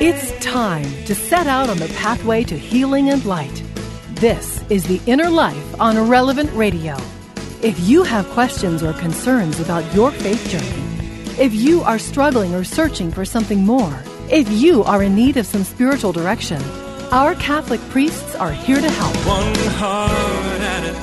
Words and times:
It's 0.00 0.32
time 0.44 0.90
to 1.04 1.14
set 1.14 1.46
out 1.46 1.70
on 1.70 1.76
the 1.78 1.86
pathway 1.96 2.42
to 2.44 2.58
healing 2.58 3.10
and 3.10 3.24
light. 3.24 3.62
This 4.14 4.60
is 4.68 4.84
The 4.84 5.00
Inner 5.06 5.30
Life 5.30 5.80
on 5.80 6.08
Relevant 6.08 6.52
Radio. 6.52 6.96
If 7.62 7.78
you 7.78 8.02
have 8.02 8.26
questions 8.30 8.82
or 8.82 8.92
concerns 8.94 9.60
about 9.60 9.94
your 9.94 10.10
faith 10.10 10.48
journey, 10.48 10.82
if 11.40 11.54
you 11.54 11.82
are 11.82 12.00
struggling 12.00 12.56
or 12.56 12.64
searching 12.64 13.12
for 13.12 13.24
something 13.24 13.64
more, 13.64 14.02
if 14.28 14.50
you 14.50 14.82
are 14.82 15.04
in 15.04 15.14
need 15.14 15.36
of 15.36 15.46
some 15.46 15.62
spiritual 15.62 16.12
direction, 16.12 16.60
our 17.12 17.36
Catholic 17.36 17.80
priests 17.90 18.34
are 18.34 18.52
here 18.52 18.80
to 18.80 18.90
help. 18.90 19.14
One 19.26 19.54
heart 19.76 20.10
at 20.60 20.84
a 20.84 20.94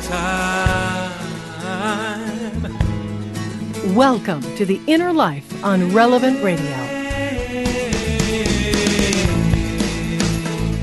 time. 3.86 3.96
Welcome 3.96 4.42
to 4.58 4.66
The 4.66 4.82
Inner 4.86 5.14
Life 5.14 5.64
on 5.64 5.94
Relevant 5.94 6.44
Radio. 6.44 6.91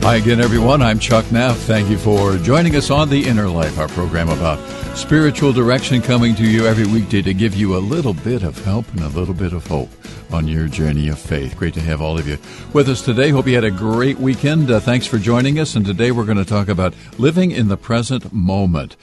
Hi 0.09 0.17
again, 0.17 0.41
everyone. 0.41 0.81
I'm 0.81 0.99
Chuck 0.99 1.31
Neff. 1.31 1.59
Thank 1.59 1.91
you 1.91 1.99
for 1.99 2.39
joining 2.39 2.77
us 2.77 2.89
on 2.89 3.11
The 3.11 3.27
Inner 3.27 3.47
Life, 3.47 3.79
our 3.79 3.89
program 3.89 4.31
about 4.31 4.59
spiritual 4.97 5.53
direction 5.53 6.01
coming 6.01 6.35
to 6.37 6.45
you 6.49 6.67
every 6.67 6.87
weekday 6.87 7.21
to 7.21 7.35
give 7.35 7.55
you 7.55 7.77
a 7.77 7.79
little 7.79 8.15
bit 8.15 8.43
of 8.43 8.65
help 8.65 8.91
and 8.93 9.01
a 9.01 9.09
little 9.09 9.35
bit 9.35 9.53
of 9.53 9.67
hope 9.67 9.91
on 10.33 10.49
your 10.49 10.67
journey 10.67 11.09
of 11.09 11.19
faith. 11.19 11.59
Great 11.59 11.75
to 11.75 11.83
have 11.83 12.01
all 12.01 12.19
of 12.19 12.27
you 12.27 12.39
with 12.73 12.89
us 12.89 13.03
today. 13.03 13.29
Hope 13.29 13.47
you 13.47 13.55
had 13.55 13.65
a 13.65 13.71
great 13.71 14.19
weekend. 14.19 14.71
Uh, 14.71 14.81
thanks 14.81 15.07
for 15.07 15.19
joining 15.19 15.59
us. 15.59 15.77
And 15.77 15.85
today 15.85 16.11
we're 16.11 16.25
going 16.25 16.39
to 16.39 16.45
talk 16.47 16.69
about 16.69 16.95
living 17.19 17.51
in 17.51 17.69
the 17.69 17.77
present 17.77 18.33
moment. 18.33 18.97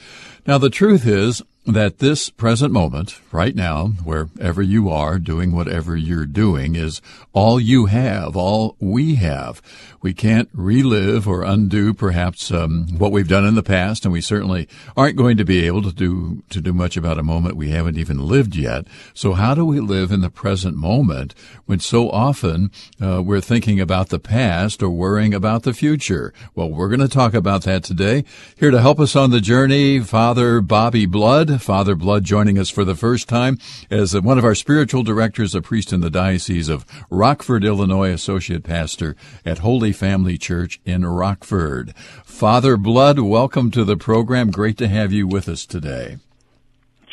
Now, 0.44 0.58
the 0.58 0.70
truth 0.70 1.06
is, 1.06 1.40
that 1.66 1.98
this 1.98 2.30
present 2.30 2.72
moment, 2.72 3.20
right 3.36 3.54
now, 3.54 3.88
wherever 4.02 4.62
you 4.62 4.88
are, 4.88 5.18
doing 5.18 5.52
whatever 5.52 5.94
you're 5.94 6.24
doing, 6.24 6.74
is 6.74 7.02
all 7.34 7.60
you 7.60 7.84
have, 7.84 8.34
all 8.34 8.76
we 8.80 9.16
have. 9.16 9.60
We 10.00 10.14
can't 10.14 10.48
relive 10.54 11.28
or 11.28 11.42
undo 11.42 11.92
perhaps 11.92 12.50
um, 12.50 12.86
what 12.96 13.12
we've 13.12 13.28
done 13.28 13.44
in 13.44 13.54
the 13.54 13.62
past, 13.62 14.04
and 14.04 14.12
we 14.12 14.22
certainly 14.22 14.68
aren't 14.96 15.16
going 15.16 15.36
to 15.36 15.44
be 15.44 15.66
able 15.66 15.82
to 15.82 15.92
do 15.92 16.44
to 16.48 16.60
do 16.62 16.72
much 16.72 16.96
about 16.96 17.18
a 17.18 17.22
moment 17.22 17.56
we 17.56 17.70
haven't 17.70 17.98
even 17.98 18.26
lived 18.26 18.56
yet. 18.56 18.86
So, 19.12 19.34
how 19.34 19.54
do 19.54 19.66
we 19.66 19.80
live 19.80 20.12
in 20.12 20.22
the 20.22 20.30
present 20.30 20.76
moment 20.76 21.34
when 21.66 21.80
so 21.80 22.08
often 22.08 22.70
uh, 23.02 23.22
we're 23.22 23.40
thinking 23.42 23.80
about 23.80 24.08
the 24.08 24.18
past 24.18 24.82
or 24.82 24.88
worrying 24.88 25.34
about 25.34 25.64
the 25.64 25.74
future? 25.74 26.32
Well, 26.54 26.70
we're 26.70 26.88
going 26.88 27.00
to 27.00 27.08
talk 27.08 27.34
about 27.34 27.64
that 27.64 27.84
today. 27.84 28.24
Here 28.56 28.70
to 28.70 28.80
help 28.80 28.98
us 28.98 29.14
on 29.14 29.30
the 29.30 29.40
journey, 29.40 30.00
Father 30.00 30.62
Bobby 30.62 31.04
Blood. 31.04 31.60
Father 31.60 31.94
Blood 31.94 32.24
joining 32.24 32.58
us 32.58 32.70
for 32.70 32.84
the 32.84 32.94
first 32.94 33.25
time 33.26 33.58
as 33.90 34.18
one 34.20 34.38
of 34.38 34.44
our 34.44 34.54
spiritual 34.54 35.02
directors, 35.02 35.54
a 35.54 35.62
priest 35.62 35.92
in 35.92 36.00
the 36.00 36.10
Diocese 36.10 36.68
of 36.68 36.86
Rockford, 37.10 37.64
Illinois, 37.64 38.10
associate 38.10 38.64
pastor 38.64 39.16
at 39.44 39.58
Holy 39.58 39.92
Family 39.92 40.38
Church 40.38 40.80
in 40.84 41.04
Rockford. 41.04 41.94
Father 42.24 42.76
Blood, 42.76 43.18
welcome 43.18 43.70
to 43.70 43.84
the 43.84 43.96
program. 43.96 44.50
Great 44.50 44.78
to 44.78 44.88
have 44.88 45.12
you 45.12 45.26
with 45.26 45.48
us 45.48 45.66
today. 45.66 46.18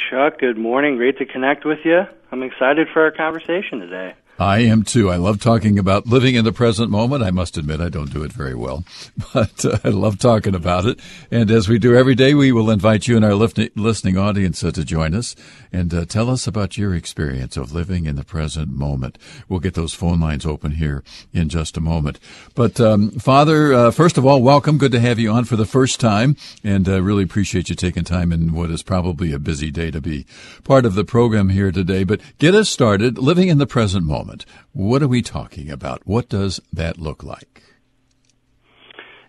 Chuck, 0.09 0.39
good 0.39 0.57
morning. 0.57 0.97
Great 0.97 1.17
to 1.17 1.25
connect 1.25 1.65
with 1.65 1.79
you. 1.83 2.03
I'm 2.31 2.43
excited 2.43 2.87
for 2.93 3.03
our 3.03 3.11
conversation 3.11 3.79
today. 3.79 4.13
I 4.39 4.59
am 4.59 4.81
too. 4.81 5.11
I 5.11 5.17
love 5.17 5.39
talking 5.39 5.77
about 5.77 6.07
living 6.07 6.33
in 6.33 6.43
the 6.43 6.51
present 6.51 6.89
moment. 6.89 7.21
I 7.21 7.29
must 7.29 7.55
admit 7.55 7.79
I 7.79 7.89
don't 7.89 8.11
do 8.11 8.23
it 8.23 8.33
very 8.33 8.55
well, 8.55 8.83
but 9.33 9.63
uh, 9.63 9.77
I 9.83 9.89
love 9.89 10.17
talking 10.17 10.55
about 10.55 10.85
it. 10.85 10.99
And 11.29 11.51
as 11.51 11.69
we 11.69 11.77
do 11.77 11.95
every 11.95 12.15
day, 12.15 12.33
we 12.33 12.51
will 12.51 12.71
invite 12.71 13.07
you 13.07 13.15
and 13.15 13.23
our 13.23 13.35
listening 13.35 14.17
audience 14.17 14.63
uh, 14.63 14.71
to 14.71 14.83
join 14.83 15.13
us 15.13 15.35
and 15.71 15.93
uh, 15.93 16.05
tell 16.05 16.31
us 16.31 16.47
about 16.47 16.79
your 16.79 16.95
experience 16.95 17.57
of 17.57 17.73
living 17.73 18.07
in 18.07 18.15
the 18.15 18.23
present 18.23 18.69
moment. 18.69 19.19
We'll 19.47 19.59
get 19.59 19.75
those 19.75 19.93
phone 19.93 20.19
lines 20.19 20.47
open 20.47 20.71
here 20.71 21.03
in 21.31 21.47
just 21.47 21.77
a 21.77 21.81
moment. 21.81 22.19
But 22.55 22.81
um, 22.81 23.11
Father, 23.11 23.71
uh, 23.71 23.91
first 23.91 24.17
of 24.17 24.25
all, 24.25 24.41
welcome. 24.41 24.79
Good 24.79 24.93
to 24.93 24.99
have 24.99 25.19
you 25.19 25.31
on 25.31 25.45
for 25.45 25.57
the 25.57 25.65
first 25.65 25.99
time, 25.99 26.37
and 26.63 26.89
uh, 26.89 27.03
really 27.03 27.23
appreciate 27.23 27.69
you 27.69 27.75
taking 27.75 28.03
time 28.03 28.31
in 28.31 28.53
what 28.53 28.71
is 28.71 28.81
probably 28.81 29.31
a 29.31 29.37
busy 29.37 29.69
day 29.69 29.91
to 29.91 30.01
be 30.01 30.25
part 30.63 30.87
of 30.87 30.95
the 30.95 31.05
program 31.05 31.49
here 31.49 31.71
today. 31.71 32.03
But 32.03 32.19
get 32.39 32.55
us 32.55 32.67
started 32.67 33.19
living 33.19 33.47
in 33.47 33.59
the 33.59 33.67
present 33.67 34.05
moment 34.05 34.22
What 34.71 35.03
are 35.03 35.07
we 35.07 35.21
talking 35.21 35.69
about? 35.69 36.01
What 36.05 36.29
does 36.29 36.59
that 36.71 36.97
look 36.97 37.23
like? 37.23 37.63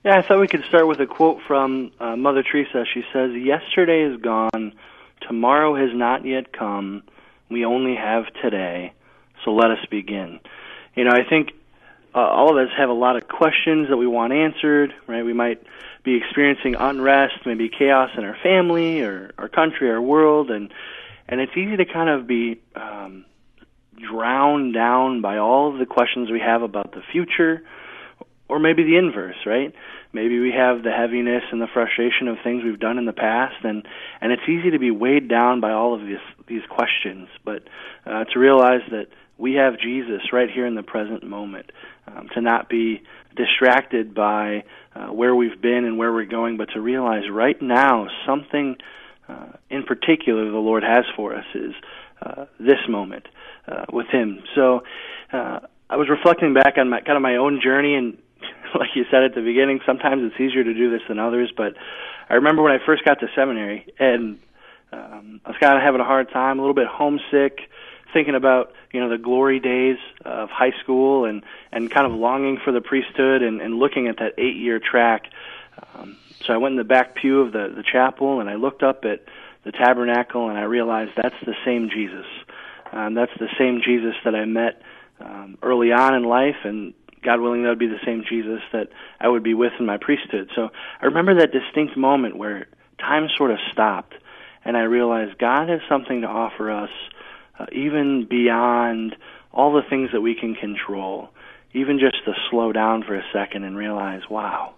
Yeah, 0.05 0.19
I 0.19 0.23
thought 0.23 0.41
we 0.41 0.49
could 0.49 0.65
start 0.69 0.87
with 0.87 1.01
a 1.01 1.07
quote 1.07 1.39
from 1.47 1.91
uh, 1.99 2.15
Mother 2.17 2.43
Teresa. 2.43 2.85
She 2.93 3.03
says, 3.13 3.31
Yesterday 3.33 4.03
is 4.03 4.21
gone, 4.21 4.75
tomorrow 5.27 5.75
has 5.75 5.91
not 5.95 6.27
yet 6.27 6.53
come, 6.53 7.03
we 7.51 7.65
only 7.65 7.95
have 7.95 8.25
today, 8.43 8.93
so 9.45 9.53
let 9.53 9.71
us 9.71 9.85
begin. 9.91 10.41
You 10.95 11.05
know, 11.05 11.13
I 11.13 11.29
think 11.29 11.53
uh, 12.15 12.19
all 12.19 12.51
of 12.51 12.67
us 12.67 12.73
have 12.77 12.91
a 12.91 12.95
lot 12.95 13.17
of 13.17 13.29
questions 13.29 13.89
that 13.89 13.97
we 13.97 14.07
want 14.07 14.33
answered, 14.33 14.95
right? 15.07 15.25
We 15.25 15.33
might 15.33 15.63
be 16.05 16.17
experiencing 16.17 16.75
unrest, 16.75 17.47
maybe 17.47 17.69
chaos 17.69 18.11
in 18.17 18.25
our 18.25 18.37
family 18.43 19.01
or 19.03 19.33
our 19.39 19.49
country, 19.49 19.91
our 19.91 20.01
world, 20.01 20.51
and 20.51 20.73
and 21.27 21.41
it's 21.41 21.57
easy 21.57 21.77
to 21.77 21.87
kind 21.87 22.11
of 22.11 22.27
be 22.27 22.61
um, 22.77 23.25
drowned 23.97 24.75
down 24.75 25.21
by 25.21 25.39
all 25.39 25.73
of 25.73 25.79
the 25.79 25.87
questions 25.87 26.31
we 26.31 26.41
have 26.41 26.63
about 26.63 26.93
the 26.93 27.03
future, 27.13 27.63
or 28.49 28.59
maybe 28.59 28.85
the 28.85 28.97
inverse, 28.97 29.37
right? 29.47 29.75
Maybe 30.13 30.39
we 30.39 30.53
have 30.53 30.83
the 30.83 30.93
heaviness 30.93 31.43
and 31.51 31.61
the 31.61 31.67
frustration 31.73 32.29
of 32.29 32.37
things 32.45 32.63
we've 32.63 32.79
done 32.79 32.99
in 32.99 33.05
the 33.05 33.13
past, 33.13 33.65
and 33.65 33.87
and 34.21 34.33
it's 34.33 34.49
easy 34.49 34.71
to 34.71 34.79
be 34.79 34.91
weighed 34.91 35.29
down 35.29 35.61
by 35.61 35.73
all 35.73 35.95
of 35.95 36.07
these 36.07 36.19
these 36.47 36.63
questions. 36.69 37.29
But 37.45 37.65
uh, 38.07 38.25
to 38.25 38.39
realize 38.39 38.83
that 38.91 39.09
we 39.39 39.55
have 39.55 39.79
Jesus 39.79 40.33
right 40.33 40.49
here 40.49 40.67
in 40.67 40.77
the 40.77 40.83
present 40.83 41.25
moment, 41.25 41.73
um, 42.07 42.29
to 42.35 42.41
not 42.41 42.69
be 42.69 43.03
distracted 43.35 44.15
by 44.15 44.65
uh, 44.95 45.07
where 45.07 45.35
we've 45.35 45.61
been 45.61 45.85
and 45.85 45.99
where 45.99 46.13
we're 46.13 46.25
going, 46.25 46.57
but 46.57 46.69
to 46.75 46.81
realize 46.81 47.25
right 47.29 47.61
now 47.61 48.07
something 48.25 48.77
uh, 49.29 49.47
in 49.71 49.83
particular 49.83 50.51
the 50.51 50.59
Lord 50.59 50.85
has 50.85 51.05
for 51.17 51.35
us 51.35 51.47
is 51.55 51.75
uh, 52.23 52.47
this 52.61 52.79
moment 52.89 53.27
uh, 53.69 53.85
with 53.93 54.07
Him. 54.09 54.43
So 54.55 54.83
uh, 55.33 55.61
I 55.91 55.97
was 55.97 56.09
reflecting 56.09 56.55
back 56.55 56.79
on 56.79 56.89
my 56.89 57.01
kind 57.01 57.17
of 57.17 57.23
my 57.23 57.37
own 57.37 57.61
journey, 57.63 57.95
and 57.95 58.19
like 58.79 58.91
you 58.95 59.05
said 59.11 59.23
at 59.23 59.35
the 59.35 59.43
beginning, 59.43 59.81
sometimes 59.87 60.23
it's 60.25 60.41
easier 60.41 60.65
to 60.65 60.75
do 60.75 60.91
this 60.91 61.03
than 61.09 61.19
others. 61.19 61.53
But 61.57 61.75
I 62.29 62.35
remember 62.35 62.63
when 62.63 62.73
I 62.73 62.85
first 62.85 63.05
got 63.05 63.21
to 63.21 63.29
seminary, 63.35 63.87
and 63.99 64.39
um, 64.93 65.41
I 65.45 65.51
was 65.51 65.59
kind 65.61 65.77
of 65.77 65.83
having 65.83 66.01
a 66.01 66.05
hard 66.05 66.31
time, 66.31 66.59
a 66.59 66.63
little 66.63 66.75
bit 66.75 66.87
homesick, 66.87 67.61
thinking 68.13 68.35
about 68.35 68.73
you 68.93 69.01
know 69.01 69.09
the 69.09 69.19
glory 69.19 69.61
days 69.61 69.99
of 70.25 70.49
high 70.51 70.73
school, 70.83 71.25
and 71.25 71.43
and 71.73 71.91
kind 71.91 72.07
of 72.07 72.19
longing 72.19 72.59
for 72.65 72.73
the 72.73 72.81
priesthood, 72.81 73.43
and, 73.43 73.61
and 73.61 73.79
looking 73.79 74.09
at 74.09 74.19
that 74.19 74.35
eight 74.39 74.57
year 74.57 74.79
track. 74.79 75.27
Um, 75.95 76.17
so 76.47 76.53
I 76.53 76.57
went 76.59 76.73
in 76.73 76.79
the 76.79 76.85
back 76.85 77.15
pew 77.15 77.41
of 77.41 77.53
the 77.53 77.73
the 77.75 77.83
chapel, 77.83 78.41
and 78.41 78.49
I 78.49 78.55
looked 78.55 78.83
up 78.83 79.05
at 79.05 79.25
the 79.65 79.73
tabernacle, 79.73 80.49
and 80.49 80.59
I 80.59 80.63
realized 80.63 81.13
that's 81.17 81.35
the 81.45 81.55
same 81.65 81.89
Jesus. 81.89 82.27
Um, 82.93 83.15
that's 83.15 83.33
the 83.39 83.49
same 83.59 83.81
Jesus 83.85 84.15
that 84.25 84.35
I 84.35 84.45
met 84.45 84.83
um, 85.21 85.59
early 85.63 85.93
on 85.93 86.15
in 86.15 86.25
life, 86.25 86.57
and 86.65 86.95
God 87.23 87.41
willing, 87.41 87.63
that 87.63 87.71
would 87.71 87.79
be 87.79 87.87
the 87.87 88.05
same 88.05 88.25
Jesus 88.29 88.61
that 88.73 88.89
I 89.21 89.29
would 89.29 89.43
be 89.43 89.55
with 89.55 89.73
in 89.79 89.87
my 89.87 89.97
priesthood. 89.97 90.51
So 90.55 90.71
I 91.01 91.07
remember 91.07 91.35
that 91.37 91.53
distinct 91.53 91.97
moment 91.97 92.37
where 92.37 92.67
time 92.99 93.29
sort 93.37 93.51
of 93.51 93.59
stopped, 93.73 94.15
and 94.65 94.77
I 94.77 94.83
realized 94.83 95.39
God 95.39 95.69
has 95.69 95.81
something 95.89 96.21
to 96.23 96.27
offer 96.27 96.71
us, 96.71 96.91
uh, 97.59 97.67
even 97.73 98.27
beyond 98.29 99.17
all 99.53 99.73
the 99.73 99.89
things 99.89 100.11
that 100.13 100.21
we 100.21 100.35
can 100.35 100.55
control. 100.55 101.31
Even 101.73 101.99
just 101.99 102.25
to 102.25 102.33
slow 102.51 102.73
down 102.73 103.03
for 103.03 103.17
a 103.17 103.25
second 103.33 103.65
and 103.65 103.77
realize, 103.77 104.23
wow, 104.31 104.75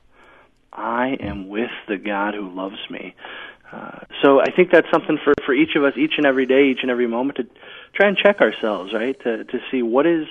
I 0.72 1.16
am 1.20 1.48
with 1.48 1.70
the 1.88 1.98
God 1.98 2.34
who 2.34 2.48
loves 2.50 2.78
me. 2.88 3.14
Uh, 3.72 4.00
so 4.22 4.40
I 4.40 4.50
think 4.50 4.70
that's 4.70 4.90
something 4.92 5.18
for, 5.22 5.34
for 5.44 5.52
each 5.52 5.74
of 5.76 5.84
us, 5.84 5.94
each 5.96 6.14
and 6.16 6.26
every 6.26 6.46
day, 6.46 6.68
each 6.68 6.82
and 6.82 6.90
every 6.90 7.06
moment, 7.06 7.38
to 7.38 7.46
try 7.94 8.08
and 8.08 8.16
check 8.16 8.40
ourselves, 8.40 8.92
right? 8.92 9.18
To 9.24 9.44
to 9.44 9.58
see 9.70 9.82
what 9.82 10.06
is 10.06 10.26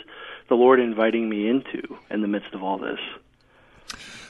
the 0.49 0.55
Lord 0.55 0.79
inviting 0.79 1.27
me 1.27 1.49
into 1.49 1.97
in 2.09 2.21
the 2.21 2.27
midst 2.27 2.53
of 2.53 2.63
all 2.63 2.77
this. 2.77 2.99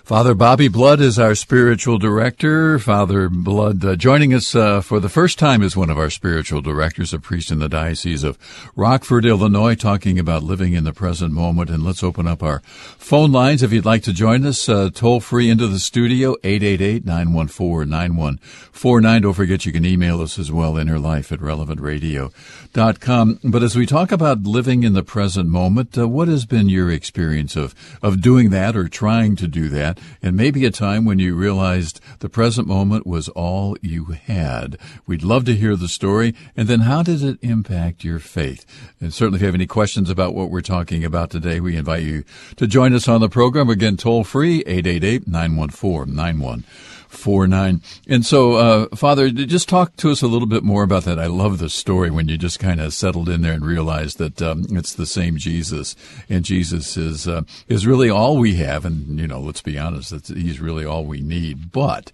Father 0.06 0.34
Bobby 0.36 0.68
Blood 0.68 1.02
is 1.02 1.18
our 1.18 1.34
spiritual 1.34 1.98
director. 1.98 2.78
Father 2.78 3.28
Blood 3.28 3.84
uh, 3.84 3.96
joining 3.96 4.36
us 4.36 4.54
uh, 4.54 4.82
for 4.82 5.00
the 5.00 5.10
first 5.10 5.40
time 5.40 5.64
as 5.64 5.76
one 5.76 5.90
of 5.90 5.98
our 5.98 6.12
spiritual 6.12 6.62
directors, 6.62 7.12
a 7.12 7.18
priest 7.18 7.50
in 7.50 7.58
the 7.58 7.68
Diocese 7.68 8.24
of 8.24 8.38
Rockford, 8.76 9.26
Illinois, 9.26 9.74
talking 9.74 10.20
about 10.20 10.44
living 10.44 10.74
in 10.74 10.84
the 10.84 10.94
present 10.94 11.34
moment. 11.34 11.72
And 11.72 11.84
let's 11.84 12.04
open 12.04 12.28
up 12.28 12.44
our 12.44 12.60
phone 12.60 13.32
lines 13.32 13.64
if 13.64 13.74
you'd 13.74 13.84
like 13.84 14.04
to 14.04 14.14
join 14.14 14.46
us. 14.46 14.70
Uh, 14.70 14.92
toll 14.94 15.22
free 15.22 15.50
into 15.50 15.66
the 15.66 15.80
studio, 15.80 16.36
888-914-9149. 16.44 19.22
Don't 19.24 19.34
forget 19.34 19.66
you 19.66 19.72
can 19.72 19.86
email 19.86 20.22
us 20.22 20.38
as 20.38 20.52
well, 20.52 20.74
innerlife 20.74 21.32
at 21.32 21.40
relevantradio.com. 21.40 23.40
But 23.44 23.64
as 23.64 23.76
we 23.76 23.88
talk 23.88 24.12
about 24.12 24.44
living 24.44 24.84
in 24.84 24.94
the 24.94 25.02
present 25.02 25.50
moment, 25.50 25.98
uh, 25.98 26.08
what 26.08 26.28
has 26.28 26.46
been 26.46 26.70
your 26.70 26.92
experience 26.92 27.56
of, 27.56 27.74
of 28.04 28.22
doing 28.22 28.52
that 28.52 28.76
or 28.76 28.88
trying 28.88 29.36
to 29.38 29.48
do 29.48 29.68
that? 29.70 29.95
That, 29.96 30.04
and 30.22 30.36
maybe 30.36 30.66
a 30.66 30.72
time 30.72 31.06
when 31.06 31.20
you 31.20 31.36
realized 31.36 32.00
the 32.20 32.30
present 32.30 32.68
moment 32.68 33.06
was 33.06 33.30
all 33.30 33.78
you 33.82 34.06
had. 34.06 34.78
We'd 35.06 35.24
love 35.24 35.46
to 35.46 35.56
hear 35.56 35.76
the 35.76 35.88
story, 35.88 36.34
and 36.56 36.68
then 36.68 36.82
how 36.82 37.04
did 37.04 37.24
it 37.24 37.40
impact 37.42 38.04
your 38.04 38.20
faith? 38.20 38.66
And 39.00 39.14
certainly 39.14 39.38
if 39.38 39.42
you 39.42 39.48
have 39.48 39.56
any 39.56 39.68
questions 39.68 40.10
about 40.10 40.36
what 40.36 40.50
we're 40.50 40.62
talking 40.62 41.04
about 41.04 41.30
today, 41.30 41.60
we 41.60 41.76
invite 41.76 42.04
you 42.04 42.24
to 42.58 42.68
join 42.68 42.94
us 42.94 43.08
on 43.08 43.22
the 43.22 43.30
program. 43.30 43.70
Again, 43.70 43.98
toll 43.98 44.24
free, 44.24 44.60
888 44.66 45.28
914 45.28 46.95
four 47.16 47.48
nine. 47.48 47.82
And 48.08 48.26
so, 48.26 48.54
uh, 48.54 48.96
Father, 48.96 49.30
just 49.30 49.70
talk 49.70 49.96
to 49.98 50.12
us 50.12 50.22
a 50.22 50.28
little 50.28 50.48
bit 50.48 50.64
more 50.64 50.84
about 50.84 51.04
that. 51.06 51.20
I 51.20 51.28
love 51.28 51.60
the 51.60 51.70
story 51.70 52.12
when 52.12 52.28
you 52.28 52.38
just 52.38 52.60
kind 52.60 52.80
of 52.80 52.94
settled 52.94 53.30
in 53.30 53.42
there 53.42 53.54
and 53.54 53.66
realized 53.66 54.18
that 54.18 54.42
um, 54.42 54.66
it's 54.72 54.94
the 54.94 55.06
same 55.06 55.38
Jesus, 55.38 55.96
and 56.30 56.46
Jesus 56.46 56.98
is 56.98 57.28
uh, 57.28 57.42
is 57.68 57.88
really 57.88 58.10
all 58.10 58.38
we 58.38 58.56
have. 58.56 58.86
And 58.86 59.20
you 59.20 59.28
know, 59.28 59.40
let's 59.40 59.62
be 59.62 59.78
honest, 59.78 60.12
that 60.12 60.28
he's 60.28 60.60
really 60.60 60.86
all 60.86 61.06
we 61.06 61.22
need. 61.22 61.72
But 61.72 62.12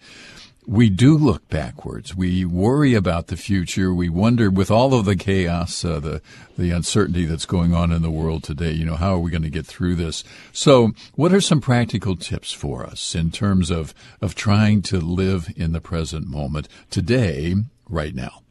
we 0.68 0.90
do 0.90 1.18
look 1.18 1.48
backwards. 1.50 2.16
We 2.16 2.46
worry 2.46 2.94
about 2.94 3.28
the 3.28 3.38
future. 3.38 3.94
We 3.94 4.10
wonder, 4.10 4.50
with 4.52 4.70
all 4.70 4.94
of 4.94 5.06
the 5.06 5.16
chaos, 5.16 5.84
uh, 5.84 6.00
the 6.00 6.22
the 6.58 6.72
uncertainty 6.72 7.26
that's 7.26 7.46
going 7.46 7.74
on 7.74 7.92
in 7.92 8.02
the 8.02 8.12
world 8.12 8.44
today. 8.44 8.72
You 8.72 8.86
know, 8.86 8.96
how 8.96 9.16
are 9.16 9.20
we 9.20 9.32
going 9.32 9.42
to 9.44 9.50
get 9.50 9.66
through 9.66 9.96
this? 9.96 10.24
So, 10.52 10.92
what 11.16 11.34
are 11.34 11.42
some 11.42 11.62
practical 11.62 12.16
tips 12.16 12.52
for 12.52 12.86
us 12.86 13.16
in 13.16 13.32
terms 13.32 13.72
of 13.72 13.94
of 14.22 14.36
trying 14.36 14.82
to 14.84 15.00
live 15.00 15.52
in 15.56 15.72
the 15.72 15.82
present 15.82 16.28
moment 16.28 16.68
today, 16.90 17.56
right 17.90 18.14
now? 18.14 18.44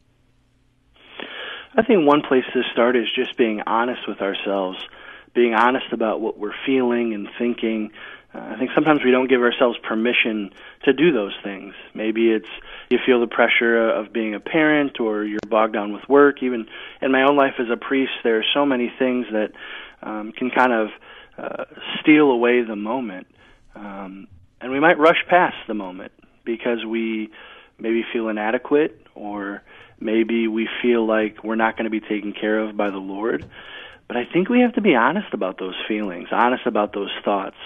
I 1.73 1.83
think 1.83 2.05
one 2.05 2.21
place 2.21 2.43
to 2.53 2.61
start 2.73 2.97
is 2.97 3.07
just 3.15 3.37
being 3.37 3.61
honest 3.65 4.01
with 4.05 4.21
ourselves, 4.21 4.77
being 5.33 5.53
honest 5.53 5.93
about 5.93 6.19
what 6.19 6.37
we're 6.37 6.53
feeling 6.65 7.13
and 7.13 7.29
thinking 7.39 7.91
I 8.33 8.57
think 8.57 8.71
sometimes 8.73 9.01
we 9.03 9.11
don't 9.11 9.27
give 9.27 9.41
ourselves 9.41 9.77
permission 9.83 10.51
to 10.85 10.93
do 10.93 11.11
those 11.11 11.33
things. 11.43 11.73
Maybe 11.93 12.31
it's 12.31 12.47
you 12.89 12.97
feel 13.05 13.19
the 13.19 13.27
pressure 13.27 13.89
of 13.89 14.13
being 14.13 14.35
a 14.35 14.39
parent 14.39 14.99
or 15.01 15.23
you're 15.23 15.39
bogged 15.47 15.73
down 15.73 15.91
with 15.91 16.07
work. 16.07 16.41
Even 16.41 16.67
in 17.01 17.11
my 17.11 17.23
own 17.23 17.35
life 17.35 17.55
as 17.59 17.67
a 17.69 17.75
priest, 17.75 18.13
there 18.23 18.37
are 18.39 18.45
so 18.53 18.65
many 18.65 18.91
things 18.97 19.25
that 19.31 19.51
um, 20.01 20.31
can 20.31 20.49
kind 20.49 20.71
of 20.71 20.89
uh, 21.37 21.65
steal 21.99 22.31
away 22.31 22.61
the 22.61 22.75
moment. 22.75 23.27
Um, 23.75 24.27
and 24.61 24.71
we 24.71 24.79
might 24.79 24.97
rush 24.97 25.25
past 25.29 25.57
the 25.67 25.73
moment 25.73 26.13
because 26.45 26.85
we 26.85 27.31
maybe 27.79 28.05
feel 28.13 28.29
inadequate 28.29 29.07
or 29.13 29.61
maybe 29.99 30.47
we 30.47 30.69
feel 30.81 31.05
like 31.05 31.43
we're 31.43 31.55
not 31.55 31.75
going 31.75 31.85
to 31.85 31.89
be 31.91 31.99
taken 31.99 32.33
care 32.33 32.59
of 32.59 32.77
by 32.77 32.91
the 32.91 32.97
Lord. 32.97 33.45
But 34.07 34.15
I 34.15 34.25
think 34.25 34.47
we 34.47 34.61
have 34.61 34.73
to 34.73 34.81
be 34.81 34.95
honest 34.95 35.33
about 35.33 35.57
those 35.57 35.75
feelings, 35.87 36.29
honest 36.31 36.65
about 36.65 36.93
those 36.93 37.11
thoughts 37.25 37.57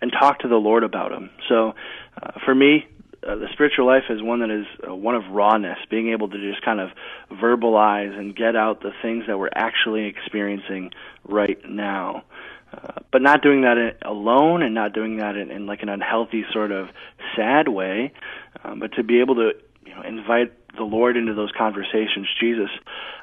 and 0.00 0.12
talk 0.12 0.40
to 0.40 0.48
the 0.48 0.56
Lord 0.56 0.82
about 0.82 1.10
them. 1.10 1.30
So, 1.48 1.74
uh, 2.20 2.32
for 2.44 2.54
me, 2.54 2.86
uh, 3.26 3.36
the 3.36 3.48
spiritual 3.52 3.86
life 3.86 4.04
is 4.08 4.22
one 4.22 4.40
that 4.40 4.50
is 4.50 4.66
uh, 4.88 4.94
one 4.94 5.14
of 5.14 5.24
rawness, 5.30 5.78
being 5.90 6.10
able 6.10 6.28
to 6.28 6.38
just 6.38 6.64
kind 6.64 6.80
of 6.80 6.90
verbalize 7.30 8.18
and 8.18 8.34
get 8.34 8.56
out 8.56 8.80
the 8.80 8.92
things 9.02 9.24
that 9.26 9.38
we're 9.38 9.50
actually 9.54 10.06
experiencing 10.06 10.90
right 11.24 11.58
now. 11.68 12.24
Uh, 12.72 13.00
but 13.12 13.20
not 13.20 13.42
doing 13.42 13.62
that 13.62 13.76
in, 13.76 13.92
alone 14.02 14.62
and 14.62 14.74
not 14.74 14.92
doing 14.94 15.18
that 15.18 15.36
in, 15.36 15.50
in 15.50 15.66
like 15.66 15.82
an 15.82 15.88
unhealthy 15.88 16.44
sort 16.52 16.72
of 16.72 16.88
sad 17.36 17.68
way, 17.68 18.12
um, 18.64 18.78
but 18.78 18.92
to 18.92 19.02
be 19.02 19.20
able 19.20 19.34
to 19.34 19.50
you 19.84 19.94
know 19.94 20.02
invite 20.02 20.52
the 20.76 20.84
Lord 20.84 21.16
into 21.16 21.34
those 21.34 21.52
conversations. 21.56 22.28
Jesus, 22.40 22.70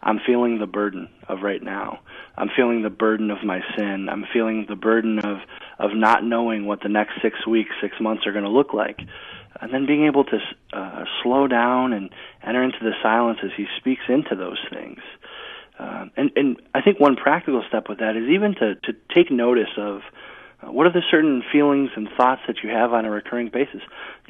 I'm 0.01 0.19
feeling 0.25 0.59
the 0.59 0.67
burden 0.67 1.09
of 1.27 1.41
right 1.41 1.61
now. 1.61 1.99
I'm 2.37 2.49
feeling 2.55 2.83
the 2.83 2.89
burden 2.89 3.31
of 3.31 3.43
my 3.43 3.61
sin. 3.77 4.07
I'm 4.09 4.25
feeling 4.31 4.65
the 4.67 4.75
burden 4.75 5.19
of 5.19 5.37
of 5.79 5.91
not 5.93 6.23
knowing 6.23 6.65
what 6.65 6.81
the 6.81 6.89
next 6.89 7.21
six 7.21 7.45
weeks, 7.45 7.71
six 7.81 7.95
months 7.99 8.25
are 8.25 8.31
going 8.31 8.43
to 8.43 8.49
look 8.49 8.73
like, 8.73 8.99
and 9.61 9.73
then 9.73 9.85
being 9.85 10.05
able 10.05 10.23
to 10.25 10.39
uh, 10.73 11.05
slow 11.23 11.47
down 11.47 11.93
and 11.93 12.09
enter 12.43 12.63
into 12.63 12.79
the 12.81 12.93
silence 13.01 13.39
as 13.43 13.51
He 13.55 13.65
speaks 13.77 14.03
into 14.09 14.35
those 14.35 14.59
things. 14.71 14.99
Um, 15.79 16.11
and 16.17 16.31
and 16.35 16.61
I 16.73 16.81
think 16.81 16.99
one 16.99 17.15
practical 17.15 17.63
step 17.67 17.87
with 17.89 17.99
that 17.99 18.15
is 18.15 18.29
even 18.29 18.55
to 18.55 18.75
to 18.75 18.93
take 19.13 19.31
notice 19.31 19.69
of 19.77 20.01
uh, 20.61 20.71
what 20.71 20.87
are 20.87 20.91
the 20.91 21.03
certain 21.11 21.43
feelings 21.51 21.91
and 21.95 22.09
thoughts 22.17 22.41
that 22.47 22.57
you 22.63 22.69
have 22.69 22.93
on 22.93 23.05
a 23.05 23.11
recurring 23.11 23.49
basis? 23.49 23.81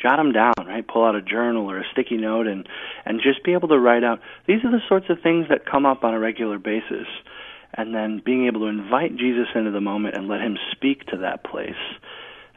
Jot 0.01 0.18
them 0.18 0.33
down, 0.33 0.53
right? 0.65 0.85
Pull 0.85 1.06
out 1.06 1.15
a 1.15 1.21
journal 1.21 1.69
or 1.69 1.79
a 1.79 1.83
sticky 1.91 2.18
note 2.18 2.47
and 2.47 2.68
and 3.06 3.21
just 3.21 3.44
be 3.44 3.53
able 3.53 3.69
to 3.69 3.79
write 3.79 4.03
out 4.03 4.19
these 4.45 4.63
are 4.65 4.71
the 4.71 4.81
sorts 4.88 5.06
of 5.09 5.21
things 5.21 5.47
that 5.50 5.65
come 5.65 5.85
up 5.85 6.03
on 6.03 6.13
a 6.13 6.19
regular 6.19 6.59
basis. 6.59 7.07
And 7.74 7.94
then 7.94 8.21
being 8.25 8.47
able 8.47 8.62
to 8.62 8.68
invite 8.68 9.15
Jesus 9.18 9.47
into 9.53 9.71
the 9.71 9.81
moment 9.81 10.15
and 10.15 10.27
let 10.27 10.41
him 10.41 10.57
speak 10.71 11.06
to 11.07 11.18
that 11.18 11.44
place. 11.44 11.75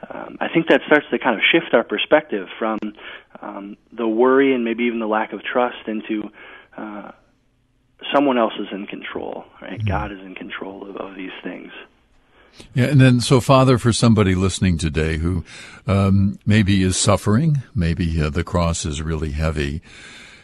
Um, 0.09 0.39
I 0.41 0.49
think 0.49 0.69
that 0.69 0.81
starts 0.87 1.07
to 1.11 1.19
kind 1.19 1.37
of 1.37 1.43
shift 1.53 1.75
our 1.75 1.85
perspective 1.85 2.49
from 2.59 2.79
um, 3.43 3.77
the 3.93 4.09
worry 4.09 4.55
and 4.55 4.65
maybe 4.65 4.85
even 4.85 4.99
the 4.99 5.09
lack 5.09 5.33
of 5.33 5.43
trust 5.43 5.87
into 5.87 6.31
uh, 6.77 7.11
someone 8.15 8.39
else 8.39 8.55
is 8.59 8.69
in 8.73 8.87
control, 8.87 9.45
right? 9.61 9.79
Mm-hmm. 9.79 9.89
God 9.89 10.13
is 10.13 10.21
in 10.21 10.35
control 10.35 10.89
of, 10.89 10.97
of 10.97 11.17
these 11.17 11.33
things. 11.43 11.71
Yeah, 12.75 12.87
and 12.87 13.01
then 13.01 13.21
so, 13.21 13.41
Father, 13.41 13.79
for 13.79 13.93
somebody 13.93 14.35
listening 14.35 14.79
today 14.79 15.17
who 15.17 15.45
um, 15.87 16.39
maybe 16.47 16.83
is 16.83 16.97
suffering, 16.97 17.63
maybe 17.75 18.21
uh, 18.21 18.31
the 18.31 18.45
cross 18.45 18.85
is 18.85 19.03
really 19.03 19.33
heavy, 19.33 19.83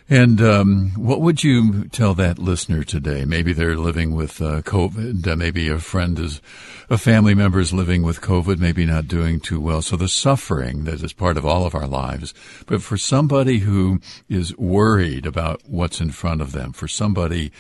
and 0.09 0.41
um, 0.41 0.91
what 0.97 1.21
would 1.21 1.43
you 1.43 1.89
tell 1.89 2.15
that 2.15 2.39
listener 2.39 2.85
today? 2.85 3.25
Maybe 3.25 3.53
they're 3.53 3.77
living 3.77 4.15
with 4.15 4.41
uh, 4.41 4.63
COVID. 4.63 5.27
Uh, 5.27 5.35
maybe 5.35 5.69
a 5.69 5.79
friend 5.79 6.17
is, 6.17 6.41
a 6.89 6.97
family 6.97 7.35
member 7.35 7.59
is 7.59 7.73
living 7.73 8.05
with 8.05 8.21
COVID. 8.21 8.59
Maybe 8.59 8.87
not 8.87 9.09
doing 9.09 9.41
too 9.41 9.61
well. 9.61 9.83
So 9.83 9.97
the 9.97 10.09
suffering 10.09 10.85
that 10.85 11.03
is 11.03 11.13
part 11.13 11.37
of 11.37 11.45
all 11.45 11.67
of 11.67 11.75
our 11.75 11.89
lives. 11.89 12.35
But 12.67 12.83
for 12.83 12.97
somebody 12.97 13.59
who 13.59 14.01
is 14.29 14.57
worried 14.57 15.27
about 15.27 15.63
what's 15.67 16.01
in 16.01 16.11
front 16.11 16.41
of 16.41 16.53
them, 16.53 16.73
for 16.73 16.87
somebody 16.87 17.51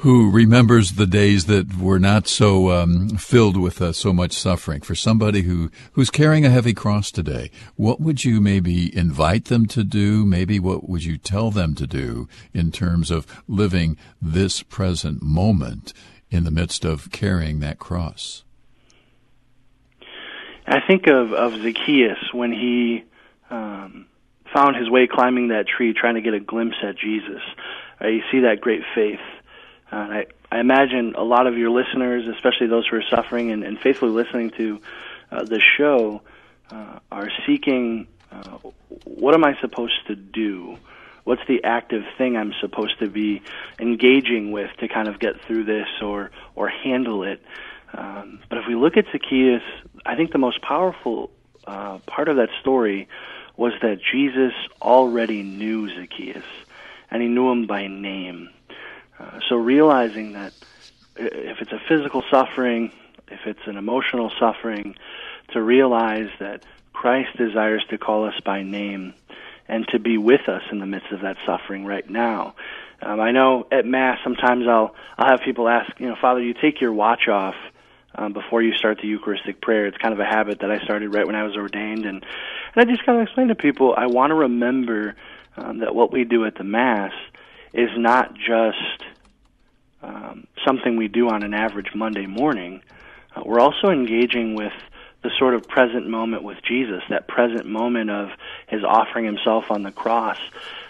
who 0.00 0.30
remembers 0.30 0.92
the 0.92 1.06
days 1.06 1.46
that 1.46 1.78
were 1.78 1.98
not 1.98 2.28
so 2.28 2.70
um, 2.70 3.08
filled 3.16 3.56
with 3.56 3.80
uh, 3.80 3.92
so 3.92 4.12
much 4.12 4.32
suffering. 4.32 4.82
For 4.82 4.94
somebody 4.94 5.42
who 5.42 5.70
who's 5.92 6.10
carrying 6.10 6.44
a 6.44 6.50
heavy 6.50 6.74
cross 6.74 7.10
today, 7.10 7.50
what 7.76 8.00
would 8.00 8.24
you 8.24 8.40
maybe 8.40 8.94
invite 8.96 9.46
them 9.46 9.66
to 9.66 9.84
do? 9.84 10.26
Maybe 10.26 10.60
what 10.60 10.88
would 10.88 11.04
you 11.04 11.16
tell 11.16 11.50
them 11.50 11.74
to 11.76 11.86
do 11.86 12.28
in 12.52 12.72
terms 12.72 13.10
of 13.10 13.26
living 13.48 13.96
this 14.20 14.62
present 14.62 15.22
moment 15.22 15.94
in 16.30 16.44
the 16.44 16.50
midst 16.50 16.84
of 16.84 17.10
carrying 17.10 17.60
that 17.60 17.78
cross? 17.78 18.44
I 20.66 20.80
think 20.86 21.06
of 21.06 21.32
of 21.32 21.54
Zacchaeus 21.62 22.34
when 22.34 22.52
he 22.52 23.04
um, 23.48 24.06
found 24.52 24.76
his 24.76 24.90
way 24.90 25.06
climbing 25.06 25.48
that 25.48 25.66
tree, 25.66 25.94
trying 25.94 26.16
to 26.16 26.20
get 26.20 26.34
a 26.34 26.40
glimpse 26.40 26.76
at 26.82 26.98
Jesus. 26.98 27.40
Uh, 27.98 28.08
you 28.08 28.20
see 28.30 28.40
that 28.40 28.60
great 28.60 28.82
faith 28.94 29.20
uh, 29.92 29.96
I, 29.96 30.26
I 30.50 30.60
imagine 30.60 31.14
a 31.16 31.22
lot 31.22 31.46
of 31.46 31.56
your 31.56 31.70
listeners, 31.70 32.26
especially 32.26 32.66
those 32.66 32.86
who 32.88 32.96
are 32.96 33.04
suffering 33.10 33.50
and, 33.50 33.62
and 33.64 33.78
faithfully 33.78 34.12
listening 34.12 34.50
to 34.50 34.80
uh, 35.30 35.44
the 35.44 35.60
show, 35.60 36.22
uh, 36.70 36.98
are 37.12 37.30
seeking 37.46 38.08
uh, 38.32 38.58
what 39.04 39.34
am 39.34 39.44
I 39.44 39.58
supposed 39.60 40.06
to 40.08 40.16
do? 40.16 40.76
What's 41.24 41.42
the 41.48 41.64
active 41.64 42.04
thing 42.18 42.36
I'm 42.36 42.52
supposed 42.60 42.98
to 43.00 43.08
be 43.08 43.42
engaging 43.78 44.52
with 44.52 44.70
to 44.78 44.88
kind 44.88 45.08
of 45.08 45.18
get 45.18 45.40
through 45.42 45.64
this 45.64 45.88
or 46.02 46.30
or 46.54 46.68
handle 46.68 47.22
it? 47.24 47.40
Um, 47.92 48.40
but 48.48 48.58
if 48.58 48.66
we 48.66 48.74
look 48.74 48.96
at 48.96 49.06
Zacchaeus, 49.12 49.62
I 50.04 50.16
think 50.16 50.32
the 50.32 50.38
most 50.38 50.60
powerful 50.62 51.30
uh, 51.66 51.98
part 52.06 52.28
of 52.28 52.36
that 52.36 52.50
story 52.60 53.08
was 53.56 53.72
that 53.82 54.00
Jesus 54.12 54.52
already 54.82 55.42
knew 55.42 55.88
Zacchaeus, 55.88 56.44
and 57.10 57.22
he 57.22 57.28
knew 57.28 57.50
him 57.50 57.66
by 57.66 57.86
name. 57.86 58.50
Uh, 59.18 59.40
so 59.48 59.56
realizing 59.56 60.32
that 60.32 60.52
if 61.16 61.58
it's 61.60 61.72
a 61.72 61.80
physical 61.88 62.22
suffering, 62.30 62.92
if 63.28 63.40
it's 63.46 63.66
an 63.66 63.76
emotional 63.76 64.30
suffering, 64.38 64.94
to 65.52 65.62
realize 65.62 66.28
that 66.40 66.62
Christ 66.92 67.36
desires 67.36 67.84
to 67.90 67.98
call 67.98 68.26
us 68.26 68.34
by 68.44 68.62
name 68.62 69.14
and 69.68 69.86
to 69.88 69.98
be 69.98 70.18
with 70.18 70.48
us 70.48 70.62
in 70.70 70.78
the 70.78 70.86
midst 70.86 71.12
of 71.12 71.22
that 71.22 71.36
suffering 71.46 71.84
right 71.84 72.08
now. 72.08 72.54
Um, 73.02 73.20
I 73.20 73.32
know 73.32 73.66
at 73.70 73.84
Mass 73.84 74.18
sometimes 74.24 74.66
I'll 74.68 74.94
I'll 75.18 75.30
have 75.30 75.40
people 75.44 75.68
ask, 75.68 75.90
you 75.98 76.06
know, 76.06 76.16
Father, 76.20 76.40
you 76.40 76.54
take 76.54 76.80
your 76.80 76.92
watch 76.92 77.28
off 77.28 77.54
um, 78.14 78.32
before 78.32 78.62
you 78.62 78.74
start 78.74 78.98
the 79.02 79.08
Eucharistic 79.08 79.60
prayer. 79.60 79.86
It's 79.86 79.98
kind 79.98 80.14
of 80.14 80.20
a 80.20 80.24
habit 80.24 80.60
that 80.60 80.70
I 80.70 80.78
started 80.84 81.14
right 81.14 81.26
when 81.26 81.36
I 81.36 81.42
was 81.42 81.56
ordained, 81.56 82.06
and 82.06 82.24
and 82.74 82.76
I 82.76 82.84
just 82.84 83.04
kind 83.04 83.18
of 83.18 83.24
explain 83.24 83.48
to 83.48 83.54
people 83.54 83.94
I 83.96 84.06
want 84.06 84.30
to 84.30 84.34
remember 84.34 85.14
um, 85.56 85.78
that 85.80 85.94
what 85.94 86.12
we 86.12 86.24
do 86.24 86.44
at 86.46 86.56
the 86.56 86.64
Mass 86.64 87.12
is 87.72 87.90
not 87.96 88.34
just 88.34 89.04
um, 90.02 90.46
something 90.64 90.96
we 90.96 91.08
do 91.08 91.28
on 91.28 91.42
an 91.42 91.54
average 91.54 91.94
Monday 91.94 92.26
morning. 92.26 92.82
Uh, 93.34 93.42
we're 93.44 93.60
also 93.60 93.88
engaging 93.88 94.54
with 94.54 94.72
the 95.22 95.30
sort 95.38 95.54
of 95.54 95.66
present 95.66 96.08
moment 96.08 96.42
with 96.42 96.58
Jesus, 96.62 97.02
that 97.10 97.26
present 97.26 97.66
moment 97.66 98.10
of 98.10 98.28
his 98.68 98.84
offering 98.84 99.24
himself 99.24 99.70
on 99.70 99.82
the 99.82 99.90
cross, 99.90 100.38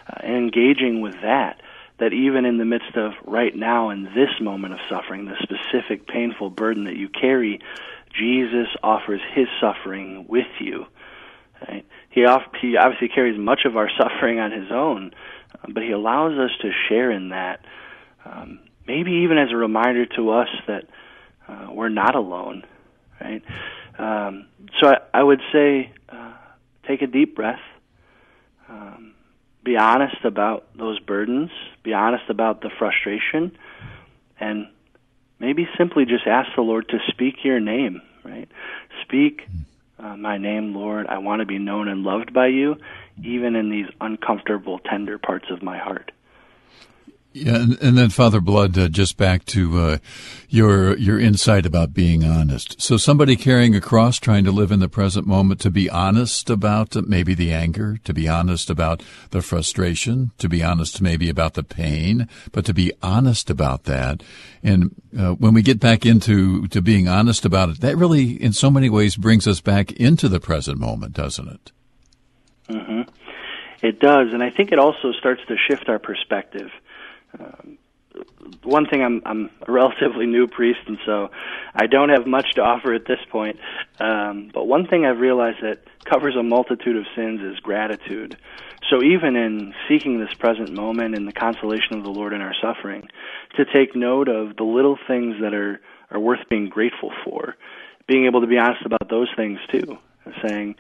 uh, 0.09 0.21
and 0.21 0.37
engaging 0.37 1.01
with 1.01 1.15
that. 1.23 1.61
That 1.99 2.13
even 2.13 2.45
in 2.45 2.59
the 2.59 2.67
midst 2.67 2.95
of 2.97 3.13
right 3.25 3.57
now, 3.57 3.89
in 3.89 4.05
this 4.05 4.29
moment 4.39 4.75
of 4.75 4.81
suffering, 4.91 5.25
the 5.25 5.37
specific 5.43 6.07
painful 6.07 6.51
burden 6.51 6.85
that 6.85 6.97
you 6.97 7.09
carry, 7.09 7.61
Jesus 8.13 8.69
offers 8.83 9.23
his 9.33 9.47
suffering 9.61 10.27
with 10.29 10.47
you. 10.61 10.85
Right? 11.67 11.87
He 12.11 12.27
off, 12.27 12.43
he 12.61 12.77
obviously 12.77 13.09
carries 13.09 13.39
much 13.39 13.61
of 13.65 13.79
our 13.79 13.89
suffering 13.99 14.39
on 14.39 14.53
his 14.53 14.71
own, 14.71 15.13
uh, 15.63 15.67
but 15.73 15.83
he 15.83 15.93
allows 15.93 16.39
us 16.39 16.51
to 16.63 16.71
share 16.89 17.11
in 17.11 17.31
that. 17.31 17.65
Um, 18.25 18.61
maybe 18.87 19.13
even 19.25 19.39
as 19.39 19.53
a 19.53 19.57
reminder 19.57 20.07
to 20.07 20.31
us 20.31 20.49
that 20.67 20.85
uh, 21.49 21.69
we're 21.73 21.89
not 21.89 22.15
alone, 22.15 22.65
right? 23.21 23.43
Um, 23.99 24.47
so 24.81 24.89
I, 24.89 24.97
I 25.15 25.23
would 25.23 25.41
say, 25.53 25.93
uh, 26.09 26.33
take 26.87 27.03
a 27.03 27.07
deep 27.07 27.35
breath. 27.35 27.61
Um, 28.69 29.15
be 29.65 29.77
honest 29.77 30.25
about 30.25 30.67
those 30.77 30.99
burdens. 31.01 31.51
Be 31.83 31.93
honest 31.93 32.25
about 32.29 32.61
the 32.61 32.71
frustration, 32.79 33.57
and 34.39 34.69
maybe 35.39 35.69
simply 35.79 36.05
just 36.05 36.27
ask 36.27 36.49
the 36.57 36.63
Lord 36.63 36.89
to 36.89 36.99
speak 37.09 37.45
your 37.45 37.61
name. 37.61 38.03
Right? 38.25 38.49
Speak 39.03 39.43
uh, 39.99 40.17
my 40.17 40.37
name, 40.39 40.75
Lord. 40.75 41.07
I 41.07 41.19
want 41.19 41.41
to 41.41 41.47
be 41.47 41.59
known 41.59 41.89
and 41.89 42.03
loved 42.03 42.33
by 42.33 42.49
you, 42.49 42.77
even 43.23 43.57
in 43.57 43.71
these 43.71 43.87
uncomfortable, 44.01 44.79
tender 44.81 45.19
parts 45.19 45.47
of 45.51 45.63
my 45.63 45.79
heart. 45.79 46.13
Yeah, 47.37 47.57
and, 47.57 47.83
and, 47.83 47.99
then 47.99 48.09
Father 48.09 48.41
Blood, 48.41 48.79
uh, 48.79 48.89
just 48.89 49.19
back 49.19 49.45
to 49.47 49.79
uh, 49.79 49.99
your 50.49 50.97
your 50.97 51.21
insight 51.21 51.67
about 51.67 51.93
being 51.93 52.25
honest. 52.25 52.81
So 52.81 52.97
somebody 52.97 53.37
carrying 53.37 53.75
a 53.75 53.81
cross, 53.81 54.19
trying 54.19 54.45
to 54.45 54.51
live 54.51 54.73
in 54.73 54.81
the 54.81 54.89
present 54.89 55.27
moment, 55.27 55.61
to 55.61 55.71
be 55.71 55.91
honest 55.91 56.49
about 56.49 56.97
maybe 57.07 57.35
the 57.35 57.53
anger, 57.53 57.99
to 58.05 58.15
be 58.15 58.27
honest 58.27 58.71
about 58.71 59.03
the 59.33 59.43
frustration, 59.43 60.31
to 60.39 60.49
be 60.49 60.63
honest 60.63 61.03
maybe 61.03 61.29
about 61.29 61.53
the 61.53 61.63
pain, 61.63 62.27
but 62.53 62.65
to 62.65 62.73
be 62.73 62.91
honest 63.03 63.51
about 63.51 63.85
that. 63.85 64.23
And 64.63 64.95
uh, 65.19 65.33
when 65.33 65.53
we 65.53 65.61
get 65.61 65.79
back 65.79 66.07
into 66.07 66.67
to 66.69 66.81
being 66.81 67.07
honest 67.07 67.45
about 67.45 67.69
it, 67.69 67.81
that 67.83 67.99
really, 67.99 68.43
in 68.43 68.55
so 68.55 68.71
many 68.71 68.89
ways, 68.89 69.15
brings 69.17 69.47
us 69.47 69.61
back 69.61 69.93
into 69.93 70.31
the 70.31 70.41
present 70.41 70.79
moment, 70.79 71.13
doesn't 71.13 71.49
it? 71.49 71.73
Mm-hmm. 72.69 73.03
It 73.83 74.01
does, 74.01 74.29
and 74.33 74.43
I 74.43 74.51
think 74.51 74.73
it 74.73 74.79
also 74.79 75.13
starts 75.13 75.43
to 75.49 75.57
shift 75.69 75.89
our 75.89 75.99
perspective 75.99 76.71
um, 77.39 77.79
one 78.63 78.87
thing 78.87 79.03
I'm 79.03 79.23
I'm 79.25 79.51
a 79.67 79.73
relatively 79.73 80.27
new 80.27 80.47
priest, 80.47 80.81
and 80.87 80.99
so 81.05 81.31
I 81.75 81.87
don't 81.87 82.09
have 82.09 82.27
much 82.27 82.55
to 82.55 82.63
offer 82.63 82.95
at 82.95 83.07
this 83.07 83.19
point. 83.31 83.59
Um, 83.99 84.51
but 84.53 84.67
one 84.67 84.87
thing 84.87 85.05
I've 85.05 85.21
realized 85.21 85.59
that 85.63 85.81
covers 86.05 86.37
a 86.37 86.43
multitude 86.43 86.97
of 86.97 87.05
sins 87.15 87.41
is 87.43 87.59
gratitude. 87.61 88.37
So 88.89 89.03
even 89.03 89.37
in 89.37 89.75
seeking 89.89 90.21
this 90.21 90.33
present 90.35 90.73
moment 90.73 91.17
and 91.17 91.27
the 91.27 91.33
consolation 91.33 91.97
of 91.97 92.05
the 92.05 92.11
Lord 92.11 92.33
in 92.33 92.41
our 92.41 92.55
suffering, 92.63 93.09
to 93.57 93.65
take 93.65 93.97
note 93.97 94.29
of 94.29 94.57
the 94.57 94.65
little 94.65 94.99
things 95.07 95.37
that 95.41 95.55
are 95.55 95.81
are 96.11 96.21
worth 96.21 96.49
being 96.49 96.69
grateful 96.69 97.13
for, 97.25 97.57
being 98.07 98.27
able 98.27 98.41
to 98.41 98.47
be 98.47 98.59
honest 98.59 98.87
about 98.87 99.09
those 99.11 99.29
things 99.37 99.59
too, 99.71 99.99
saying, 100.47 100.77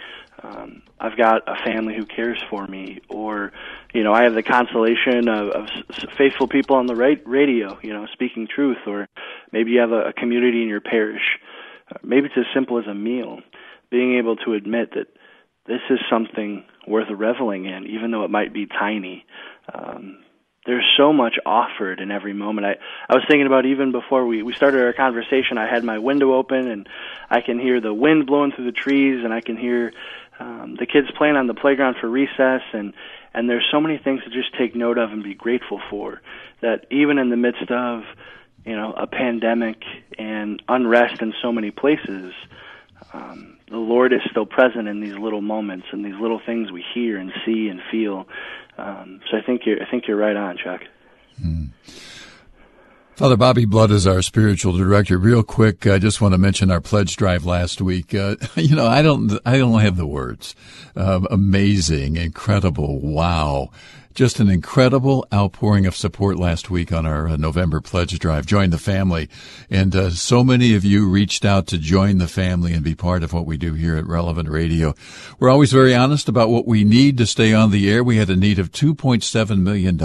um, 0.46 0.82
I've 1.00 1.16
got 1.16 1.42
a 1.46 1.56
family 1.64 1.94
who 1.96 2.06
cares 2.06 2.38
for 2.48 2.66
me, 2.66 3.00
or 3.08 3.52
you 3.92 4.04
know, 4.04 4.12
I 4.12 4.24
have 4.24 4.34
the 4.34 4.42
consolation 4.42 5.28
of, 5.28 5.48
of 5.48 5.68
faithful 6.16 6.48
people 6.48 6.76
on 6.76 6.86
the 6.86 6.94
radio, 6.94 7.78
you 7.82 7.92
know, 7.92 8.06
speaking 8.12 8.46
truth, 8.46 8.78
or 8.86 9.08
maybe 9.52 9.72
you 9.72 9.80
have 9.80 9.92
a, 9.92 10.08
a 10.08 10.12
community 10.12 10.62
in 10.62 10.68
your 10.68 10.80
parish. 10.80 11.38
Uh, 11.90 11.98
maybe 12.02 12.26
it's 12.26 12.36
as 12.36 12.44
simple 12.54 12.78
as 12.78 12.86
a 12.86 12.94
meal. 12.94 13.40
Being 13.90 14.18
able 14.18 14.36
to 14.36 14.54
admit 14.54 14.92
that 14.94 15.06
this 15.66 15.80
is 15.90 15.98
something 16.10 16.64
worth 16.86 17.08
reveling 17.10 17.66
in, 17.66 17.86
even 17.86 18.10
though 18.10 18.24
it 18.24 18.30
might 18.30 18.52
be 18.52 18.66
tiny. 18.66 19.24
Um, 19.72 20.18
there's 20.66 20.84
so 20.96 21.12
much 21.12 21.36
offered 21.46 22.00
in 22.00 22.10
every 22.10 22.34
moment. 22.34 22.66
I 22.66 22.76
I 23.08 23.14
was 23.14 23.24
thinking 23.28 23.46
about 23.46 23.66
even 23.66 23.92
before 23.92 24.26
we 24.26 24.42
we 24.42 24.52
started 24.52 24.82
our 24.82 24.92
conversation. 24.92 25.58
I 25.58 25.68
had 25.72 25.84
my 25.84 25.98
window 25.98 26.34
open 26.34 26.68
and 26.68 26.88
I 27.30 27.40
can 27.40 27.58
hear 27.58 27.80
the 27.80 27.94
wind 27.94 28.26
blowing 28.26 28.52
through 28.52 28.66
the 28.66 28.72
trees, 28.72 29.24
and 29.24 29.32
I 29.32 29.40
can 29.40 29.56
hear 29.56 29.92
um, 30.38 30.76
the 30.78 30.86
kids 30.86 31.08
playing 31.16 31.36
on 31.36 31.46
the 31.46 31.54
playground 31.54 31.96
for 32.00 32.08
recess, 32.08 32.62
and 32.72 32.92
and 33.34 33.48
there's 33.48 33.66
so 33.70 33.80
many 33.80 33.98
things 33.98 34.22
to 34.24 34.30
just 34.30 34.56
take 34.58 34.74
note 34.74 34.98
of 34.98 35.10
and 35.10 35.22
be 35.22 35.34
grateful 35.34 35.80
for. 35.90 36.20
That 36.62 36.86
even 36.90 37.18
in 37.18 37.30
the 37.30 37.36
midst 37.36 37.70
of 37.70 38.02
you 38.64 38.76
know 38.76 38.92
a 38.92 39.06
pandemic 39.06 39.82
and 40.18 40.62
unrest 40.68 41.22
in 41.22 41.32
so 41.42 41.52
many 41.52 41.70
places. 41.70 42.32
Um, 43.12 43.56
the 43.68 43.78
Lord 43.78 44.12
is 44.12 44.20
still 44.30 44.46
present 44.46 44.88
in 44.88 45.00
these 45.00 45.16
little 45.16 45.40
moments 45.40 45.86
and 45.90 46.04
these 46.04 46.14
little 46.20 46.40
things 46.44 46.70
we 46.70 46.84
hear 46.94 47.18
and 47.18 47.32
see 47.44 47.68
and 47.68 47.80
feel. 47.90 48.26
Um, 48.78 49.20
so 49.30 49.36
I 49.36 49.42
think 49.42 49.62
you're 49.66 49.82
I 49.82 49.90
think 49.90 50.06
you're 50.06 50.16
right 50.16 50.36
on, 50.36 50.56
Chuck. 50.56 50.82
Mm. 51.42 51.70
Father 53.16 53.38
Bobby 53.38 53.64
Blood 53.64 53.90
is 53.92 54.06
our 54.06 54.20
spiritual 54.20 54.76
director. 54.76 55.16
Real 55.16 55.42
quick, 55.42 55.86
I 55.86 55.98
just 55.98 56.20
want 56.20 56.34
to 56.34 56.38
mention 56.38 56.70
our 56.70 56.82
pledge 56.82 57.16
drive 57.16 57.46
last 57.46 57.80
week. 57.80 58.14
Uh, 58.14 58.36
you 58.56 58.76
know, 58.76 58.86
I 58.86 59.00
don't, 59.00 59.40
I 59.46 59.56
don't 59.56 59.80
have 59.80 59.96
the 59.96 60.06
words. 60.06 60.54
Um, 60.94 61.26
amazing, 61.30 62.16
incredible, 62.16 63.00
wow 63.00 63.70
just 64.16 64.40
an 64.40 64.48
incredible 64.48 65.26
outpouring 65.32 65.84
of 65.84 65.94
support 65.94 66.38
last 66.38 66.70
week 66.70 66.90
on 66.90 67.04
our 67.04 67.28
uh, 67.28 67.36
November 67.36 67.82
pledge 67.82 68.18
drive. 68.18 68.46
Join 68.46 68.70
the 68.70 68.78
family. 68.78 69.28
And 69.68 69.94
uh, 69.94 70.08
so 70.08 70.42
many 70.42 70.74
of 70.74 70.86
you 70.86 71.06
reached 71.06 71.44
out 71.44 71.66
to 71.66 71.76
join 71.76 72.16
the 72.16 72.26
family 72.26 72.72
and 72.72 72.82
be 72.82 72.94
part 72.94 73.22
of 73.22 73.34
what 73.34 73.44
we 73.44 73.58
do 73.58 73.74
here 73.74 73.94
at 73.94 74.06
Relevant 74.06 74.48
Radio. 74.48 74.94
We're 75.38 75.50
always 75.50 75.70
very 75.70 75.94
honest 75.94 76.30
about 76.30 76.48
what 76.48 76.66
we 76.66 76.82
need 76.82 77.18
to 77.18 77.26
stay 77.26 77.52
on 77.52 77.70
the 77.70 77.90
air. 77.90 78.02
We 78.02 78.16
had 78.16 78.30
a 78.30 78.36
need 78.36 78.58
of 78.58 78.72
$2.7 78.72 79.60
million 79.60 80.00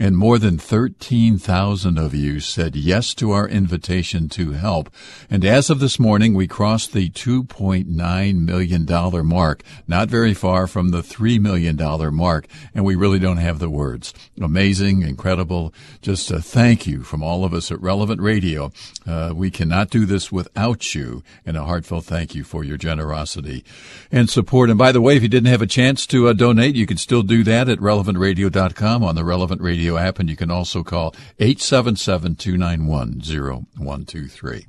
and 0.00 0.16
more 0.16 0.38
than 0.38 0.56
13,000 0.56 1.98
of 1.98 2.14
you 2.14 2.38
said 2.38 2.76
yes 2.76 3.12
to 3.14 3.32
our 3.32 3.48
invitation 3.48 4.28
to 4.28 4.52
help. 4.52 4.88
And 5.28 5.44
as 5.44 5.68
of 5.68 5.80
this 5.80 5.98
morning, 5.98 6.32
we 6.32 6.46
crossed 6.46 6.92
the 6.92 7.10
$2.9 7.10 8.38
million 8.38 9.26
mark, 9.26 9.64
not 9.88 10.08
very 10.08 10.32
far 10.32 10.68
from 10.68 10.90
the 10.90 11.02
$3 11.02 11.40
million 11.40 11.76
mark. 12.14 12.46
And 12.72 12.84
we 12.84 12.99
really 13.00 13.18
don't 13.18 13.38
have 13.38 13.58
the 13.58 13.70
words. 13.70 14.12
Amazing, 14.40 15.02
incredible. 15.02 15.72
Just 16.02 16.30
a 16.30 16.40
thank 16.40 16.86
you 16.86 17.02
from 17.02 17.22
all 17.22 17.44
of 17.44 17.54
us 17.54 17.72
at 17.72 17.80
Relevant 17.80 18.20
Radio. 18.20 18.70
Uh, 19.06 19.32
we 19.34 19.50
cannot 19.50 19.90
do 19.90 20.04
this 20.04 20.30
without 20.30 20.94
you, 20.94 21.22
and 21.46 21.56
a 21.56 21.64
heartfelt 21.64 22.04
thank 22.04 22.34
you 22.34 22.44
for 22.44 22.62
your 22.62 22.76
generosity 22.76 23.64
and 24.12 24.28
support. 24.28 24.68
And 24.68 24.78
by 24.78 24.92
the 24.92 25.00
way, 25.00 25.16
if 25.16 25.22
you 25.22 25.28
didn't 25.28 25.50
have 25.50 25.62
a 25.62 25.66
chance 25.66 26.06
to 26.08 26.28
uh, 26.28 26.32
donate, 26.34 26.76
you 26.76 26.86
can 26.86 26.98
still 26.98 27.22
do 27.22 27.42
that 27.44 27.68
at 27.68 27.78
relevantradio.com 27.78 29.02
on 29.02 29.14
the 29.14 29.24
Relevant 29.24 29.62
Radio 29.62 29.96
app, 29.96 30.18
and 30.18 30.28
you 30.28 30.36
can 30.36 30.50
also 30.50 30.82
call 30.82 31.14
877 31.38 32.36
291 32.36 33.20
0123. 33.20 34.66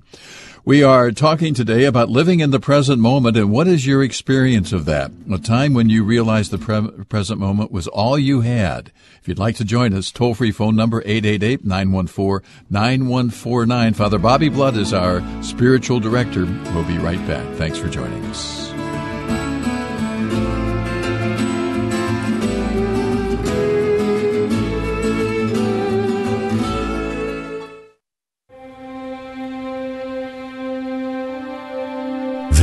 We 0.64 0.84
are 0.84 1.10
talking 1.10 1.56
today 1.56 1.86
about 1.86 2.10
living 2.10 2.40
in 2.40 2.52
the 2.52 2.60
present 2.60 3.00
moment 3.00 3.36
and 3.36 3.52
what 3.52 3.68
is 3.68 3.88
your 3.88 4.04
experience 4.04 4.72
of 4.72 4.86
that? 4.86 5.12
A 5.32 5.40
time 5.40 5.74
when 5.74 5.90
you 5.90 6.04
realized 6.04 6.52
the 6.52 6.60
pre- 6.60 7.04
present 7.06 7.40
moment 7.40 7.72
was 7.72 7.88
all 7.88 8.20
you 8.20 8.42
had. 8.42 8.92
If 9.20 9.28
you'd 9.28 9.40
like 9.40 9.56
to 9.56 9.66
join 9.66 9.92
us, 9.92 10.12
toll 10.12 10.36
free 10.36 10.52
phone 10.52 10.76
number 10.76 11.02
888-914-9149. 11.02 13.96
Father 13.96 14.20
Bobby 14.20 14.50
Blood 14.50 14.78
is 14.78 14.94
our 14.94 15.24
spiritual 15.42 16.00
director. 16.00 16.46
We'll 16.46 16.84
be 16.84 17.00
right 17.00 17.26
back. 17.26 17.56
Thanks 17.56 17.80
for 17.80 17.90
joining 17.90 18.24
us. 18.26 18.72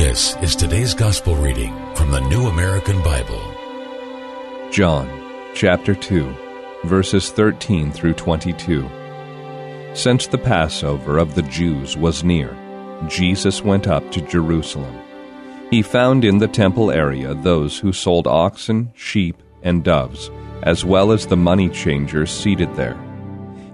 This 0.09 0.37
is 0.37 0.57
today's 0.57 0.95
gospel 0.95 1.37
reading 1.37 1.75
from 1.95 2.11
the 2.11 2.21
New 2.31 2.47
American 2.47 3.03
Bible. 3.03 3.43
John 4.71 5.07
chapter 5.53 5.95
2, 5.95 6.35
verses 6.85 7.31
13 7.31 7.93
through 7.93 8.15
22. 8.15 8.89
Since 9.93 10.29
the 10.29 10.39
Passover 10.39 11.19
of 11.19 11.35
the 11.35 11.43
Jews 11.43 11.95
was 11.99 12.25
near, 12.25 12.57
Jesus 13.07 13.63
went 13.63 13.87
up 13.87 14.11
to 14.13 14.23
Jerusalem. 14.23 14.99
He 15.71 15.83
found 15.83 16.25
in 16.25 16.39
the 16.39 16.49
temple 16.49 16.91
area 16.91 17.35
those 17.35 17.79
who 17.79 17.93
sold 17.93 18.27
oxen, 18.27 18.91
sheep, 18.95 19.37
and 19.63 19.85
doves, 19.85 20.31
as 20.63 20.87
well 20.87 21.13
as 21.13 21.27
the 21.27 21.37
money 21.37 21.69
changers 21.69 22.31
seated 22.31 22.75
there. 22.77 22.99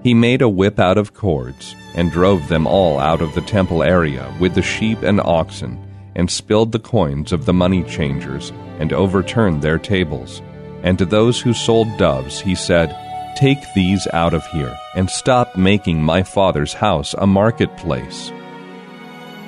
He 0.03 0.15
made 0.15 0.43
a 0.43 0.49
whip 0.49 0.81
out 0.81 0.99
of 0.99 1.15
cords 1.15 1.77
and 1.95 2.11
drove 2.11 2.49
them 2.49 2.67
all 2.67 2.99
out 2.99 3.23
of 3.23 3.37
the 3.37 3.43
temple 3.43 3.85
area 3.85 4.35
with 4.41 4.57
the 4.57 4.63
sheep 4.63 5.01
and 5.03 5.21
oxen 5.21 5.84
and 6.17 6.31
spilled 6.31 6.73
the 6.73 6.79
coins 6.79 7.33
of 7.33 7.45
the 7.45 7.53
money 7.53 7.83
changers, 7.85 8.53
and 8.79 8.93
overturned 8.93 9.63
their 9.63 9.79
tables. 9.79 10.43
And 10.83 10.99
to 10.99 11.05
those 11.05 11.41
who 11.41 11.55
sold 11.55 11.89
doves 11.97 12.41
he 12.41 12.55
said, 12.55 12.97
Take 13.37 13.59
these 13.75 14.07
out 14.13 14.35
of 14.35 14.47
here, 14.47 14.77
and 14.95 15.11
stop 15.11 15.57
making 15.57 16.03
my 16.03 16.23
father's 16.23 16.73
house 16.73 17.15
a 17.15 17.27
marketplace. 17.27 18.31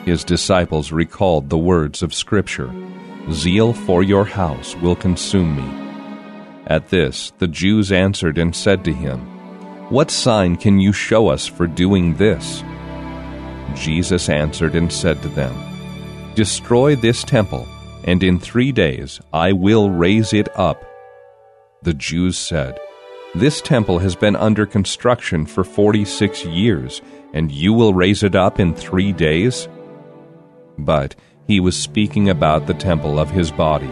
His 0.04 0.24
disciples 0.24 0.92
recalled 0.92 1.48
the 1.48 1.58
words 1.58 2.02
of 2.02 2.14
Scripture 2.14 2.72
Zeal 3.32 3.72
for 3.72 4.02
your 4.02 4.24
house 4.24 4.76
will 4.76 4.96
consume 4.96 5.56
me. 5.56 5.86
At 6.66 6.88
this, 6.88 7.32
the 7.38 7.48
Jews 7.48 7.92
answered 7.92 8.38
and 8.38 8.54
said 8.54 8.84
to 8.84 8.92
him, 8.92 9.20
What 9.90 10.10
sign 10.10 10.56
can 10.56 10.80
you 10.80 10.92
show 10.92 11.28
us 11.28 11.46
for 11.46 11.66
doing 11.66 12.14
this? 12.14 12.62
Jesus 13.74 14.28
answered 14.28 14.74
and 14.74 14.92
said 14.92 15.22
to 15.22 15.28
them, 15.28 15.75
Destroy 16.36 16.94
this 16.94 17.24
temple, 17.24 17.66
and 18.04 18.22
in 18.22 18.38
three 18.38 18.70
days 18.70 19.22
I 19.32 19.52
will 19.52 19.88
raise 19.88 20.34
it 20.34 20.50
up. 20.54 20.84
The 21.80 21.94
Jews 21.94 22.36
said, 22.36 22.78
This 23.34 23.62
temple 23.62 24.00
has 24.00 24.14
been 24.14 24.36
under 24.36 24.66
construction 24.66 25.46
for 25.46 25.64
forty 25.64 26.04
six 26.04 26.44
years, 26.44 27.00
and 27.32 27.50
you 27.50 27.72
will 27.72 27.94
raise 27.94 28.22
it 28.22 28.34
up 28.34 28.60
in 28.60 28.74
three 28.74 29.14
days? 29.14 29.66
But 30.76 31.14
he 31.46 31.58
was 31.58 31.74
speaking 31.74 32.28
about 32.28 32.66
the 32.66 32.74
temple 32.74 33.18
of 33.18 33.30
his 33.30 33.50
body. 33.50 33.90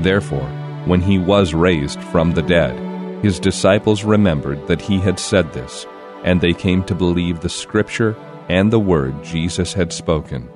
Therefore, 0.00 0.48
when 0.86 1.00
he 1.00 1.20
was 1.20 1.54
raised 1.54 2.02
from 2.02 2.32
the 2.32 2.42
dead, 2.42 2.74
his 3.22 3.38
disciples 3.38 4.02
remembered 4.02 4.66
that 4.66 4.82
he 4.82 4.98
had 4.98 5.20
said 5.20 5.52
this, 5.52 5.86
and 6.24 6.40
they 6.40 6.52
came 6.52 6.82
to 6.86 6.96
believe 6.96 7.38
the 7.38 7.48
scripture 7.48 8.16
and 8.48 8.72
the 8.72 8.80
word 8.80 9.22
Jesus 9.22 9.72
had 9.72 9.92
spoken. 9.92 10.50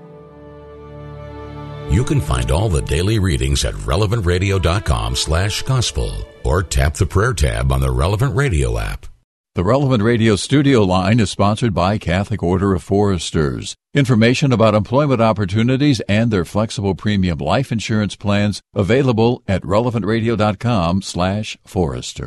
You 1.90 2.04
can 2.04 2.20
find 2.20 2.50
all 2.50 2.68
the 2.68 2.82
daily 2.82 3.18
readings 3.18 3.64
at 3.64 3.74
relevantradio.com 3.74 5.16
slash 5.16 5.62
gospel 5.62 6.26
or 6.42 6.62
tap 6.62 6.94
the 6.94 7.06
prayer 7.06 7.32
tab 7.32 7.70
on 7.72 7.80
the 7.80 7.90
Relevant 7.90 8.34
Radio 8.34 8.78
app. 8.78 9.06
The 9.54 9.62
Relevant 9.62 10.02
Radio 10.02 10.34
studio 10.34 10.82
line 10.82 11.20
is 11.20 11.30
sponsored 11.30 11.72
by 11.72 11.96
Catholic 11.98 12.42
Order 12.42 12.74
of 12.74 12.82
Foresters. 12.82 13.76
Information 13.94 14.52
about 14.52 14.74
employment 14.74 15.20
opportunities 15.20 16.00
and 16.08 16.32
their 16.32 16.44
flexible 16.44 16.96
premium 16.96 17.38
life 17.38 17.70
insurance 17.70 18.16
plans 18.16 18.60
available 18.74 19.44
at 19.46 19.62
relevantradio.com 19.62 21.02
slash 21.02 21.56
forester. 21.64 22.26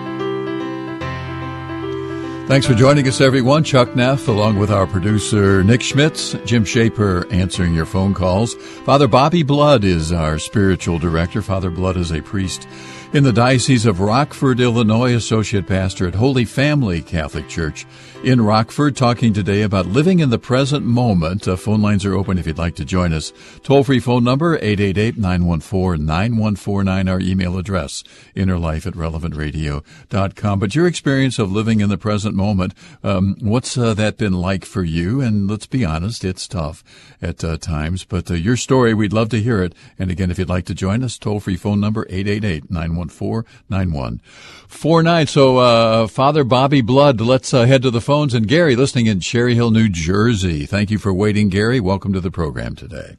Thanks 2.51 2.67
for 2.67 2.73
joining 2.73 3.07
us, 3.07 3.21
everyone. 3.21 3.63
Chuck 3.63 3.95
Neff, 3.95 4.27
along 4.27 4.57
with 4.59 4.71
our 4.71 4.85
producer 4.85 5.63
Nick 5.63 5.81
Schmitz, 5.81 6.33
Jim 6.43 6.65
Shaper 6.65 7.25
answering 7.31 7.73
your 7.73 7.85
phone 7.85 8.13
calls. 8.13 8.55
Father 8.55 9.07
Bobby 9.07 9.41
Blood 9.41 9.85
is 9.85 10.11
our 10.11 10.37
spiritual 10.37 10.99
director. 10.99 11.41
Father 11.41 11.69
Blood 11.69 11.95
is 11.95 12.11
a 12.11 12.21
priest 12.21 12.67
in 13.13 13.25
the 13.25 13.33
Diocese 13.33 13.85
of 13.85 13.99
Rockford, 13.99 14.61
Illinois, 14.61 15.13
associate 15.13 15.67
pastor 15.67 16.07
at 16.07 16.15
Holy 16.15 16.45
Family 16.45 17.01
Catholic 17.01 17.49
Church 17.49 17.85
in 18.23 18.39
Rockford, 18.39 18.95
talking 18.95 19.33
today 19.33 19.63
about 19.63 19.85
living 19.85 20.19
in 20.19 20.29
the 20.29 20.39
present 20.39 20.85
moment. 20.85 21.45
Uh, 21.45 21.57
phone 21.57 21.81
lines 21.81 22.05
are 22.05 22.13
open 22.13 22.37
if 22.37 22.47
you'd 22.47 22.57
like 22.57 22.75
to 22.75 22.85
join 22.85 23.11
us. 23.11 23.33
Toll 23.63 23.83
free 23.83 23.99
phone 23.99 24.23
number 24.23 24.57
888-914-9149, 24.59 27.09
our 27.09 27.19
email 27.19 27.57
address, 27.57 28.01
innerlife 28.33 28.87
at 28.87 28.93
relevantradio.com. 28.93 30.59
But 30.59 30.75
your 30.75 30.87
experience 30.87 31.37
of 31.37 31.51
living 31.51 31.81
in 31.81 31.89
the 31.89 31.97
present 31.97 32.35
moment, 32.35 32.73
um, 33.03 33.35
what's 33.41 33.77
uh, 33.77 33.93
that 33.95 34.17
been 34.17 34.31
like 34.33 34.63
for 34.63 34.83
you? 34.83 35.19
And 35.19 35.49
let's 35.49 35.65
be 35.65 35.83
honest, 35.83 36.23
it's 36.23 36.47
tough 36.47 36.81
at 37.21 37.43
uh, 37.43 37.57
times, 37.57 38.05
but 38.05 38.31
uh, 38.31 38.35
your 38.35 38.55
story, 38.55 38.93
we'd 38.93 39.11
love 39.11 39.27
to 39.29 39.41
hear 39.41 39.61
it. 39.61 39.73
And 39.99 40.09
again, 40.11 40.31
if 40.31 40.39
you'd 40.39 40.47
like 40.47 40.63
to 40.65 40.75
join 40.75 41.03
us, 41.03 41.17
toll 41.17 41.41
free 41.41 41.57
phone 41.57 41.81
number 41.81 42.05
888 42.07 42.69
914 42.69 43.00
9149. 43.09 45.27
So, 45.27 45.57
uh, 45.57 46.07
Father 46.07 46.43
Bobby 46.43 46.81
Blood, 46.81 47.21
let's 47.21 47.53
uh, 47.53 47.65
head 47.65 47.81
to 47.83 47.91
the 47.91 48.01
phones. 48.01 48.33
And 48.33 48.47
Gary, 48.47 48.75
listening 48.75 49.07
in 49.07 49.19
Cherry 49.19 49.55
Hill, 49.55 49.71
New 49.71 49.89
Jersey. 49.89 50.65
Thank 50.65 50.91
you 50.91 50.97
for 50.97 51.13
waiting, 51.13 51.49
Gary. 51.49 51.79
Welcome 51.79 52.13
to 52.13 52.19
the 52.19 52.31
program 52.31 52.75
today. 52.75 53.17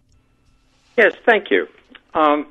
Yes, 0.97 1.15
thank 1.27 1.51
you. 1.51 1.67
Um, 2.15 2.47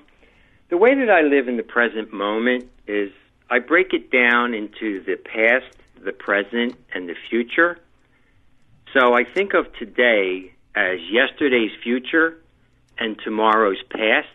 the 0.69 0.77
way 0.77 0.95
that 0.95 1.09
I 1.09 1.21
live 1.21 1.47
in 1.47 1.57
the 1.57 1.63
present 1.63 2.11
moment 2.11 2.69
is 2.87 3.11
I 3.49 3.59
break 3.59 3.93
it 3.93 4.11
down 4.11 4.53
into 4.53 5.03
the 5.03 5.17
past, 5.17 5.77
the 6.03 6.13
present, 6.13 6.75
and 6.93 7.07
the 7.07 7.15
future. 7.29 7.77
So 8.93 9.13
I 9.13 9.23
think 9.23 9.53
of 9.53 9.71
today 9.73 10.53
as 10.75 10.99
yesterday's 11.09 11.71
future 11.83 12.37
and 12.97 13.19
tomorrow's 13.23 13.81
past, 13.89 14.27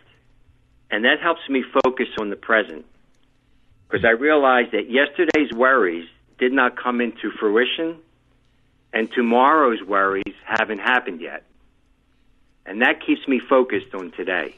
and 0.89 1.05
that 1.05 1.19
helps 1.21 1.41
me 1.49 1.63
focus 1.83 2.07
on 2.19 2.29
the 2.29 2.35
present. 2.35 2.85
Because 3.89 4.05
I 4.05 4.11
realize 4.11 4.65
that 4.71 4.89
yesterday's 4.89 5.51
worries 5.53 6.07
did 6.37 6.51
not 6.51 6.75
come 6.75 7.01
into 7.01 7.31
fruition, 7.39 7.97
and 8.93 9.11
tomorrow's 9.11 9.81
worries 9.81 10.35
haven't 10.45 10.79
happened 10.79 11.21
yet. 11.21 11.43
And 12.65 12.81
that 12.81 13.05
keeps 13.05 13.25
me 13.27 13.39
focused 13.39 13.93
on 13.93 14.11
today. 14.11 14.55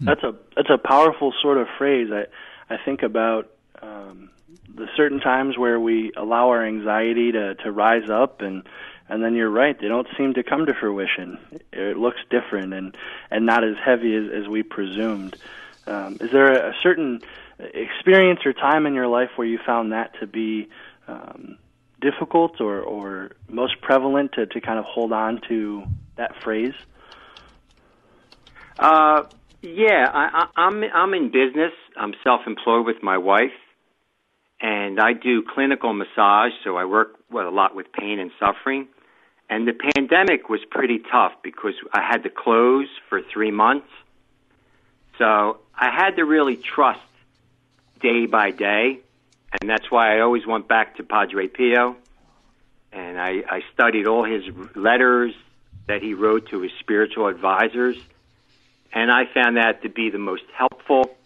That's 0.00 0.22
a 0.22 0.34
that's 0.56 0.70
a 0.70 0.78
powerful 0.78 1.32
sort 1.42 1.58
of 1.58 1.68
phrase. 1.78 2.10
I 2.10 2.24
I 2.72 2.78
think 2.84 3.02
about 3.02 3.50
um, 3.80 4.30
the 4.74 4.86
certain 4.96 5.20
times 5.20 5.56
where 5.56 5.78
we 5.78 6.12
allow 6.16 6.48
our 6.48 6.64
anxiety 6.66 7.32
to 7.32 7.54
to 7.56 7.70
rise 7.70 8.10
up 8.10 8.40
and 8.40 8.64
and 9.08 9.22
then 9.22 9.34
you're 9.34 9.50
right 9.50 9.80
they 9.80 9.88
don't 9.88 10.08
seem 10.16 10.34
to 10.34 10.42
come 10.42 10.66
to 10.66 10.74
fruition 10.74 11.38
it 11.72 11.96
looks 11.96 12.18
different 12.30 12.72
and 12.74 12.96
and 13.30 13.46
not 13.46 13.64
as 13.64 13.76
heavy 13.84 14.14
as, 14.14 14.42
as 14.42 14.48
we 14.48 14.62
presumed 14.62 15.36
um, 15.86 16.16
is 16.20 16.30
there 16.30 16.68
a, 16.70 16.74
certain 16.82 17.20
experience 17.58 18.40
or 18.44 18.52
time 18.52 18.86
in 18.86 18.94
your 18.94 19.08
life 19.08 19.30
where 19.36 19.46
you 19.46 19.58
found 19.64 19.92
that 19.92 20.12
to 20.20 20.26
be 20.26 20.68
um, 21.08 21.58
difficult 22.00 22.60
or, 22.60 22.80
or 22.80 23.32
most 23.48 23.80
prevalent 23.80 24.32
to, 24.32 24.46
to 24.46 24.60
kind 24.60 24.78
of 24.78 24.84
hold 24.84 25.12
on 25.12 25.40
to 25.48 25.84
that 26.16 26.32
phrase? 26.42 26.74
Uh, 28.78 29.24
yeah, 29.62 30.10
I, 30.12 30.46
I, 30.56 30.62
I'm 30.62 30.82
I'm 30.82 31.14
in 31.14 31.30
business. 31.30 31.72
I'm 31.96 32.14
self-employed 32.24 32.84
with 32.84 33.02
my 33.02 33.18
wife, 33.18 33.52
and 34.62 34.98
I 35.00 35.12
do 35.12 35.42
clinical 35.42 35.92
massage. 35.92 36.52
So 36.64 36.76
I 36.76 36.84
work 36.84 37.18
a 37.32 37.50
lot 37.50 37.74
with 37.74 37.92
pain 37.92 38.18
and 38.18 38.30
suffering. 38.38 38.86
And 39.50 39.68
the 39.68 39.74
pandemic 39.74 40.48
was 40.48 40.60
pretty 40.70 41.00
tough 41.10 41.32
because 41.42 41.74
I 41.92 42.00
had 42.00 42.22
to 42.22 42.30
close 42.30 42.88
for 43.10 43.20
three 43.20 43.50
months. 43.50 43.88
So 45.18 45.58
I 45.74 45.90
had 45.90 46.16
to 46.16 46.24
really 46.24 46.56
trust 46.56 47.00
day 48.00 48.26
by 48.26 48.50
day, 48.50 49.00
and 49.60 49.68
that's 49.68 49.90
why 49.90 50.16
I 50.16 50.20
always 50.20 50.46
went 50.46 50.68
back 50.68 50.96
to 50.96 51.02
Padre 51.02 51.48
Pio, 51.48 51.96
and 52.92 53.20
I, 53.20 53.42
I 53.48 53.62
studied 53.74 54.06
all 54.06 54.24
his 54.24 54.42
letters 54.74 55.34
that 55.86 56.02
he 56.02 56.14
wrote 56.14 56.48
to 56.48 56.60
his 56.60 56.72
spiritual 56.80 57.28
advisors, 57.28 57.96
and 58.92 59.10
I 59.10 59.26
found 59.32 59.56
that 59.56 59.82
to 59.82 59.88
be 59.88 60.10
the 60.10 60.18
most 60.18 60.44
helpful, 60.56 61.16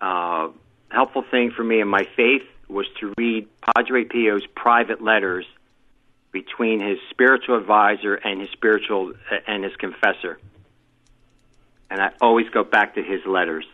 uh, 0.00 0.48
helpful 0.90 1.24
thing 1.30 1.50
for 1.50 1.64
me 1.64 1.80
in 1.80 1.88
my 1.88 2.06
faith 2.16 2.42
was 2.68 2.86
to 3.00 3.12
read 3.16 3.48
Padre 3.60 4.04
Pio's 4.04 4.46
private 4.54 5.02
letters 5.02 5.46
between 6.32 6.80
his 6.80 6.98
spiritual 7.10 7.56
advisor 7.56 8.14
and 8.14 8.40
his 8.40 8.50
spiritual 8.50 9.12
uh, 9.30 9.36
and 9.46 9.64
his 9.64 9.74
confessor. 9.76 10.38
And 11.88 12.00
I 12.00 12.10
always 12.20 12.48
go 12.50 12.64
back 12.64 12.96
to 12.96 13.02
his 13.02 13.24
letters. 13.24 13.64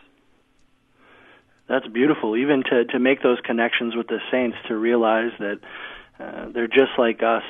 That's 1.67 1.87
beautiful. 1.87 2.37
Even 2.37 2.63
to 2.63 2.85
to 2.85 2.99
make 2.99 3.23
those 3.23 3.39
connections 3.43 3.95
with 3.95 4.07
the 4.07 4.19
saints, 4.31 4.57
to 4.67 4.77
realize 4.77 5.31
that 5.39 5.59
uh, 6.19 6.49
they're 6.53 6.67
just 6.67 6.91
like 6.97 7.23
us. 7.23 7.43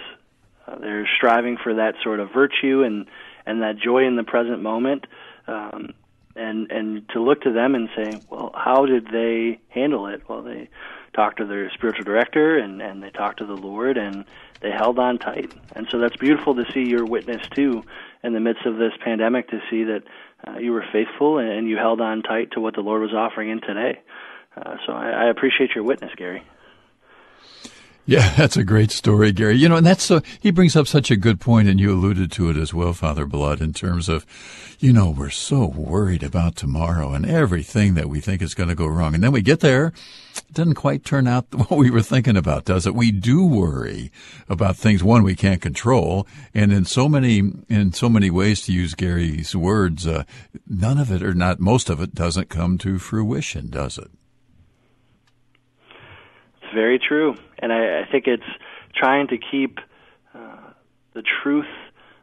Uh, 0.65 0.78
they're 0.80 1.10
striving 1.17 1.58
for 1.58 1.76
that 1.76 1.95
sort 2.04 2.19
of 2.19 2.32
virtue 2.32 2.84
and 2.84 3.08
and 3.45 3.62
that 3.62 3.78
joy 3.78 4.06
in 4.06 4.15
the 4.15 4.23
present 4.23 4.62
moment. 4.62 5.06
Um, 5.47 5.93
and 6.36 6.72
and 6.72 7.08
to 7.10 7.22
look 7.22 7.41
to 7.41 7.54
them 7.54 7.76
and 7.76 7.89
say, 7.96 8.22
well, 8.30 8.52
how 8.54 8.86
did 8.86 9.08
they 9.12 9.60
handle 9.69 10.08
it? 10.08 10.24
Well, 10.28 10.43
they 10.43 10.69
talked 11.15 11.38
to 11.38 11.46
their 11.46 11.72
spiritual 11.72 12.06
director 12.06 12.58
and 12.58 12.82
and 12.82 13.02
they 13.04 13.10
talked 13.10 13.39
to 13.39 13.46
the 13.46 13.54
Lord 13.56 13.98
and 13.98 14.26
they 14.62 14.72
held 14.72 14.98
on 15.00 15.19
tight. 15.19 15.50
And 15.76 15.88
so 15.91 16.00
that's 16.00 16.15
beautiful 16.17 16.56
to 16.56 16.63
see 16.74 16.82
your 16.82 17.06
witness 17.06 17.41
too 17.56 17.84
in 18.24 18.34
the 18.34 18.39
midst 18.39 18.65
of 18.65 18.78
this 18.78 18.93
pandemic 19.04 19.50
to 19.50 19.60
see 19.69 19.84
that 19.84 20.04
uh, 20.48 20.58
you 20.58 20.72
were 20.72 20.86
faithful 20.91 21.38
and 21.38 21.67
you 21.67 21.78
held 21.78 22.02
on 22.02 22.22
tight 22.22 22.52
to 22.52 22.60
what 22.60 22.76
the 22.76 22.82
Lord 22.82 23.02
was 23.02 23.13
offering 23.13 23.50
in 23.50 23.62
today. 23.62 24.00
Uh, 24.56 24.76
so 24.86 24.93
I, 24.93 25.26
I 25.26 25.30
appreciate 25.30 25.72
your 25.76 25.84
witness, 25.84 26.12
Gary. 26.15 26.43
Yeah, 28.06 28.34
that's 28.38 28.58
a 28.58 28.63
great 28.63 28.92
story, 28.92 29.32
Gary. 29.32 29.56
You 29.56 29.70
know, 29.70 29.78
and 29.78 29.86
that's 29.86 30.04
so, 30.04 30.22
he 30.39 30.52
brings 30.52 30.76
up 30.76 30.88
such 30.88 31.10
a 31.10 31.16
good 31.16 31.39
point, 31.39 31.70
and 31.70 31.80
you 31.80 31.94
alluded 31.94 32.32
to 32.34 32.50
it 32.50 32.58
as 32.58 32.74
well, 32.74 32.94
Father 32.94 33.26
Blood, 33.26 33.62
in 33.62 33.74
terms 33.74 34.10
of, 34.10 34.26
you 34.80 34.92
know, 34.92 35.10
we're 35.10 35.30
so 35.30 35.66
worried 35.66 36.24
about 36.24 36.56
tomorrow 36.56 37.13
and 37.13 37.26
everything 37.26 37.94
that 37.94 38.10
we 38.10 38.20
think 38.20 38.42
is 38.42 38.54
going 38.54 38.70
to 38.70 38.76
go 38.76 38.88
wrong. 38.88 39.13
And 39.16 39.24
then 39.24 39.32
we 39.32 39.42
get 39.42 39.62
there, 39.62 39.94
it 40.36 40.54
doesn't 40.54 40.74
quite 40.74 41.06
turn 41.06 41.28
out 41.28 41.46
what 41.52 41.72
we 41.72 41.89
were 41.89 42.02
thinking 42.02 42.36
about, 42.36 42.66
does 42.66 42.86
it? 42.86 42.96
We 42.96 43.12
do 43.12 43.46
worry 43.46 44.12
about 44.50 44.76
things, 44.76 45.04
one, 45.04 45.24
we 45.24 45.36
can't 45.36 45.62
control, 45.62 46.28
and 46.54 46.74
in 46.74 46.84
so 46.84 47.08
many, 47.08 47.38
in 47.70 47.94
so 47.94 48.10
many 48.10 48.30
ways, 48.30 48.63
to 48.63 48.74
use 48.74 48.96
Gary's 48.96 49.56
words, 49.56 50.06
uh, 50.06 50.24
none 50.68 50.98
of 50.98 51.10
it, 51.10 51.24
or 51.24 51.34
not 51.34 51.62
most 51.62 51.89
of 51.89 52.02
it, 52.02 52.13
doesn't 52.13 52.50
come 52.50 52.78
to 52.80 53.00
fruition, 53.00 53.70
does 53.70 53.98
it? 53.98 54.12
Very 56.74 57.00
true, 57.00 57.36
and 57.60 57.72
I, 57.72 58.02
I 58.02 58.12
think 58.12 58.28
it's 58.28 58.44
trying 58.96 59.28
to 59.28 59.38
keep 59.38 59.80
uh, 60.34 60.72
the 61.14 61.24
truth 61.44 61.66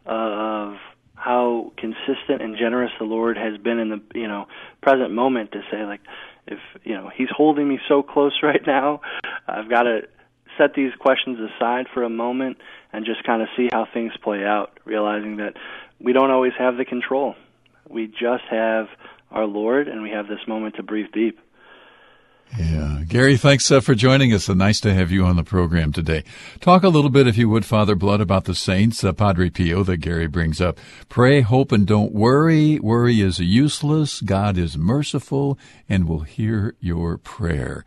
of 0.07 0.77
how 1.15 1.73
consistent 1.77 2.41
and 2.41 2.57
generous 2.57 2.91
the 2.99 3.05
Lord 3.05 3.37
has 3.37 3.59
been 3.59 3.79
in 3.79 3.91
the 3.91 4.01
you 4.15 4.27
know 4.27 4.47
present 4.83 5.13
moment 5.13 5.53
to 5.53 5.61
say 5.71 5.85
like 5.85 6.01
if 6.47 6.59
you 6.85 6.95
know 6.95 7.11
He's 7.15 7.29
holding 7.31 7.69
me 7.69 7.79
so 7.89 8.03
close 8.03 8.39
right 8.43 8.63
now, 8.67 9.01
I've 9.47 9.69
got 9.69 9.83
to 9.83 10.03
set 10.59 10.75
these 10.75 10.93
questions 10.99 11.39
aside 11.39 11.87
for 11.93 12.03
a 12.03 12.11
moment 12.11 12.59
and 12.93 13.07
just 13.07 13.25
kind 13.25 13.43
of 13.43 13.49
see 13.57 13.69
how 13.73 13.87
things 13.93 14.13
play 14.23 14.45
out, 14.45 14.79
realizing 14.85 15.37
that 15.37 15.55
we 16.01 16.13
don't 16.13 16.31
always 16.31 16.53
have 16.59 16.77
the 16.77 16.85
control. 16.85 17.35
We 17.89 18.07
just 18.07 18.45
have 18.51 18.89
our 19.31 19.47
Lord, 19.47 19.89
and 19.89 20.03
we 20.03 20.11
have 20.11 20.27
this 20.27 20.41
moment 20.49 20.77
to 20.77 20.83
breathe 20.83 21.13
deep. 21.13 21.39
Yeah. 22.59 23.03
Gary, 23.07 23.37
thanks 23.37 23.71
uh, 23.71 23.81
for 23.81 23.95
joining 23.95 24.33
us. 24.33 24.49
Uh, 24.49 24.55
nice 24.55 24.81
to 24.81 24.93
have 24.93 25.11
you 25.11 25.25
on 25.25 25.37
the 25.37 25.45
program 25.45 25.93
today. 25.93 26.25
Talk 26.61 26.83
a 26.83 26.89
little 26.89 27.11
bit, 27.11 27.27
if 27.27 27.39
you 27.39 27.49
would, 27.49 27.65
Father 27.65 27.95
Blood, 27.95 28.21
about 28.21 28.45
the 28.45 28.55
saints, 28.55 29.05
uh, 29.05 29.13
Padre 29.13 29.51
Pio, 29.51 29.85
that 29.85 29.99
Gary 29.99 30.27
brings 30.27 30.61
up. 30.61 30.79
Pray, 31.09 31.43
hope, 31.43 31.71
and 31.71 31.87
don't 31.87 32.13
worry. 32.13 32.79
Worry 32.81 33.21
is 33.21 33.39
useless. 33.39 34.21
God 34.21 34.59
is 34.59 34.77
merciful 34.77 35.59
and 35.89 36.09
will 36.09 36.21
hear 36.21 36.75
your 36.81 37.19
prayer. 37.19 37.85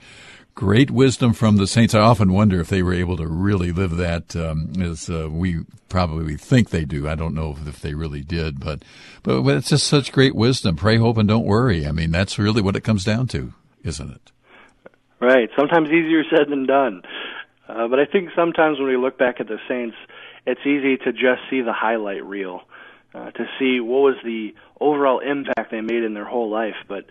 Great 0.56 0.92
wisdom 0.92 1.34
from 1.34 1.58
the 1.58 1.68
saints. 1.68 1.96
I 1.96 2.00
often 2.00 2.32
wonder 2.32 2.60
if 2.60 2.70
they 2.70 2.84
were 2.84 2.94
able 2.94 3.18
to 3.18 3.28
really 3.28 3.72
live 3.72 3.98
that 3.98 4.36
um, 4.36 4.74
as 4.80 5.10
uh, 5.10 5.28
we 5.30 5.66
probably 5.90 6.38
think 6.38 6.70
they 6.70 6.86
do. 6.86 7.10
I 7.10 7.16
don't 7.16 7.34
know 7.34 7.58
if 7.66 7.82
they 7.82 7.96
really 7.96 8.22
did, 8.22 8.60
but 8.60 8.84
but 9.24 9.44
it's 9.48 9.70
just 9.70 9.88
such 9.88 10.12
great 10.12 10.36
wisdom. 10.36 10.76
Pray, 10.76 10.98
hope, 10.98 11.18
and 11.18 11.28
don't 11.28 11.46
worry. 11.46 11.88
I 11.88 11.92
mean, 11.92 12.12
that's 12.12 12.38
really 12.38 12.62
what 12.62 12.76
it 12.76 12.84
comes 12.84 13.04
down 13.04 13.28
to, 13.30 13.54
isn't 13.84 14.12
it? 14.12 14.33
Right. 15.24 15.50
Sometimes 15.58 15.88
easier 15.88 16.24
said 16.30 16.50
than 16.50 16.66
done. 16.66 17.02
Uh, 17.66 17.88
but 17.88 17.98
I 17.98 18.06
think 18.06 18.32
sometimes 18.36 18.78
when 18.78 18.90
we 18.90 18.98
look 18.98 19.18
back 19.18 19.40
at 19.40 19.48
the 19.48 19.58
Saints, 19.70 19.96
it's 20.46 20.60
easy 20.66 20.98
to 20.98 21.14
just 21.14 21.40
see 21.50 21.62
the 21.62 21.72
highlight 21.72 22.26
reel, 22.26 22.64
uh, 23.16 23.32
to 23.32 23.46
see 23.58 23.80
what 23.80 24.02
was 24.02 24.16
the 24.26 24.54
overall 24.82 25.20
impact 25.20 25.72
they 25.72 25.80
made 25.80 26.04
in 26.04 26.14
their 26.14 26.26
whole 26.26 26.50
life. 26.50 26.76
But 26.90 27.06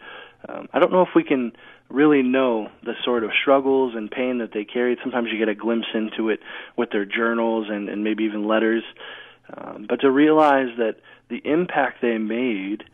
um, 0.46 0.68
I 0.74 0.78
don't 0.78 0.92
know 0.92 1.00
if 1.00 1.14
we 1.16 1.24
can 1.24 1.52
really 1.88 2.22
know 2.22 2.68
the 2.84 2.92
sort 3.02 3.24
of 3.24 3.30
struggles 3.40 3.94
and 3.96 4.10
pain 4.10 4.38
that 4.38 4.52
they 4.52 4.64
carried. 4.64 4.98
Sometimes 5.02 5.28
you 5.32 5.38
get 5.38 5.48
a 5.48 5.54
glimpse 5.54 5.88
into 5.94 6.28
it 6.28 6.40
with 6.76 6.90
their 6.90 7.06
journals 7.06 7.68
and, 7.70 7.88
and 7.88 8.04
maybe 8.04 8.24
even 8.24 8.46
letters. 8.46 8.82
Um, 9.56 9.86
but 9.88 10.02
to 10.02 10.10
realize 10.10 10.68
that 10.76 10.96
the 11.30 11.40
impact 11.46 12.02
they 12.02 12.18
made 12.18 12.84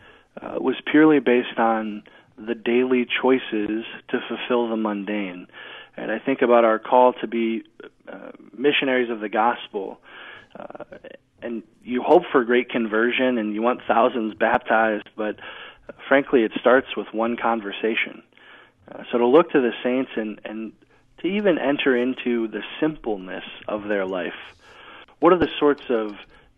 uh, 0.40 0.58
was 0.60 0.76
purely 0.88 1.18
based 1.18 1.58
on 1.58 2.04
the 2.38 2.54
daily 2.54 3.06
choices 3.20 3.84
to 4.08 4.20
fulfill 4.28 4.68
the 4.68 4.76
mundane. 4.76 5.46
And 5.96 6.12
I 6.12 6.18
think 6.18 6.42
about 6.42 6.64
our 6.64 6.78
call 6.78 7.12
to 7.14 7.26
be 7.26 7.64
uh, 8.10 8.30
missionaries 8.56 9.10
of 9.10 9.20
the 9.20 9.28
gospel. 9.28 10.00
Uh, 10.58 10.84
and 11.42 11.62
you 11.82 12.02
hope 12.02 12.22
for 12.30 12.44
great 12.44 12.70
conversion 12.70 13.38
and 13.38 13.54
you 13.54 13.62
want 13.62 13.80
thousands 13.86 14.34
baptized, 14.34 15.08
but 15.16 15.38
uh, 15.88 15.92
frankly, 16.06 16.42
it 16.42 16.52
starts 16.60 16.96
with 16.96 17.08
one 17.12 17.36
conversation. 17.36 18.22
Uh, 18.90 19.02
so 19.10 19.18
to 19.18 19.26
look 19.26 19.50
to 19.50 19.60
the 19.60 19.72
saints 19.82 20.12
and, 20.16 20.40
and 20.44 20.72
to 21.18 21.26
even 21.26 21.58
enter 21.58 21.96
into 21.96 22.48
the 22.48 22.62
simpleness 22.80 23.44
of 23.66 23.88
their 23.88 24.06
life. 24.06 24.38
What 25.18 25.32
are 25.32 25.38
the 25.38 25.50
sorts 25.58 25.82
of 25.90 26.12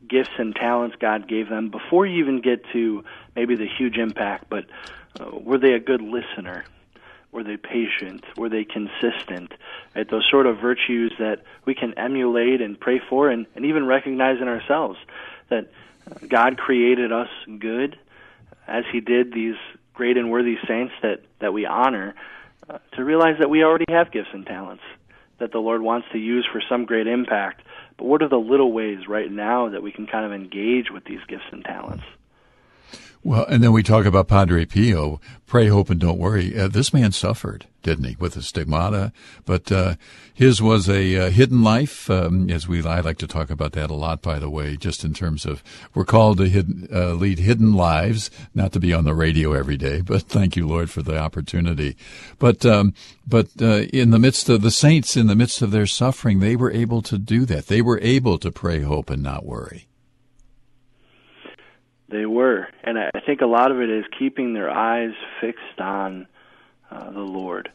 gifts 0.06 0.30
and 0.38 0.54
talents 0.54 0.96
God 1.00 1.28
gave 1.28 1.48
them 1.48 1.70
before 1.70 2.06
you 2.06 2.22
even 2.22 2.40
get 2.40 2.64
to 2.72 3.04
maybe 3.34 3.56
the 3.56 3.66
huge 3.66 3.96
impact, 3.96 4.46
but 4.48 4.66
uh, 5.18 5.30
were 5.32 5.58
they 5.58 5.72
a 5.72 5.80
good 5.80 6.02
listener? 6.02 6.64
Were 7.32 7.44
they 7.44 7.56
patient? 7.56 8.24
Were 8.36 8.48
they 8.48 8.64
consistent? 8.64 9.52
Right? 9.94 10.08
Those 10.08 10.26
sort 10.30 10.46
of 10.46 10.58
virtues 10.58 11.12
that 11.18 11.44
we 11.64 11.74
can 11.74 11.94
emulate 11.94 12.60
and 12.60 12.78
pray 12.78 13.00
for 13.08 13.30
and, 13.30 13.46
and 13.54 13.64
even 13.64 13.86
recognize 13.86 14.40
in 14.40 14.48
ourselves 14.48 14.98
that 15.48 15.70
uh, 16.10 16.26
God 16.28 16.58
created 16.58 17.12
us 17.12 17.28
good 17.58 17.98
as 18.66 18.84
He 18.92 19.00
did 19.00 19.32
these 19.32 19.56
great 19.94 20.16
and 20.16 20.30
worthy 20.30 20.56
saints 20.66 20.94
that, 21.02 21.22
that 21.40 21.52
we 21.52 21.66
honor, 21.66 22.14
uh, 22.68 22.78
to 22.92 23.04
realize 23.04 23.36
that 23.38 23.50
we 23.50 23.62
already 23.62 23.86
have 23.88 24.10
gifts 24.10 24.30
and 24.32 24.46
talents 24.46 24.82
that 25.38 25.52
the 25.52 25.58
Lord 25.58 25.82
wants 25.82 26.06
to 26.12 26.18
use 26.18 26.46
for 26.50 26.62
some 26.68 26.84
great 26.84 27.06
impact. 27.06 27.62
But 27.96 28.04
what 28.06 28.22
are 28.22 28.28
the 28.28 28.38
little 28.38 28.72
ways 28.72 29.08
right 29.08 29.30
now 29.30 29.70
that 29.70 29.82
we 29.82 29.90
can 29.90 30.06
kind 30.06 30.24
of 30.24 30.32
engage 30.32 30.90
with 30.90 31.04
these 31.04 31.20
gifts 31.26 31.46
and 31.50 31.64
talents? 31.64 32.04
Well, 33.22 33.44
and 33.50 33.62
then 33.62 33.72
we 33.72 33.82
talk 33.82 34.06
about 34.06 34.28
Padre 34.28 34.64
Pio. 34.64 35.20
Pray, 35.46 35.66
hope, 35.66 35.90
and 35.90 36.00
don't 36.00 36.18
worry. 36.18 36.58
Uh, 36.58 36.68
this 36.68 36.94
man 36.94 37.12
suffered, 37.12 37.66
didn't 37.82 38.04
he, 38.04 38.16
with 38.18 38.32
the 38.32 38.42
stigmata? 38.42 39.12
But 39.44 39.70
uh, 39.70 39.96
his 40.32 40.62
was 40.62 40.88
a 40.88 41.16
uh, 41.16 41.30
hidden 41.30 41.62
life, 41.62 42.08
um, 42.08 42.48
as 42.48 42.66
we 42.66 42.82
I 42.82 43.00
like 43.00 43.18
to 43.18 43.26
talk 43.26 43.50
about 43.50 43.72
that 43.72 43.90
a 43.90 43.94
lot. 43.94 44.22
By 44.22 44.38
the 44.38 44.48
way, 44.48 44.78
just 44.78 45.04
in 45.04 45.12
terms 45.12 45.44
of 45.44 45.62
we're 45.92 46.06
called 46.06 46.38
to 46.38 46.88
uh, 46.90 47.12
lead 47.12 47.40
hidden 47.40 47.74
lives, 47.74 48.30
not 48.54 48.72
to 48.72 48.80
be 48.80 48.94
on 48.94 49.04
the 49.04 49.14
radio 49.14 49.52
every 49.52 49.76
day. 49.76 50.00
But 50.00 50.22
thank 50.22 50.56
you, 50.56 50.66
Lord, 50.66 50.88
for 50.88 51.02
the 51.02 51.18
opportunity. 51.18 51.94
But 52.38 52.64
um, 52.64 52.94
but 53.26 53.48
uh, 53.60 53.82
in 53.92 54.12
the 54.12 54.18
midst 54.18 54.48
of 54.48 54.62
the 54.62 54.70
saints, 54.70 55.14
in 55.14 55.26
the 55.26 55.36
midst 55.36 55.60
of 55.60 55.72
their 55.72 55.86
suffering, 55.86 56.40
they 56.40 56.56
were 56.56 56.72
able 56.72 57.02
to 57.02 57.18
do 57.18 57.44
that. 57.44 57.66
They 57.66 57.82
were 57.82 58.00
able 58.00 58.38
to 58.38 58.50
pray, 58.50 58.80
hope, 58.80 59.10
and 59.10 59.22
not 59.22 59.44
worry. 59.44 59.89
They 62.10 62.26
were, 62.26 62.66
and 62.82 62.98
I 62.98 63.20
think 63.24 63.40
a 63.40 63.46
lot 63.46 63.70
of 63.70 63.80
it 63.80 63.88
is 63.88 64.04
keeping 64.18 64.52
their 64.52 64.68
eyes 64.68 65.14
fixed 65.40 65.78
on 65.78 66.26
uh, 66.90 67.10
the 67.10 67.20
Lord, 67.20 67.70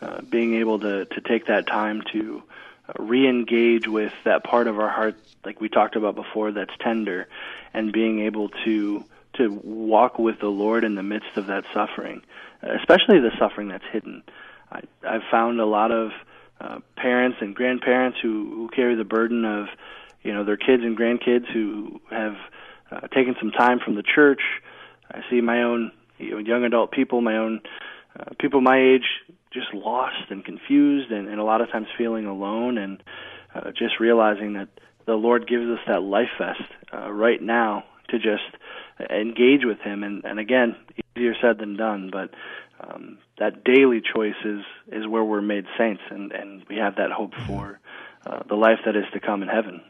uh, 0.00 0.22
being 0.22 0.54
able 0.54 0.78
to 0.80 1.04
to 1.04 1.20
take 1.20 1.46
that 1.46 1.66
time 1.66 2.02
to 2.12 2.42
uh, 2.88 2.92
re-engage 2.98 3.86
with 3.86 4.14
that 4.24 4.44
part 4.44 4.66
of 4.66 4.78
our 4.78 4.88
heart, 4.88 5.16
like 5.44 5.60
we 5.60 5.68
talked 5.68 5.94
about 5.94 6.14
before, 6.14 6.52
that's 6.52 6.72
tender, 6.80 7.28
and 7.74 7.92
being 7.92 8.20
able 8.20 8.48
to 8.64 9.04
to 9.34 9.60
walk 9.62 10.18
with 10.18 10.40
the 10.40 10.48
Lord 10.48 10.82
in 10.82 10.94
the 10.94 11.02
midst 11.02 11.36
of 11.36 11.48
that 11.48 11.64
suffering, 11.74 12.22
especially 12.62 13.20
the 13.20 13.32
suffering 13.38 13.68
that's 13.68 13.84
hidden. 13.92 14.22
I, 14.72 14.80
I've 15.06 15.24
found 15.30 15.60
a 15.60 15.66
lot 15.66 15.92
of 15.92 16.12
uh, 16.60 16.78
parents 16.96 17.36
and 17.42 17.54
grandparents 17.54 18.18
who, 18.22 18.54
who 18.54 18.68
carry 18.74 18.94
the 18.94 19.04
burden 19.04 19.44
of, 19.44 19.66
you 20.22 20.32
know, 20.32 20.44
their 20.44 20.56
kids 20.56 20.82
and 20.82 20.96
grandkids 20.96 21.46
who 21.52 22.00
have 22.10 22.36
uh, 22.90 23.00
taking 23.08 23.34
some 23.40 23.50
time 23.50 23.78
from 23.84 23.94
the 23.94 24.02
church. 24.02 24.40
I 25.10 25.20
see 25.30 25.40
my 25.40 25.62
own 25.62 25.92
you 26.18 26.32
know, 26.32 26.38
young 26.38 26.64
adult 26.64 26.92
people, 26.92 27.20
my 27.20 27.36
own 27.36 27.60
uh, 28.18 28.30
people 28.38 28.60
my 28.60 28.78
age, 28.78 29.06
just 29.52 29.72
lost 29.74 30.30
and 30.30 30.44
confused, 30.44 31.10
and, 31.10 31.28
and 31.28 31.40
a 31.40 31.44
lot 31.44 31.60
of 31.60 31.70
times 31.70 31.86
feeling 31.96 32.26
alone, 32.26 32.78
and 32.78 33.02
uh, 33.54 33.70
just 33.70 34.00
realizing 34.00 34.54
that 34.54 34.68
the 35.06 35.14
Lord 35.14 35.46
gives 35.48 35.66
us 35.66 35.78
that 35.86 36.02
life 36.02 36.28
vest 36.38 36.62
uh, 36.92 37.10
right 37.10 37.40
now 37.40 37.84
to 38.08 38.18
just 38.18 38.42
engage 39.10 39.64
with 39.64 39.78
Him. 39.80 40.02
And, 40.02 40.24
and 40.24 40.38
again, 40.38 40.76
easier 41.16 41.34
said 41.40 41.58
than 41.58 41.76
done, 41.76 42.10
but 42.12 42.30
um, 42.80 43.18
that 43.38 43.64
daily 43.64 44.00
choice 44.00 44.34
is 44.44 44.60
is 44.92 45.06
where 45.06 45.24
we're 45.24 45.42
made 45.42 45.64
saints, 45.78 46.02
and 46.10 46.32
and 46.32 46.64
we 46.68 46.76
have 46.76 46.96
that 46.96 47.10
hope 47.10 47.34
for 47.46 47.78
uh, 48.26 48.42
the 48.48 48.54
life 48.54 48.80
that 48.84 48.96
is 48.96 49.04
to 49.12 49.20
come 49.20 49.42
in 49.42 49.48
heaven. 49.48 49.80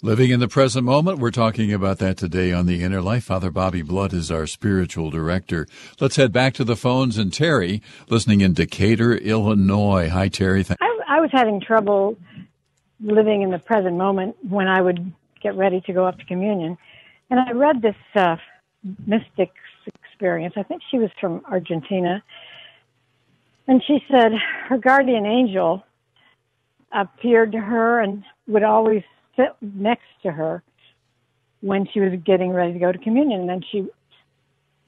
Living 0.00 0.30
in 0.30 0.38
the 0.38 0.46
present 0.46 0.84
moment, 0.84 1.18
we're 1.18 1.32
talking 1.32 1.72
about 1.72 1.98
that 1.98 2.16
today 2.16 2.52
on 2.52 2.66
The 2.66 2.84
Inner 2.84 3.02
Life. 3.02 3.24
Father 3.24 3.50
Bobby 3.50 3.82
Blood 3.82 4.12
is 4.12 4.30
our 4.30 4.46
spiritual 4.46 5.10
director. 5.10 5.66
Let's 5.98 6.14
head 6.14 6.32
back 6.32 6.54
to 6.54 6.62
the 6.62 6.76
phones 6.76 7.18
and 7.18 7.32
Terry, 7.32 7.82
listening 8.08 8.40
in 8.40 8.52
Decatur, 8.52 9.14
Illinois. 9.16 10.08
Hi, 10.08 10.28
Terry. 10.28 10.62
Thank- 10.62 10.80
I, 10.80 11.16
I 11.16 11.20
was 11.20 11.30
having 11.32 11.60
trouble 11.60 12.16
living 13.00 13.42
in 13.42 13.50
the 13.50 13.58
present 13.58 13.96
moment 13.96 14.36
when 14.48 14.68
I 14.68 14.80
would 14.80 15.12
get 15.42 15.56
ready 15.56 15.80
to 15.80 15.92
go 15.92 16.06
up 16.06 16.16
to 16.20 16.24
communion. 16.26 16.78
And 17.30 17.40
I 17.40 17.50
read 17.50 17.82
this 17.82 17.96
uh, 18.14 18.36
mystic's 19.04 19.52
experience. 20.04 20.54
I 20.56 20.62
think 20.62 20.80
she 20.92 20.98
was 20.98 21.10
from 21.20 21.42
Argentina. 21.50 22.22
And 23.66 23.82
she 23.84 23.98
said 24.08 24.30
her 24.68 24.78
guardian 24.78 25.26
angel 25.26 25.82
appeared 26.92 27.50
to 27.50 27.58
her 27.58 28.00
and 28.00 28.22
would 28.46 28.62
always 28.62 29.02
sit 29.38 29.54
next 29.60 30.06
to 30.22 30.32
her 30.32 30.62
when 31.60 31.86
she 31.92 32.00
was 32.00 32.12
getting 32.24 32.50
ready 32.50 32.72
to 32.72 32.78
go 32.78 32.92
to 32.92 32.98
communion. 32.98 33.40
And 33.40 33.48
then 33.48 33.62
she, 33.70 33.86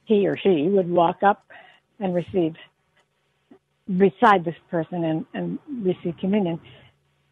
he 0.05 0.27
or 0.27 0.37
she 0.37 0.69
would 0.69 0.89
walk 0.89 1.23
up 1.23 1.45
and 1.99 2.15
receive 2.15 2.55
beside 3.97 4.45
this 4.45 4.57
person 4.71 5.05
and, 5.05 5.27
and 5.35 5.59
receive 5.83 6.17
communion. 6.19 6.61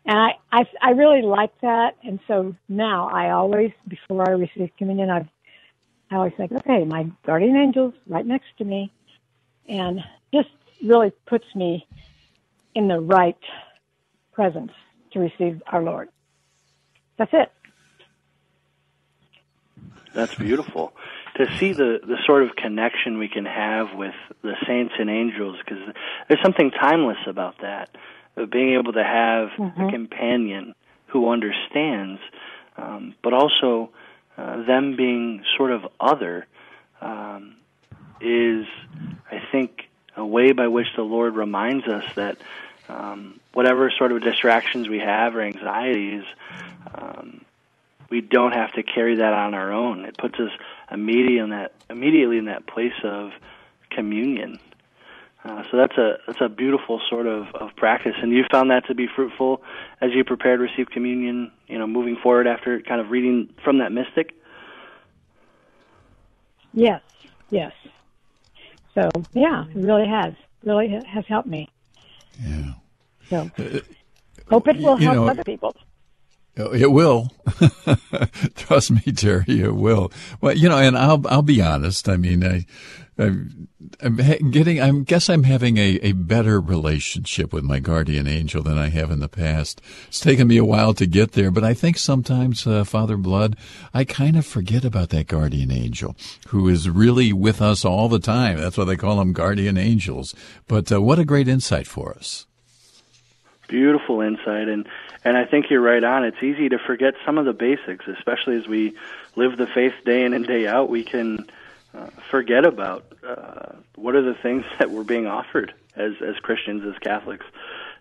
And 0.05 0.19
I, 0.19 0.31
I, 0.51 0.65
I 0.83 0.91
really 0.91 1.23
like 1.23 1.53
that. 1.61 1.97
And 2.03 2.19
so 2.27 2.55
now 2.69 3.09
I 3.09 3.31
always, 3.31 3.73
before 3.87 4.29
I 4.29 4.33
receive 4.33 4.71
communion, 4.79 5.11
I've, 5.11 5.29
I 6.11 6.17
always 6.17 6.33
think, 6.37 6.53
okay, 6.53 6.85
my 6.85 7.07
guardian 7.27 7.57
angel's 7.57 7.95
right 8.07 8.25
next 8.27 8.47
to 8.59 8.65
me. 8.65 8.93
And 9.69 10.01
just 10.33 10.49
really 10.83 11.13
puts 11.27 11.45
me 11.55 11.87
in 12.75 12.89
the 12.89 13.01
right 13.01 13.37
presence 14.33 14.73
to 15.13 15.21
receive 15.21 15.63
our 15.67 15.83
Lord. 15.83 16.09
That's 17.19 17.33
it. 17.35 17.53
That's 20.15 20.35
beautiful 20.35 20.93
to 21.37 21.47
see 21.59 21.73
the 21.73 22.01
the 22.03 22.17
sort 22.27 22.43
of 22.43 22.57
connection 22.57 23.19
we 23.19 23.29
can 23.29 23.45
have 23.45 23.95
with 23.95 24.15
the 24.43 24.55
saints 24.67 24.95
and 24.99 25.11
angels 25.11 25.57
because 25.65 25.95
there's 26.29 26.43
something 26.43 26.71
timeless 26.71 27.19
about 27.27 27.57
that. 27.63 27.91
of 28.37 28.51
being 28.51 28.75
able 28.79 28.93
to 28.93 29.05
have 29.05 29.49
Mm-hmm. 29.59 29.81
a 29.81 29.91
companion 29.93 30.75
who 31.09 31.29
understands, 31.31 32.21
um, 32.77 33.15
but 33.23 33.33
also 33.33 33.91
uh, 34.37 34.65
them 34.65 34.97
being 34.97 35.43
sort 35.57 35.73
of 35.73 35.83
other 35.99 36.47
um, 37.01 37.57
is, 38.21 38.67
I 39.31 39.41
think, 39.53 39.89
a 40.17 40.25
way 40.25 40.53
by 40.53 40.69
which 40.69 40.87
the 40.97 41.03
Lord 41.03 41.35
reminds 41.35 41.87
us 41.89 42.05
that 42.15 42.39
um, 42.89 43.41
whatever 43.53 43.91
sort 43.91 44.13
of 44.13 44.23
distractions 44.23 44.89
we 44.89 44.99
have 44.99 45.37
or 45.37 45.43
anxieties, 45.43 46.25
um, 46.95 47.45
we 48.11 48.21
don't 48.21 48.53
have 48.53 48.73
to 48.73 48.83
carry 48.83 49.17
that 49.17 49.33
on 49.33 49.55
our 49.55 49.73
own. 49.73 50.05
It 50.05 50.17
puts 50.17 50.39
us 50.41 50.51
immediately 50.91 51.39
in 51.39 51.51
that 51.51 51.73
immediately 51.91 52.39
in 52.39 52.47
that 52.47 52.67
place 52.67 52.95
of 53.05 53.33
communion. 53.91 54.59
Uh, 55.45 55.63
so 55.71 55.77
that's 55.77 55.97
a 55.97 56.19
that's 56.27 56.41
a 56.41 56.49
beautiful 56.49 57.01
sort 57.09 57.27
of, 57.27 57.47
of 57.55 57.75
practice, 57.77 58.15
and 58.21 58.33
you 58.33 58.45
found 58.51 58.71
that 58.71 58.87
to 58.87 58.95
be 58.95 59.07
fruitful 59.07 59.63
as 60.01 60.11
you 60.13 60.25
prepared 60.25 60.59
to 60.59 60.65
receive 60.65 60.91
communion. 60.91 61.53
You 61.69 61.79
know, 61.79 61.87
moving 61.87 62.17
forward 62.17 62.47
after 62.47 62.81
kind 62.81 63.01
of 63.01 63.11
reading 63.11 63.55
from 63.63 63.79
that 63.79 63.93
mystic. 63.93 64.35
Yes, 66.75 67.03
yes. 67.51 67.73
So 68.95 69.11
yeah, 69.33 69.65
it 69.67 69.77
really 69.77 70.09
has 70.09 70.35
really 70.65 70.89
has 70.89 71.25
helped 71.27 71.49
me. 71.49 71.69
Yeah. 72.39 72.73
So 73.31 73.37
uh, 73.59 73.81
hope 74.51 74.69
it 74.69 74.77
will 74.81 74.97
help 74.97 75.17
know- 75.17 75.29
other 75.29 75.45
people. 75.45 75.75
It 76.59 76.91
will. 76.91 77.33
Trust 78.57 78.91
me, 78.91 79.13
Terry, 79.13 79.45
it 79.61 79.77
will. 79.77 80.11
Well, 80.41 80.57
you 80.57 80.69
know, 80.69 80.79
and 80.79 80.99
I'll 80.99 81.25
I'll 81.29 81.43
be 81.43 81.63
honest. 81.63 82.09
I 82.09 82.17
mean, 82.17 82.45
I, 82.45 82.67
I'm, 83.17 83.69
I'm 84.01 84.51
getting. 84.51 84.81
I 84.81 84.91
guess 84.91 85.29
I'm 85.29 85.45
having 85.45 85.77
a, 85.77 85.99
a 86.03 86.13
better 86.13 86.61
relationship 86.61 87.53
with 87.53 87.63
my 87.63 87.79
guardian 87.79 88.27
angel 88.27 88.63
than 88.63 88.77
I 88.77 88.89
have 88.89 89.11
in 89.13 89.21
the 89.21 89.29
past. 89.29 89.81
It's 90.09 90.21
taken 90.21 90.49
me 90.49 90.57
a 90.57 90.65
while 90.65 90.95
to 90.95 91.07
get 91.07 91.33
there, 91.33 91.53
but 91.53 91.63
I 91.65 91.75
think 91.75 91.97
sometimes, 91.97 92.67
uh, 92.67 92.83
Father 92.83 93.17
Blood, 93.17 93.57
I 93.95 94.05
kind 94.05 94.37
of 94.37 94.45
forget 94.45 94.85
about 94.85 95.11
that 95.11 95.29
guardian 95.29 95.71
angel 95.71 96.17
who 96.49 96.69
is 96.69 96.91
really 96.91 97.33
with 97.33 97.63
us 97.63 97.85
all 97.85 98.09
the 98.09 98.19
time. 98.19 98.59
That's 98.59 98.79
why 98.79 98.85
they 98.85 98.97
call 98.97 99.17
them 99.17 99.33
guardian 99.33 99.77
angels. 99.77 100.35
But 100.67 100.91
uh, 100.91 101.01
what 101.01 101.21
a 101.21 101.25
great 101.25 101.49
insight 101.49 101.87
for 101.87 102.15
us. 102.15 102.47
Beautiful 103.69 104.21
insight, 104.23 104.69
and 104.69 104.89
and 105.29 105.37
I 105.37 105.45
think 105.45 105.67
you're 105.69 105.83
right 105.83 106.03
on. 106.03 106.25
It's 106.25 106.43
easy 106.43 106.71
to 106.71 106.79
forget 106.79 107.13
some 107.27 107.37
of 107.37 107.45
the 107.45 107.53
basics, 107.53 108.07
especially 108.09 108.57
as 108.57 108.67
we 108.67 108.97
live 109.37 109.59
the 109.59 109.67
faith 109.67 109.93
day 110.07 110.25
in 110.25 110.33
and 110.33 110.47
day 110.47 110.67
out. 110.67 110.89
We 110.89 111.05
can 111.05 111.47
uh, 111.95 112.07
forget 112.31 112.65
about 112.65 113.13
uh, 113.23 113.75
what 113.95 114.15
are 114.15 114.23
the 114.23 114.33
things 114.43 114.65
that 114.79 114.91
we're 114.91 115.05
being 115.05 115.27
offered 115.27 115.75
as 115.97 116.13
as 116.27 116.37
Christians, 116.37 116.83
as 116.87 116.99
Catholics, 117.01 117.45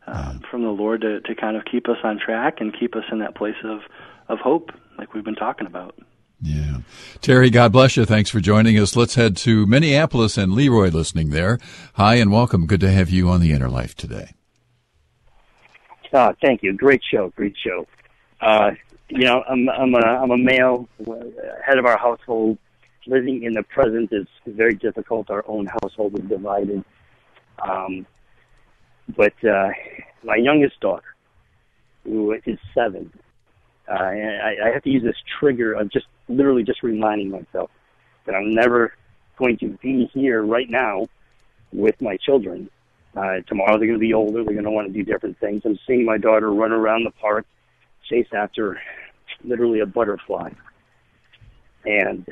um, 0.08 0.40
from 0.50 0.64
the 0.64 0.70
Lord 0.70 1.02
to 1.02 1.20
to 1.20 1.36
kind 1.36 1.58
of 1.58 1.66
keep 1.66 1.90
us 1.90 1.98
on 2.02 2.18
track 2.18 2.62
and 2.62 2.74
keep 2.78 2.96
us 2.96 3.04
in 3.12 3.20
that 3.20 3.36
place 3.36 3.58
of 3.62 3.82
of 4.30 4.40
hope, 4.40 4.72
like 4.98 5.14
we've 5.14 5.26
been 5.26 5.36
talking 5.36 5.68
about. 5.68 6.00
Yeah. 6.42 6.78
Terry, 7.20 7.50
God 7.50 7.74
bless 7.74 7.98
you. 7.98 8.06
Thanks 8.06 8.30
for 8.30 8.40
joining 8.40 8.78
us. 8.80 8.96
Let's 8.96 9.16
head 9.16 9.36
to 9.38 9.66
Minneapolis 9.66 10.38
and 10.38 10.54
Leroy 10.54 10.92
listening 10.92 11.32
there. 11.32 11.60
Hi 11.96 12.16
and 12.16 12.32
welcome. 12.32 12.68
Good 12.68 12.82
to 12.82 12.92
have 12.92 13.10
you 13.10 13.28
on 13.28 13.42
the 13.42 13.52
Inner 13.52 13.70
Life 13.70 13.96
today. 13.96 14.34
Uh, 16.18 16.34
thank 16.42 16.64
you. 16.64 16.74
Great 16.74 17.04
show. 17.12 17.32
Great 17.36 17.56
show. 17.64 17.86
Uh, 18.42 18.72
you 19.08 19.24
know, 19.24 19.44
I'm 19.48 19.70
I'm 19.70 19.94
a 19.94 20.00
I'm 20.00 20.32
a 20.32 20.38
male, 20.38 20.90
head 21.64 21.78
of 21.78 21.86
our 21.86 21.98
household. 21.98 22.58
Living 23.06 23.44
in 23.44 23.54
the 23.54 23.62
present 23.62 24.12
is 24.12 24.26
very 24.48 24.74
difficult. 24.74 25.30
Our 25.30 25.46
own 25.48 25.68
household 25.68 26.20
is 26.20 26.26
divided. 26.28 26.84
Um, 27.62 28.08
but 29.16 29.34
uh, 29.46 29.70
my 30.24 30.38
youngest 30.38 30.80
daughter, 30.80 31.14
who 32.04 32.34
is 32.48 32.58
seven, 32.74 33.14
uh, 33.88 33.94
I, 33.94 34.56
I 34.66 34.70
have 34.74 34.84
to 34.84 34.90
use 34.90 35.04
this 35.04 35.16
trigger 35.40 35.74
of 35.74 35.92
just 35.92 36.08
literally 36.28 36.64
just 36.64 36.82
reminding 36.82 37.30
myself 37.30 37.70
that 38.26 38.34
I'm 38.34 38.56
never 38.56 38.92
going 39.38 39.58
to 39.60 39.78
be 39.84 40.10
here 40.16 40.42
right 40.42 40.70
now 40.70 41.06
with 41.72 42.02
my 42.02 42.18
children. 42.18 42.72
Uh, 43.18 43.42
tomorrow 43.48 43.78
they're 43.78 43.88
going 43.88 43.94
to 43.94 44.00
be 44.00 44.14
older. 44.14 44.44
They're 44.44 44.54
going 44.54 44.66
to 44.66 44.72
want 44.72 44.88
to 44.88 44.94
do 44.94 45.04
different 45.04 45.40
things. 45.40 45.64
I'm 45.66 45.80
seeing 45.88 46.06
my 46.06 46.20
daughter 46.20 46.52
run 46.52 46.72
around 46.72 47.04
the 47.04 47.12
park, 47.12 47.48
chase 48.08 48.28
after 48.32 48.80
literally 49.44 49.80
a 49.80 49.88
butterfly. 49.88 50.52
And, 51.86 52.28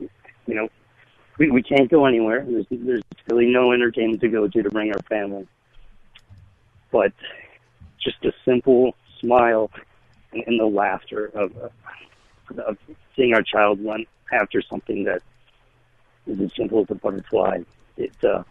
you 0.00 0.54
know, 0.54 0.68
we, 1.38 1.50
we 1.50 1.62
can't 1.62 1.90
go 1.90 2.06
anywhere. 2.06 2.46
There's, 2.48 2.66
there's 2.70 3.02
really 3.28 3.46
no 3.46 3.72
entertainment 3.72 4.22
to 4.22 4.28
go 4.28 4.48
to 4.48 4.62
to 4.62 4.70
bring 4.70 4.90
our 4.90 5.02
family. 5.02 5.46
But 6.90 7.12
just 8.00 8.24
a 8.24 8.32
simple 8.44 8.94
smile 9.20 9.70
and, 10.32 10.44
and 10.46 10.58
the 10.58 10.66
laughter 10.66 11.26
of, 11.34 11.52
of 12.56 12.78
seeing 13.14 13.34
our 13.34 13.42
child 13.42 13.84
run 13.84 14.06
after 14.32 14.62
something 14.62 15.04
that 15.04 15.20
is 16.26 16.40
as 16.40 16.50
simple 16.56 16.80
as 16.80 16.86
a 16.90 16.94
butterfly. 16.94 17.58
It, 17.98 18.12
uh, 18.24 18.44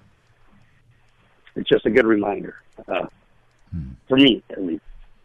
it's 1.56 1.70
just 1.70 1.86
a 1.86 1.90
good 1.90 2.06
reminder 2.06 2.56
uh, 2.88 3.08
for 4.08 4.18
me 4.18 4.44
at 4.50 4.64
least. 4.64 4.84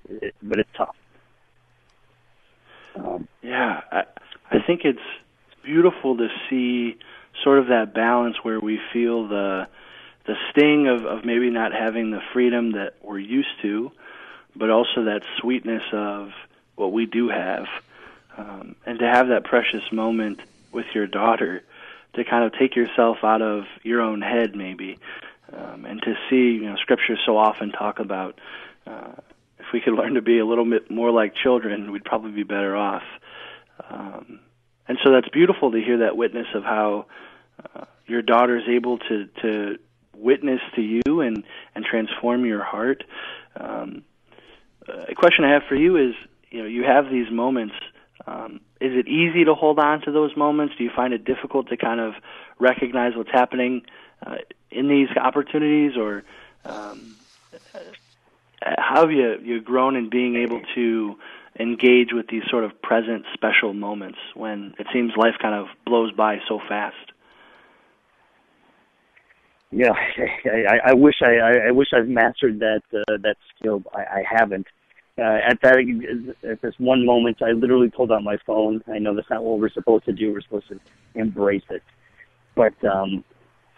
It, 0.08 0.34
but 0.42 0.58
it's 0.58 0.70
tough. 0.76 0.96
Um, 2.96 3.28
Yeah, 3.42 3.80
I, 3.92 4.04
I 4.50 4.58
think 4.66 4.84
it's 4.84 4.98
beautiful 5.62 6.16
to 6.16 6.28
see 6.48 6.96
sort 7.44 7.58
of 7.58 7.68
that 7.68 7.94
balance 7.94 8.36
where 8.42 8.60
we 8.60 8.80
feel 8.92 9.28
the 9.28 9.68
the 10.26 10.34
sting 10.50 10.86
of, 10.86 11.04
of 11.06 11.24
maybe 11.24 11.50
not 11.50 11.72
having 11.72 12.10
the 12.10 12.20
freedom 12.32 12.72
that 12.72 12.94
we're 13.02 13.18
used 13.18 13.60
to, 13.62 13.90
but 14.54 14.70
also 14.70 15.04
that 15.04 15.22
sweetness 15.38 15.82
of 15.92 16.30
what 16.76 16.92
we 16.92 17.06
do 17.06 17.28
have, 17.30 17.66
um, 18.36 18.76
and 18.86 18.98
to 18.98 19.06
have 19.06 19.28
that 19.28 19.44
precious 19.44 19.82
moment 19.90 20.40
with 20.72 20.86
your 20.94 21.06
daughter, 21.06 21.62
to 22.14 22.24
kind 22.24 22.44
of 22.44 22.52
take 22.58 22.76
yourself 22.76 23.18
out 23.24 23.42
of 23.42 23.64
your 23.82 24.00
own 24.02 24.20
head 24.20 24.54
maybe, 24.54 24.98
um, 25.56 25.84
and 25.84 26.00
to 26.02 26.14
see 26.28 26.62
you 26.62 26.68
know 26.68 26.76
scriptures 26.76 27.18
so 27.24 27.36
often 27.36 27.72
talk 27.72 27.98
about. 27.98 28.38
Uh, 28.86 29.12
if 29.58 29.66
we 29.72 29.80
could 29.80 29.94
learn 29.98 30.14
to 30.14 30.22
be 30.22 30.38
a 30.38 30.46
little 30.46 30.68
bit 30.68 30.90
more 30.90 31.10
like 31.10 31.34
children, 31.34 31.92
we'd 31.92 32.04
probably 32.04 32.32
be 32.32 32.42
better 32.42 32.76
off. 32.76 33.02
Um, 33.88 34.40
and 34.88 34.98
so 35.04 35.12
that's 35.12 35.28
beautiful 35.28 35.70
to 35.72 35.80
hear 35.80 35.98
that 35.98 36.16
witness 36.16 36.46
of 36.54 36.64
how 36.64 37.06
uh, 37.74 37.84
your 38.06 38.22
daughter 38.22 38.56
is 38.56 38.64
able 38.68 38.98
to 38.98 39.26
to 39.42 39.78
witness 40.16 40.60
to 40.74 40.82
you 40.82 41.20
and 41.20 41.44
and 41.74 41.84
transform 41.84 42.44
your 42.44 42.62
heart. 42.62 43.04
Um, 43.58 44.02
a 44.88 45.14
question 45.14 45.44
I 45.44 45.52
have 45.52 45.62
for 45.68 45.76
you 45.76 45.96
is, 45.96 46.14
you 46.50 46.60
know, 46.60 46.66
you 46.66 46.82
have 46.84 47.10
these 47.10 47.30
moments. 47.30 47.74
Um, 48.26 48.60
is 48.80 48.92
it 48.94 49.08
easy 49.08 49.44
to 49.44 49.54
hold 49.54 49.78
on 49.78 50.00
to 50.02 50.12
those 50.12 50.36
moments? 50.36 50.74
Do 50.76 50.84
you 50.84 50.90
find 50.94 51.14
it 51.14 51.24
difficult 51.24 51.68
to 51.68 51.76
kind 51.76 52.00
of 52.00 52.14
recognize 52.58 53.12
what's 53.16 53.30
happening 53.30 53.82
uh, 54.26 54.36
in 54.70 54.88
these 54.88 55.09
opportunities, 55.16 55.96
or 55.96 56.22
um, 56.64 57.16
how 58.61 59.02
have 59.02 59.12
you 59.12 59.38
you 59.42 59.61
grown 59.61 59.96
in 59.96 60.11
being 60.11 60.37
able 60.37 60.61
to 60.74 61.16
engage 61.59 62.12
with 62.12 62.28
these 62.28 62.44
sort 62.48 62.64
of 62.64 62.80
present 62.80 63.24
special 63.35 63.74
moments 63.74 64.18
when 64.35 64.74
it 64.78 64.87
seems 64.92 65.16
life 65.16 65.35
kind 65.40 65.54
of 65.54 65.66
blows 65.85 66.12
by 66.12 66.38
so 66.48 66.61
fast? 66.68 67.12
yeah, 69.70 69.92
I, 70.46 70.90
I, 70.90 70.94
wish 70.94 71.16
I, 71.22 71.68
I 71.68 71.70
wish 71.70 71.88
I've 71.92 72.09
mastered 72.09 72.59
that 72.61 72.83
uh, 72.92 73.16
that 73.18 73.37
skill. 73.56 73.83
I, 73.94 74.00
I 74.00 74.24
haven't. 74.28 74.66
Uh, 75.18 75.38
at 75.46 75.61
that 75.62 75.78
at 76.48 76.62
this 76.62 76.74
one 76.78 77.04
moment, 77.04 77.42
I 77.42 77.52
literally 77.52 77.90
pulled 77.90 78.11
out 78.11 78.22
my 78.22 78.38
phone. 78.46 78.83
I 78.92 78.98
know 78.98 79.14
that's 79.14 79.28
not 79.30 79.44
what 79.44 79.61
we're 79.61 79.70
supposed 79.70 80.06
to 80.06 80.12
do. 80.12 80.33
We're 80.33 80.40
supposed 80.40 80.68
to 80.68 80.80
embrace 81.14 81.62
it, 81.70 81.83
but 82.54 82.72
um, 82.85 83.22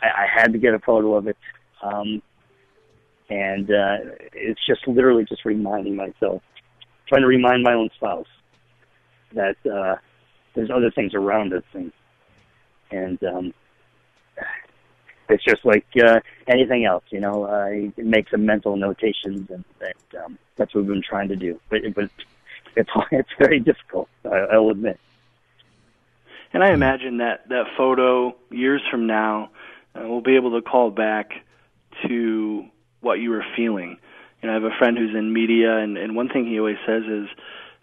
I, 0.03 0.25
I 0.25 0.27
had 0.27 0.53
to 0.53 0.59
get 0.59 0.75
a 0.75 0.79
photo 0.79 1.15
of 1.15 1.29
it. 1.29 1.37
Um, 1.83 2.23
and 3.31 3.71
uh, 3.71 3.97
it's 4.35 4.61
just 4.67 4.87
literally 4.87 5.25
just 5.25 5.45
reminding 5.45 5.97
myself, 5.97 6.43
trying 7.09 7.23
to 7.23 7.27
remind 7.27 7.63
my 7.63 7.73
own 7.73 7.89
spouse 7.95 8.27
that 9.35 9.57
uh, 9.67 9.97
there's 10.55 10.71
other 10.71 10.91
things 10.91 11.15
around 11.15 11.55
us, 11.55 11.65
and 11.73 11.93
and 12.91 13.23
um, 13.25 13.55
it's 15.29 15.45
just 15.45 15.65
like 15.65 15.87
uh, 16.03 16.21
anything 16.47 16.85
else, 16.85 17.05
you 17.11 17.21
know. 17.21 17.47
I 17.47 17.93
make 17.97 18.29
some 18.29 18.45
mental 18.45 18.77
notations, 18.77 19.51
and 19.51 19.65
that 19.79 20.23
um, 20.25 20.39
that's 20.57 20.75
what 20.75 20.83
we've 20.83 20.93
been 20.93 21.03
trying 21.03 21.29
to 21.29 21.37
do. 21.37 21.59
But 21.71 21.81
but 21.95 22.11
it's 22.77 22.91
it's 23.13 23.31
very 23.39 23.61
difficult. 23.61 24.09
I, 24.25 24.37
I'll 24.53 24.71
admit. 24.71 24.99
And 26.53 26.63
I 26.63 26.73
imagine 26.73 27.19
that 27.19 27.49
that 27.49 27.65
photo 27.79 28.37
years 28.51 28.83
from 28.91 29.07
now, 29.07 29.51
uh, 29.95 30.03
we'll 30.09 30.21
be 30.21 30.37
able 30.37 30.61
to 30.61 30.63
call 30.63 30.91
back 30.91 31.33
to 32.07 32.65
what 33.01 33.15
you 33.15 33.31
were 33.31 33.45
feeling. 33.57 33.99
You 34.41 34.49
know, 34.49 34.51
I 34.51 34.55
have 34.55 34.65
a 34.65 34.77
friend 34.79 34.97
who's 34.97 35.15
in 35.15 35.33
media, 35.33 35.77
and, 35.77 35.97
and 35.97 36.17
one 36.17 36.29
thing 36.29 36.47
he 36.47 36.59
always 36.59 36.79
says 36.87 37.03
is, 37.05 37.29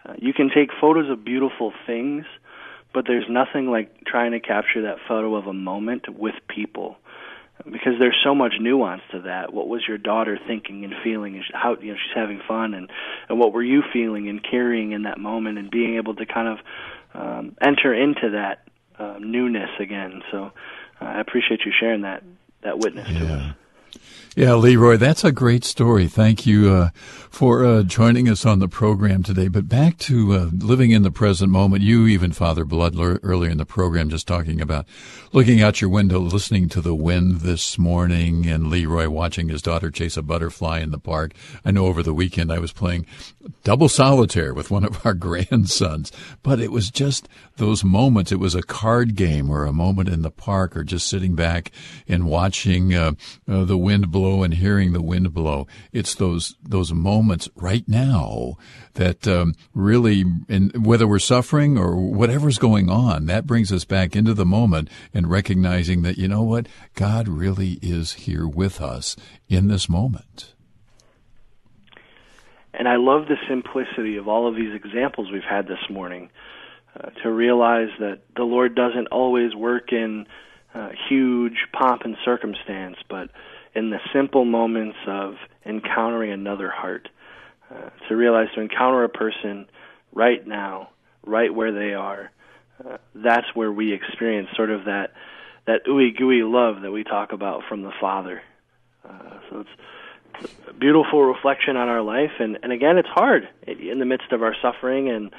uh, 0.06 0.14
you 0.18 0.34
can 0.34 0.50
take 0.54 0.70
photos 0.80 1.10
of 1.10 1.24
beautiful 1.24 1.74
things, 1.86 2.26
but 2.94 3.06
there's 3.08 3.26
nothing 3.30 3.70
like 3.70 4.04
trying 4.06 4.32
to 4.32 4.40
capture 4.40 4.82
that 4.84 4.98
photo 5.08 5.36
of 5.36 5.48
a 5.48 5.54
moment 5.54 6.10
with 6.10 6.36
people. 6.48 6.98
because 7.66 7.94
there's 8.00 8.20
so 8.24 8.34
much 8.34 8.54
nuance 8.60 9.02
to 9.12 9.22
that. 9.22 9.54
What 9.54 9.68
was 9.68 9.82
your 9.88 9.98
daughter 9.98 10.40
thinking 10.48 10.84
and 10.86 10.94
feeling? 11.04 11.36
And 11.36 11.44
how 11.54 11.76
you 11.80 11.92
know 11.92 11.98
she's 11.98 12.16
having 12.16 12.42
fun, 12.48 12.74
and 12.74 12.90
and 13.28 13.40
what 13.40 13.54
were 13.54 13.64
you 13.64 13.84
feeling 13.92 14.30
and 14.30 14.42
carrying 14.44 14.92
in 14.92 15.04
that 15.04 15.20
moment, 15.20 15.58
and 15.58 15.70
being 15.70 15.96
able 15.96 16.16
to 16.16 16.26
kind 16.26 16.48
of 16.48 16.58
um, 17.14 17.56
enter 17.62 17.94
into 17.94 18.32
that 18.32 18.64
uh, 18.98 19.18
newness 19.20 19.70
again. 19.80 20.22
So 20.32 20.52
I 21.02 21.20
appreciate 21.20 21.62
you 21.66 21.72
sharing 21.78 22.02
that 22.02 22.24
that 22.62 22.80
witness 22.80 23.10
yeah. 23.10 23.20
to 23.20 23.34
us. 23.34 23.56
Yeah, 24.36 24.54
Leroy, 24.54 24.98
that's 24.98 25.24
a 25.24 25.32
great 25.32 25.64
story. 25.64 26.08
Thank 26.08 26.46
you 26.46 26.70
uh, 26.72 26.90
for 27.30 27.66
uh, 27.66 27.84
joining 27.84 28.30
us 28.30 28.46
on 28.46 28.60
the 28.60 28.68
program 28.68 29.24
today. 29.24 29.48
But 29.48 29.68
back 29.68 29.98
to 30.00 30.34
uh, 30.34 30.50
living 30.54 30.92
in 30.92 31.02
the 31.02 31.12
present 31.12 31.52
moment. 31.52 31.82
You, 31.82 32.06
even 32.06 32.32
Father 32.32 32.64
Blood, 32.64 32.94
earlier 32.96 33.50
in 33.50 33.58
the 33.58 33.66
program, 33.66 34.10
just 34.10 34.28
talking 34.28 34.62
about 34.62 34.86
looking 35.34 35.62
out 35.62 35.82
your 35.82 35.90
window, 35.90 36.20
listening 36.20 36.70
to 36.70 36.80
the 36.82 36.94
wind 36.94 37.42
this 37.42 37.80
morning, 37.80 38.46
and 38.46 38.68
Leroy 38.68 39.10
watching 39.10 39.50
his 39.50 39.64
daughter 39.64 39.90
chase 39.90 40.16
a 40.16 40.22
butterfly 40.22 40.80
in 40.80 40.92
the 40.92 41.00
park. 41.00 41.34
I 41.66 41.72
know 41.72 41.88
over 41.88 42.04
the 42.04 42.14
weekend 42.14 42.52
I 42.52 42.60
was 42.60 42.72
playing 42.72 43.08
double 43.64 43.90
solitaire 43.90 44.54
with 44.54 44.70
one 44.70 44.86
of 44.86 45.06
our 45.06 45.14
grandsons, 45.16 46.12
but 46.44 46.60
it 46.60 46.72
was 46.72 46.92
just 46.92 47.28
those 47.60 47.84
moments. 47.84 48.32
It 48.32 48.40
was 48.40 48.56
a 48.56 48.64
card 48.64 49.16
game 49.16 49.52
or 49.52 49.66
a 49.66 49.72
moment 49.72 50.10
in 50.10 50.24
the 50.24 50.32
park 50.32 50.76
or 50.76 50.84
just 50.84 51.08
sitting 51.08 51.36
back 51.36 51.72
and 52.08 52.26
watching 52.26 52.96
uh, 52.96 53.12
uh, 53.48 53.66
the 53.66 53.78
wind 53.78 54.10
blow 54.12 54.42
and 54.42 54.56
hearing 54.56 54.94
the 54.94 55.02
wind 55.02 55.32
blow. 55.34 55.68
It's 55.92 56.16
those 56.16 56.56
those 56.64 56.92
moments 56.92 57.48
right 57.56 57.88
now 57.88 58.56
that 58.96 59.28
um, 59.28 59.54
really, 59.74 60.26
and 60.48 60.86
whether 60.86 61.08
we're 61.08 61.20
suffering 61.20 61.78
or 61.78 61.96
whatever's 61.96 62.58
going 62.58 62.90
on, 62.90 63.28
that 63.28 63.46
brings 63.46 63.72
us 63.72 63.86
back 63.86 64.16
into 64.16 64.34
the 64.34 64.46
moment 64.46 64.90
and 65.14 65.30
recognizing 65.30 66.02
that 66.02 66.18
you 66.18 66.28
know 66.28 66.44
what, 66.44 66.68
God 66.96 67.28
really 67.28 67.78
is 67.82 68.14
here 68.14 68.48
with 68.48 68.82
us 68.82 69.16
in 69.48 69.68
this 69.68 69.88
moment. 69.88 70.54
And 72.74 72.88
I 72.88 72.96
love 72.96 73.28
the 73.28 73.36
simplicity 73.50 74.16
of 74.16 74.30
all 74.30 74.48
of 74.48 74.56
these 74.56 74.74
examples 74.74 75.32
we've 75.32 75.44
had 75.44 75.68
this 75.68 75.90
morning. 75.90 76.30
Uh, 77.02 77.10
to 77.24 77.32
realize 77.32 77.90
that 78.00 78.20
the 78.36 78.44
Lord 78.44 78.76
doesn't 78.76 79.08
always 79.08 79.56
work 79.56 79.94
in 79.94 80.26
uh, 80.74 80.90
huge 81.08 81.68
pomp 81.72 82.02
and 82.04 82.18
circumstance, 82.26 82.98
but 83.10 83.30
in 83.74 83.90
the 83.90 84.00
simple 84.14 84.44
moments 84.44 84.98
of 85.08 85.36
encountering 85.66 86.32
another 86.32 86.70
heart. 86.70 87.08
Uh, 87.72 87.90
to 88.08 88.16
realize 88.16 88.48
to 88.56 88.62
encounter 88.62 89.04
a 89.04 89.10
person 89.10 89.68
right 90.12 90.46
now, 90.46 90.90
right 91.26 91.54
where 91.54 91.72
they 91.72 91.94
are, 91.94 92.32
uh, 92.84 92.98
that's 93.14 93.48
where 93.54 93.72
we 93.72 93.94
experience 93.94 94.50
sort 94.56 94.72
of 94.72 94.86
that 94.86 95.14
that 95.68 95.86
ooey 95.88 96.18
gooey 96.18 96.42
love 96.42 96.82
that 96.82 96.92
we 96.92 97.04
talk 97.04 97.32
about 97.32 97.62
from 97.70 97.84
the 97.84 97.92
Father. 98.02 98.42
Uh, 99.08 99.40
so 99.50 99.60
it's 100.42 100.52
a 100.68 100.74
beautiful 100.74 101.24
reflection 101.24 101.78
on 101.78 101.88
our 101.88 102.02
life, 102.02 102.32
and 102.40 102.58
and 102.64 102.72
again, 102.72 102.98
it's 102.98 103.10
hard 103.10 103.48
in 103.68 104.00
the 104.00 104.06
midst 104.06 104.32
of 104.32 104.42
our 104.42 104.56
suffering 104.62 105.10
and 105.10 105.32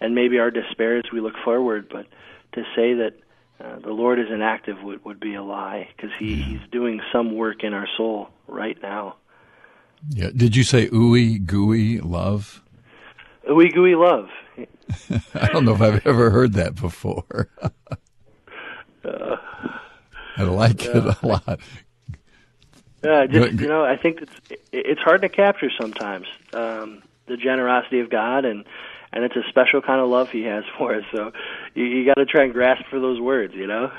and 0.00 0.14
maybe 0.14 0.38
our 0.38 0.50
despair 0.50 0.98
as 0.98 1.04
we 1.12 1.20
look 1.20 1.34
forward. 1.44 1.88
But 1.90 2.06
to 2.52 2.62
say 2.74 2.94
that 2.94 3.14
uh, 3.60 3.78
the 3.80 3.92
Lord 3.92 4.18
is 4.18 4.26
inactive 4.30 4.82
would, 4.82 5.04
would 5.04 5.20
be 5.20 5.34
a 5.34 5.42
lie 5.42 5.88
because 5.96 6.10
he, 6.18 6.36
He's 6.36 6.60
doing 6.70 7.00
some 7.12 7.34
work 7.34 7.64
in 7.64 7.72
our 7.72 7.88
soul 7.96 8.28
right 8.46 8.80
now. 8.82 9.16
Yeah. 10.10 10.30
Did 10.34 10.54
you 10.54 10.62
say 10.62 10.88
ooey 10.88 11.44
gooey 11.44 12.00
love? 12.00 12.62
Ooey 13.48 13.72
gooey 13.72 13.94
love. 13.94 14.28
I 15.34 15.48
don't 15.48 15.64
know 15.64 15.74
if 15.74 15.80
I've 15.80 16.06
ever 16.06 16.30
heard 16.30 16.54
that 16.54 16.74
before. 16.74 17.48
uh, 19.04 19.36
I 20.36 20.42
like 20.42 20.84
it 20.84 20.94
a 20.94 21.16
lot. 21.26 21.60
Yeah, 23.02 23.26
just 23.26 23.60
you 23.60 23.68
know, 23.68 23.84
I 23.84 23.96
think 23.96 24.20
it's 24.22 24.62
it's 24.72 25.00
hard 25.00 25.22
to 25.22 25.28
capture 25.28 25.70
sometimes 25.78 26.26
um, 26.52 27.02
the 27.26 27.36
generosity 27.36 28.00
of 28.00 28.10
God 28.10 28.44
and 28.44 28.64
and 29.12 29.24
it's 29.24 29.36
a 29.36 29.42
special 29.48 29.80
kind 29.82 30.00
of 30.00 30.08
love 30.08 30.30
he 30.30 30.42
has 30.44 30.64
for 30.78 30.94
us. 30.94 31.04
So 31.14 31.32
you, 31.74 31.84
you 31.84 32.06
got 32.06 32.14
to 32.14 32.26
try 32.26 32.44
and 32.44 32.52
grasp 32.52 32.84
for 32.90 33.00
those 33.00 33.20
words, 33.20 33.54
you 33.54 33.66
know. 33.66 33.90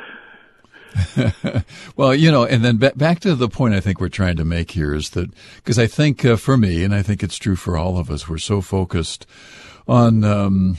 well, 1.96 2.16
you 2.16 2.32
know, 2.32 2.46
and 2.46 2.64
then 2.64 2.78
back 2.78 3.20
to 3.20 3.36
the 3.36 3.50
point 3.50 3.74
I 3.74 3.80
think 3.80 4.00
we're 4.00 4.10
trying 4.10 4.38
to 4.38 4.46
make 4.46 4.72
here 4.72 4.94
is 4.94 5.12
that 5.12 5.30
because 5.58 5.78
I 5.78 5.86
think 5.86 6.24
uh, 6.26 6.38
for 6.38 6.58
me, 6.58 6.84
and 6.84 6.94
I 6.94 7.02
think 7.02 7.24
it's 7.24 7.38
true 7.38 7.56
for 7.56 7.78
all 7.78 7.98
of 7.98 8.10
us, 8.10 8.28
we're 8.28 8.38
so 8.38 8.62
focused 8.62 9.28
on 9.88 10.24
um, 10.24 10.78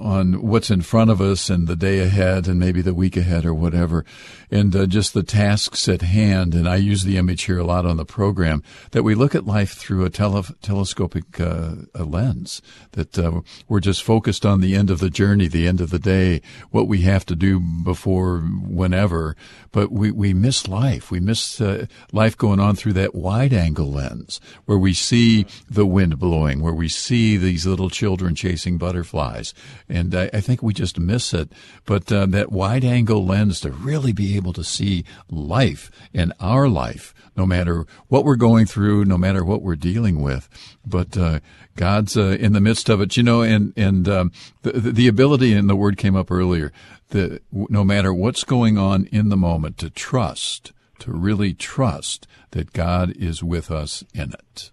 on 0.00 0.42
what's 0.42 0.70
in 0.70 0.80
front 0.80 1.10
of 1.10 1.20
us 1.20 1.50
and 1.50 1.68
the 1.68 1.76
day 1.76 2.00
ahead 2.00 2.48
and 2.48 2.58
maybe 2.58 2.82
the 2.82 2.94
week 2.94 3.16
ahead 3.16 3.44
or 3.44 3.54
whatever, 3.54 4.04
and 4.50 4.74
uh, 4.74 4.86
just 4.86 5.12
the 5.14 5.22
tasks 5.22 5.88
at 5.88 6.02
hand. 6.02 6.54
And 6.54 6.68
I 6.68 6.76
use 6.76 7.04
the 7.04 7.16
image 7.16 7.42
here 7.42 7.58
a 7.58 7.64
lot 7.64 7.86
on 7.86 7.96
the 7.96 8.04
program 8.04 8.62
that 8.92 9.02
we 9.02 9.14
look 9.14 9.34
at 9.34 9.46
life 9.46 9.74
through 9.74 10.04
a 10.04 10.10
tele- 10.10 10.54
telescopic 10.62 11.40
uh, 11.40 11.72
a 11.94 12.04
lens, 12.04 12.62
that 12.92 13.18
uh, 13.18 13.42
we're 13.68 13.80
just 13.80 14.02
focused 14.02 14.46
on 14.46 14.60
the 14.60 14.74
end 14.74 14.90
of 14.90 14.98
the 14.98 15.10
journey, 15.10 15.48
the 15.48 15.66
end 15.66 15.80
of 15.80 15.90
the 15.90 15.98
day, 15.98 16.40
what 16.70 16.88
we 16.88 17.02
have 17.02 17.26
to 17.26 17.36
do 17.36 17.60
before 17.60 18.38
whenever. 18.40 19.36
But 19.72 19.92
we, 19.92 20.10
we 20.10 20.34
miss 20.34 20.66
life. 20.66 21.10
We 21.10 21.20
miss 21.20 21.60
uh, 21.60 21.86
life 22.12 22.36
going 22.36 22.58
on 22.58 22.74
through 22.74 22.94
that 22.94 23.14
wide 23.14 23.52
angle 23.52 23.90
lens 23.90 24.40
where 24.64 24.78
we 24.78 24.94
see 24.94 25.46
the 25.68 25.86
wind 25.86 26.18
blowing, 26.18 26.60
where 26.60 26.74
we 26.74 26.88
see 26.88 27.36
these 27.36 27.66
little 27.66 27.90
children 27.90 28.34
chasing 28.34 28.78
butterflies 28.78 29.54
and 29.90 30.14
I, 30.14 30.30
I 30.32 30.40
think 30.40 30.62
we 30.62 30.72
just 30.72 30.98
miss 30.98 31.34
it. 31.34 31.52
But 31.84 32.10
uh, 32.12 32.26
that 32.26 32.52
wide 32.52 32.84
angle 32.84 33.24
lens 33.24 33.60
to 33.60 33.70
really 33.70 34.12
be 34.12 34.36
able 34.36 34.52
to 34.54 34.64
see 34.64 35.04
life 35.30 35.90
in 36.12 36.32
our 36.40 36.68
life, 36.68 37.14
no 37.36 37.46
matter 37.46 37.86
what 38.08 38.24
we're 38.24 38.36
going 38.36 38.66
through, 38.66 39.04
no 39.04 39.18
matter 39.18 39.44
what 39.44 39.62
we're 39.62 39.76
dealing 39.76 40.20
with, 40.20 40.48
but 40.86 41.16
uh, 41.16 41.40
God's 41.76 42.16
uh, 42.16 42.36
in 42.40 42.52
the 42.52 42.60
midst 42.60 42.88
of 42.88 43.00
it, 43.00 43.16
you 43.16 43.22
know, 43.22 43.42
and 43.42 43.72
and 43.76 44.08
um, 44.08 44.32
the 44.62 44.72
the 44.72 45.08
ability, 45.08 45.52
and 45.54 45.68
the 45.68 45.76
word 45.76 45.96
came 45.96 46.16
up 46.16 46.30
earlier, 46.30 46.72
that 47.08 47.42
no 47.52 47.84
matter 47.84 48.12
what's 48.12 48.44
going 48.44 48.78
on 48.78 49.06
in 49.06 49.28
the 49.28 49.36
moment, 49.36 49.78
to 49.78 49.90
trust, 49.90 50.72
to 50.98 51.12
really 51.12 51.54
trust 51.54 52.26
that 52.50 52.72
God 52.72 53.12
is 53.16 53.42
with 53.42 53.70
us 53.70 54.04
in 54.14 54.32
it. 54.32 54.70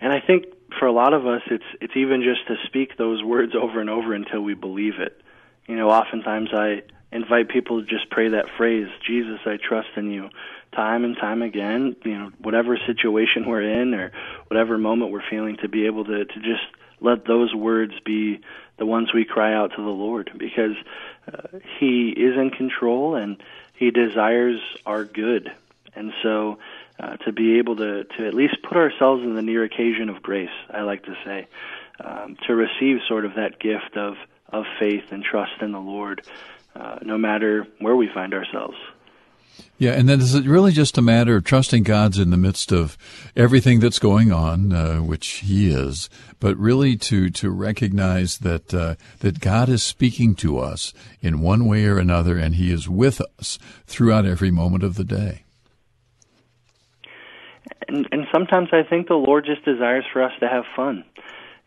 And 0.00 0.12
I 0.12 0.20
think 0.20 0.44
for 0.78 0.86
a 0.86 0.92
lot 0.92 1.12
of 1.12 1.26
us, 1.26 1.42
it's 1.50 1.64
it's 1.80 1.96
even 1.96 2.22
just 2.22 2.46
to 2.48 2.56
speak 2.66 2.96
those 2.96 3.22
words 3.22 3.54
over 3.54 3.80
and 3.80 3.90
over 3.90 4.14
until 4.14 4.40
we 4.40 4.54
believe 4.54 4.98
it. 4.98 5.20
You 5.66 5.76
know, 5.76 5.90
oftentimes 5.90 6.50
I 6.52 6.82
invite 7.12 7.48
people 7.48 7.80
to 7.80 7.86
just 7.86 8.10
pray 8.10 8.28
that 8.30 8.46
phrase, 8.56 8.88
"Jesus, 9.06 9.40
I 9.46 9.56
trust 9.56 9.88
in 9.96 10.10
you," 10.10 10.30
time 10.72 11.04
and 11.04 11.16
time 11.16 11.42
again. 11.42 11.96
You 12.04 12.18
know, 12.18 12.32
whatever 12.38 12.76
situation 12.86 13.46
we're 13.46 13.62
in 13.62 13.94
or 13.94 14.12
whatever 14.48 14.78
moment 14.78 15.10
we're 15.10 15.28
feeling, 15.28 15.56
to 15.58 15.68
be 15.68 15.86
able 15.86 16.04
to 16.04 16.24
to 16.24 16.40
just 16.40 16.64
let 17.00 17.24
those 17.26 17.54
words 17.54 17.92
be 18.04 18.40
the 18.78 18.86
ones 18.86 19.12
we 19.12 19.24
cry 19.24 19.54
out 19.54 19.72
to 19.76 19.82
the 19.82 19.88
Lord, 19.88 20.30
because 20.36 20.76
uh, 21.32 21.58
He 21.78 22.10
is 22.10 22.36
in 22.36 22.50
control 22.50 23.14
and 23.14 23.42
He 23.74 23.90
desires 23.90 24.60
our 24.84 25.04
good, 25.04 25.52
and 25.94 26.12
so 26.22 26.58
uh, 26.98 27.16
to 27.18 27.32
be 27.32 27.58
able 27.58 27.76
to, 27.76 28.04
to 28.04 28.26
at 28.26 28.34
least 28.34 28.56
put 28.66 28.76
ourselves 28.76 29.22
in 29.22 29.34
the 29.34 29.42
near 29.42 29.64
occasion 29.64 30.08
of 30.08 30.22
grace, 30.22 30.48
I 30.70 30.82
like 30.82 31.04
to 31.04 31.14
say, 31.24 31.46
um, 32.02 32.36
to 32.46 32.54
receive 32.54 32.98
sort 33.08 33.24
of 33.24 33.34
that 33.34 33.58
gift 33.58 33.96
of, 33.96 34.14
of 34.48 34.64
faith 34.78 35.04
and 35.10 35.22
trust 35.22 35.60
in 35.60 35.72
the 35.72 35.80
Lord, 35.80 36.22
uh, 36.74 36.98
no 37.02 37.18
matter 37.18 37.66
where 37.80 37.96
we 37.96 38.08
find 38.12 38.34
ourselves. 38.34 38.76
Yeah, 39.78 39.92
and 39.92 40.08
then 40.08 40.20
is 40.20 40.34
it 40.34 40.46
really 40.46 40.72
just 40.72 40.98
a 40.98 41.02
matter 41.02 41.36
of 41.36 41.44
trusting 41.44 41.82
God's 41.82 42.18
in 42.18 42.30
the 42.30 42.36
midst 42.36 42.72
of 42.72 42.96
everything 43.34 43.80
that's 43.80 43.98
going 43.98 44.30
on, 44.30 44.72
uh, 44.72 44.98
which 44.98 45.26
He 45.38 45.70
is, 45.70 46.10
but 46.40 46.56
really 46.58 46.96
to 46.96 47.30
to 47.30 47.50
recognize 47.50 48.38
that 48.38 48.74
uh, 48.74 48.96
that 49.20 49.40
God 49.40 49.70
is 49.70 49.82
speaking 49.82 50.34
to 50.36 50.58
us 50.58 50.92
in 51.22 51.40
one 51.40 51.66
way 51.66 51.86
or 51.86 51.98
another, 51.98 52.36
and 52.36 52.56
He 52.56 52.70
is 52.70 52.86
with 52.88 53.20
us 53.38 53.58
throughout 53.86 54.26
every 54.26 54.50
moment 54.50 54.82
of 54.82 54.96
the 54.96 55.04
day 55.04 55.45
and 57.88 58.08
and 58.12 58.26
sometimes 58.32 58.68
I 58.72 58.82
think 58.82 59.08
the 59.08 59.14
Lord 59.14 59.44
just 59.44 59.64
desires 59.64 60.04
for 60.12 60.22
us 60.22 60.32
to 60.40 60.48
have 60.48 60.64
fun. 60.74 61.04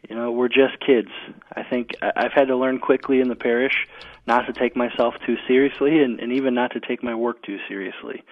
You 0.07 0.15
know, 0.15 0.31
we're 0.31 0.47
just 0.47 0.79
kids. 0.85 1.09
I 1.53 1.63
think 1.63 1.91
I've 2.01 2.31
had 2.31 2.47
to 2.47 2.55
learn 2.55 2.79
quickly 2.79 3.19
in 3.19 3.27
the 3.27 3.35
parish 3.35 3.87
not 4.27 4.45
to 4.45 4.53
take 4.53 4.75
myself 4.75 5.15
too 5.25 5.35
seriously, 5.47 6.01
and, 6.01 6.19
and 6.19 6.31
even 6.31 6.53
not 6.53 6.71
to 6.71 6.79
take 6.79 7.03
my 7.03 7.15
work 7.15 7.43
too 7.43 7.57
seriously, 7.67 8.23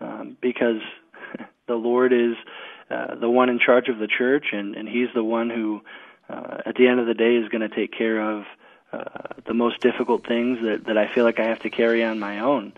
um, 0.00 0.36
because 0.40 0.80
the 1.68 1.74
Lord 1.74 2.12
is 2.12 2.34
uh, 2.90 3.14
the 3.14 3.30
one 3.30 3.48
in 3.48 3.58
charge 3.58 3.88
of 3.88 3.98
the 3.98 4.08
church, 4.08 4.46
and 4.52 4.74
and 4.74 4.88
He's 4.88 5.08
the 5.14 5.24
one 5.24 5.48
who, 5.48 5.82
uh, 6.28 6.58
at 6.66 6.74
the 6.74 6.88
end 6.88 7.00
of 7.00 7.06
the 7.06 7.14
day, 7.14 7.36
is 7.36 7.48
going 7.48 7.68
to 7.68 7.74
take 7.74 7.92
care 7.96 8.20
of 8.20 8.44
uh, 8.92 9.34
the 9.46 9.54
most 9.54 9.80
difficult 9.80 10.26
things 10.26 10.58
that 10.62 10.84
that 10.86 10.98
I 10.98 11.12
feel 11.12 11.24
like 11.24 11.38
I 11.38 11.46
have 11.46 11.60
to 11.60 11.70
carry 11.70 12.02
on 12.02 12.18
my 12.18 12.40
own. 12.40 12.72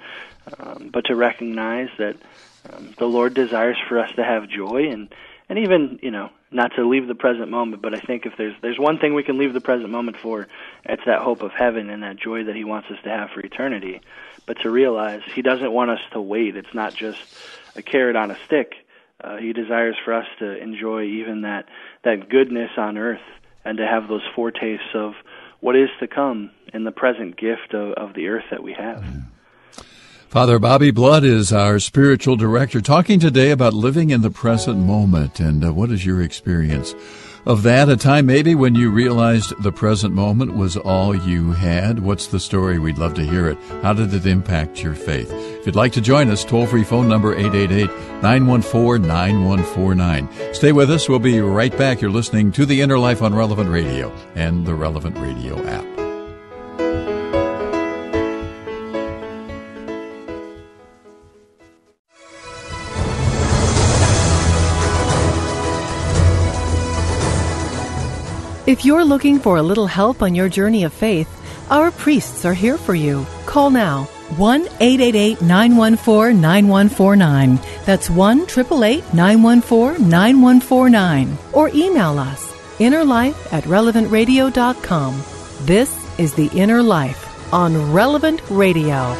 Um, 0.59 0.91
but 0.93 1.07
to 1.07 1.16
recognize 1.16 1.88
that 1.99 2.16
um, 2.70 2.94
the 2.98 3.06
Lord 3.06 3.34
desires 3.34 3.76
for 3.88 3.98
us 3.98 4.10
to 4.16 4.24
have 4.24 4.48
joy 4.48 4.88
and 4.90 5.12
and 5.48 5.58
even 5.58 5.98
you 6.02 6.10
know 6.10 6.30
not 6.50 6.70
to 6.76 6.88
leave 6.88 7.08
the 7.08 7.16
present 7.16 7.50
moment, 7.50 7.82
but 7.82 7.94
I 7.94 8.00
think 8.00 8.26
if 8.26 8.34
there's 8.38 8.54
there's 8.62 8.78
one 8.78 8.98
thing 8.98 9.14
we 9.14 9.24
can 9.24 9.38
leave 9.38 9.52
the 9.52 9.60
present 9.60 9.90
moment 9.90 10.16
for, 10.16 10.46
it's 10.84 11.02
that 11.06 11.20
hope 11.20 11.42
of 11.42 11.50
heaven 11.52 11.90
and 11.90 12.02
that 12.02 12.16
joy 12.16 12.44
that 12.44 12.54
He 12.54 12.64
wants 12.64 12.88
us 12.90 12.98
to 13.04 13.10
have 13.10 13.30
for 13.30 13.40
eternity. 13.40 14.00
But 14.46 14.60
to 14.60 14.70
realize 14.70 15.22
He 15.34 15.42
doesn't 15.42 15.72
want 15.72 15.90
us 15.90 16.00
to 16.12 16.20
wait. 16.20 16.56
It's 16.56 16.74
not 16.74 16.94
just 16.94 17.20
a 17.76 17.82
carrot 17.82 18.16
on 18.16 18.30
a 18.30 18.38
stick. 18.46 18.74
Uh, 19.22 19.36
he 19.36 19.52
desires 19.52 19.96
for 20.04 20.12
us 20.12 20.26
to 20.38 20.56
enjoy 20.60 21.04
even 21.04 21.42
that 21.42 21.66
that 22.02 22.28
goodness 22.28 22.70
on 22.76 22.98
earth 22.98 23.22
and 23.64 23.78
to 23.78 23.86
have 23.86 24.08
those 24.08 24.22
foretastes 24.34 24.94
of 24.94 25.14
what 25.60 25.76
is 25.76 25.88
to 26.00 26.06
come 26.06 26.50
in 26.72 26.84
the 26.84 26.92
present 26.92 27.36
gift 27.36 27.72
of, 27.72 27.92
of 27.92 28.14
the 28.14 28.28
earth 28.28 28.44
that 28.50 28.62
we 28.62 28.74
have. 28.74 29.02
Father 30.35 30.59
Bobby 30.59 30.91
Blood 30.91 31.22
is 31.22 31.53
our 31.53 31.78
spiritual 31.78 32.35
director, 32.35 32.80
talking 32.80 33.20
today 33.20 33.53
about 33.53 33.72
living 33.72 34.11
in 34.11 34.22
the 34.22 34.32
present 34.32 34.80
moment. 34.80 35.39
And 35.39 35.64
uh, 35.64 35.72
what 35.72 35.93
is 35.93 36.05
your 36.05 36.20
experience 36.20 36.93
of 37.47 37.62
that? 37.62 37.89
A 37.89 37.97
time 37.97 38.26
maybe 38.26 38.57
when 38.57 38.74
you 38.74 38.91
realized 38.91 39.53
the 39.62 39.70
present 39.70 40.12
moment 40.12 40.57
was 40.57 40.76
all 40.76 41.14
you 41.14 41.53
had? 41.53 42.01
What's 42.01 42.26
the 42.26 42.41
story? 42.41 42.80
We'd 42.80 42.99
love 42.99 43.14
to 43.14 43.24
hear 43.24 43.49
it. 43.49 43.59
How 43.82 43.93
did 43.93 44.12
it 44.12 44.26
impact 44.26 44.82
your 44.82 44.97
faith? 44.97 45.30
If 45.30 45.66
you'd 45.66 45.76
like 45.76 45.93
to 45.93 46.01
join 46.01 46.28
us, 46.30 46.45
toll 46.45 46.66
free 46.66 46.82
phone 46.82 47.09
number 47.09 47.32
888 47.32 47.87
914 48.20 49.07
9149. 49.07 50.53
Stay 50.53 50.72
with 50.72 50.91
us. 50.91 51.09
We'll 51.09 51.20
be 51.20 51.41
right 51.41 51.78
back. 51.78 52.01
You're 52.01 52.11
listening 52.11 52.51
to 52.53 52.66
The 52.66 52.80
Inner 52.80 52.99
Life 52.99 53.22
on 53.22 53.37
Relevant 53.37 53.70
Radio 53.70 54.12
and 54.35 54.66
the 54.66 54.74
Relevant 54.74 55.16
Radio 55.16 55.64
app. 55.64 55.93
If 68.66 68.82
you're 68.82 69.04
looking 69.04 69.40
for 69.40 69.58
a 69.58 69.62
little 69.62 69.86
help 69.86 70.22
on 70.22 70.34
your 70.34 70.48
journey 70.48 70.84
of 70.84 70.94
faith, 70.94 71.28
our 71.70 71.90
priests 71.90 72.46
are 72.46 72.54
here 72.54 72.78
for 72.78 72.94
you. 72.94 73.26
Call 73.44 73.68
now 73.68 74.04
1 74.38 74.62
888 74.80 75.42
914 75.42 76.40
9149. 76.40 77.60
That's 77.84 78.08
1 78.08 78.40
888 78.40 79.12
914 79.12 80.08
9149. 80.08 81.38
Or 81.52 81.68
email 81.74 82.18
us 82.18 82.54
innerlife 82.78 83.52
at 83.52 83.64
relevantradio.com. 83.64 85.22
This 85.66 86.18
is 86.18 86.32
The 86.32 86.48
Inner 86.58 86.82
Life 86.82 87.52
on 87.52 87.92
Relevant 87.92 88.40
Radio. 88.48 89.14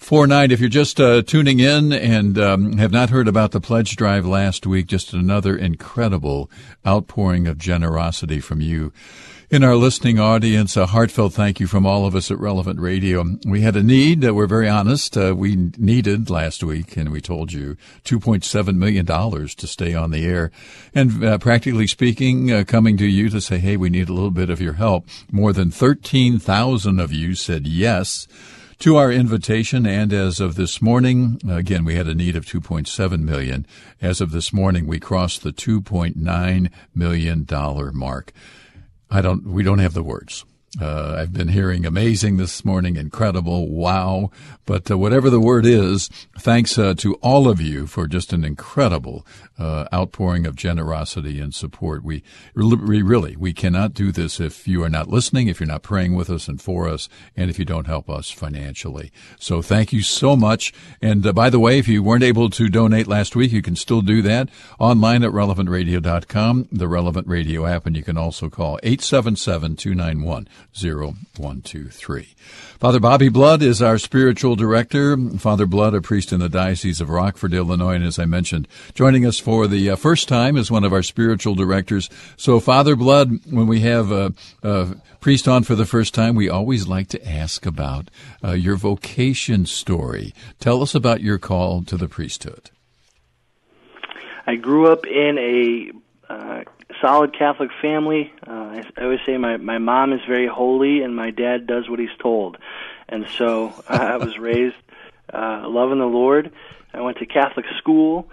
49. 0.00 0.50
If 0.50 0.60
you're 0.60 0.68
just 0.70 0.98
uh, 0.98 1.22
tuning 1.22 1.60
in 1.60 1.92
and 1.92 2.38
um, 2.38 2.78
have 2.78 2.90
not 2.90 3.10
heard 3.10 3.28
about 3.28 3.52
the 3.52 3.60
pledge 3.60 3.96
drive 3.96 4.24
last 4.24 4.66
week, 4.66 4.86
just 4.86 5.12
another 5.12 5.56
incredible 5.56 6.50
outpouring 6.86 7.46
of 7.46 7.58
generosity 7.58 8.40
from 8.40 8.62
you. 8.62 8.92
In 9.50 9.62
our 9.62 9.76
listening 9.76 10.18
audience, 10.18 10.76
a 10.76 10.86
heartfelt 10.86 11.34
thank 11.34 11.60
you 11.60 11.66
from 11.66 11.84
all 11.84 12.06
of 12.06 12.14
us 12.14 12.30
at 12.30 12.38
Relevant 12.38 12.80
Radio. 12.80 13.24
We 13.44 13.60
had 13.60 13.76
a 13.76 13.82
need, 13.82 14.24
we're 14.24 14.46
very 14.46 14.68
honest, 14.68 15.16
uh, 15.16 15.34
we 15.36 15.72
needed 15.76 16.30
last 16.30 16.64
week, 16.64 16.96
and 16.96 17.10
we 17.10 17.20
told 17.20 17.52
you 17.52 17.76
$2.7 18.04 18.76
million 18.76 19.04
to 19.04 19.66
stay 19.66 19.92
on 19.92 20.12
the 20.12 20.24
air. 20.24 20.50
And 20.94 21.22
uh, 21.22 21.38
practically 21.38 21.88
speaking, 21.88 22.50
uh, 22.50 22.64
coming 22.66 22.96
to 22.96 23.06
you 23.06 23.28
to 23.28 23.40
say, 23.40 23.58
hey, 23.58 23.76
we 23.76 23.90
need 23.90 24.08
a 24.08 24.14
little 24.14 24.30
bit 24.30 24.50
of 24.50 24.60
your 24.60 24.74
help. 24.74 25.06
More 25.30 25.52
than 25.52 25.70
13,000 25.70 27.00
of 27.00 27.12
you 27.12 27.34
said 27.34 27.66
yes 27.66 28.26
to 28.80 28.96
our 28.96 29.12
invitation. 29.12 29.86
And 29.86 30.12
as 30.12 30.40
of 30.40 30.56
this 30.56 30.82
morning, 30.82 31.40
again, 31.48 31.84
we 31.84 31.94
had 31.94 32.08
a 32.08 32.14
need 32.14 32.34
of 32.34 32.46
2.7 32.46 33.20
million. 33.20 33.66
As 34.00 34.20
of 34.20 34.32
this 34.32 34.52
morning, 34.52 34.86
we 34.86 34.98
crossed 34.98 35.42
the 35.42 35.52
2.9 35.52 36.70
million 36.94 37.44
dollar 37.44 37.92
mark. 37.92 38.32
I 39.10 39.20
don't, 39.20 39.46
we 39.46 39.62
don't 39.62 39.78
have 39.78 39.94
the 39.94 40.02
words. 40.02 40.44
Uh, 40.78 41.16
I've 41.18 41.32
been 41.32 41.48
hearing 41.48 41.84
amazing 41.84 42.36
this 42.36 42.64
morning, 42.64 42.94
incredible, 42.94 43.68
wow. 43.68 44.30
But 44.66 44.88
uh, 44.88 44.96
whatever 44.96 45.28
the 45.28 45.40
word 45.40 45.66
is, 45.66 46.08
thanks 46.38 46.78
uh, 46.78 46.94
to 46.98 47.14
all 47.14 47.48
of 47.48 47.60
you 47.60 47.88
for 47.88 48.06
just 48.06 48.32
an 48.32 48.44
incredible 48.44 49.26
uh, 49.58 49.88
outpouring 49.92 50.46
of 50.46 50.54
generosity 50.54 51.40
and 51.40 51.52
support. 51.52 52.04
We, 52.04 52.22
we 52.54 53.02
really, 53.02 53.34
we 53.34 53.52
cannot 53.52 53.94
do 53.94 54.12
this 54.12 54.38
if 54.38 54.68
you 54.68 54.84
are 54.84 54.88
not 54.88 55.08
listening, 55.08 55.48
if 55.48 55.58
you're 55.58 55.66
not 55.66 55.82
praying 55.82 56.14
with 56.14 56.30
us 56.30 56.46
and 56.46 56.62
for 56.62 56.88
us, 56.88 57.08
and 57.36 57.50
if 57.50 57.58
you 57.58 57.64
don't 57.64 57.88
help 57.88 58.08
us 58.08 58.30
financially. 58.30 59.10
So 59.40 59.62
thank 59.62 59.92
you 59.92 60.02
so 60.02 60.36
much. 60.36 60.72
And 61.02 61.26
uh, 61.26 61.32
by 61.32 61.50
the 61.50 61.58
way, 61.58 61.80
if 61.80 61.88
you 61.88 62.00
weren't 62.00 62.22
able 62.22 62.48
to 62.48 62.68
donate 62.68 63.08
last 63.08 63.34
week, 63.34 63.50
you 63.50 63.60
can 63.60 63.74
still 63.74 64.02
do 64.02 64.22
that 64.22 64.48
online 64.78 65.24
at 65.24 65.32
relevantradio.com, 65.32 66.68
the 66.70 66.86
Relevant 66.86 67.26
Radio 67.26 67.66
app, 67.66 67.86
and 67.86 67.96
you 67.96 68.04
can 68.04 68.16
also 68.16 68.48
call 68.48 68.78
877 68.84 69.74
291 69.74 70.46
0123. 70.72 72.34
Father 72.78 73.00
Bobby 73.00 73.28
Blood 73.28 73.62
is 73.62 73.82
our 73.82 73.98
spiritual 73.98 74.56
director. 74.56 75.16
Father 75.38 75.66
Blood, 75.66 75.94
a 75.94 76.00
priest 76.00 76.32
in 76.32 76.40
the 76.40 76.48
Diocese 76.48 77.00
of 77.00 77.10
Rockford, 77.10 77.52
Illinois, 77.52 77.94
and 77.94 78.04
as 78.04 78.18
I 78.18 78.24
mentioned, 78.24 78.68
joining 78.94 79.26
us 79.26 79.38
for 79.38 79.66
the 79.66 79.90
uh, 79.90 79.96
first 79.96 80.28
time 80.28 80.56
as 80.56 80.70
one 80.70 80.84
of 80.84 80.92
our 80.92 81.02
spiritual 81.02 81.54
directors. 81.54 82.08
So, 82.36 82.60
Father 82.60 82.96
Blood, 82.96 83.30
when 83.50 83.66
we 83.66 83.80
have 83.80 84.10
a, 84.10 84.32
a 84.62 84.96
priest 85.20 85.46
on 85.46 85.62
for 85.64 85.74
the 85.74 85.86
first 85.86 86.14
time, 86.14 86.34
we 86.34 86.48
always 86.48 86.86
like 86.86 87.08
to 87.08 87.28
ask 87.28 87.66
about 87.66 88.10
uh, 88.42 88.52
your 88.52 88.76
vocation 88.76 89.66
story. 89.66 90.34
Tell 90.58 90.82
us 90.82 90.94
about 90.94 91.20
your 91.20 91.38
call 91.38 91.82
to 91.84 91.96
the 91.96 92.08
priesthood. 92.08 92.70
I 94.46 94.56
grew 94.56 94.90
up 94.90 95.06
in 95.06 95.38
a 95.38 96.32
uh, 96.32 96.64
solid 97.00 97.36
Catholic 97.36 97.70
family. 97.80 98.32
Uh, 98.46 98.50
I, 98.50 98.84
I 98.96 99.02
always 99.04 99.20
say 99.26 99.36
my 99.36 99.56
my 99.56 99.78
mom 99.78 100.12
is 100.12 100.20
very 100.26 100.46
holy, 100.46 101.02
and 101.02 101.14
my 101.14 101.30
dad 101.30 101.66
does 101.66 101.88
what 101.88 101.98
he's 101.98 102.08
told. 102.20 102.58
And 103.08 103.26
so 103.36 103.72
uh, 103.88 103.98
I 104.12 104.16
was 104.16 104.38
raised 104.38 104.76
uh, 105.32 105.64
loving 105.66 105.98
the 105.98 106.06
Lord. 106.06 106.52
I 106.92 107.00
went 107.02 107.18
to 107.18 107.26
Catholic 107.26 107.66
school, 107.78 108.28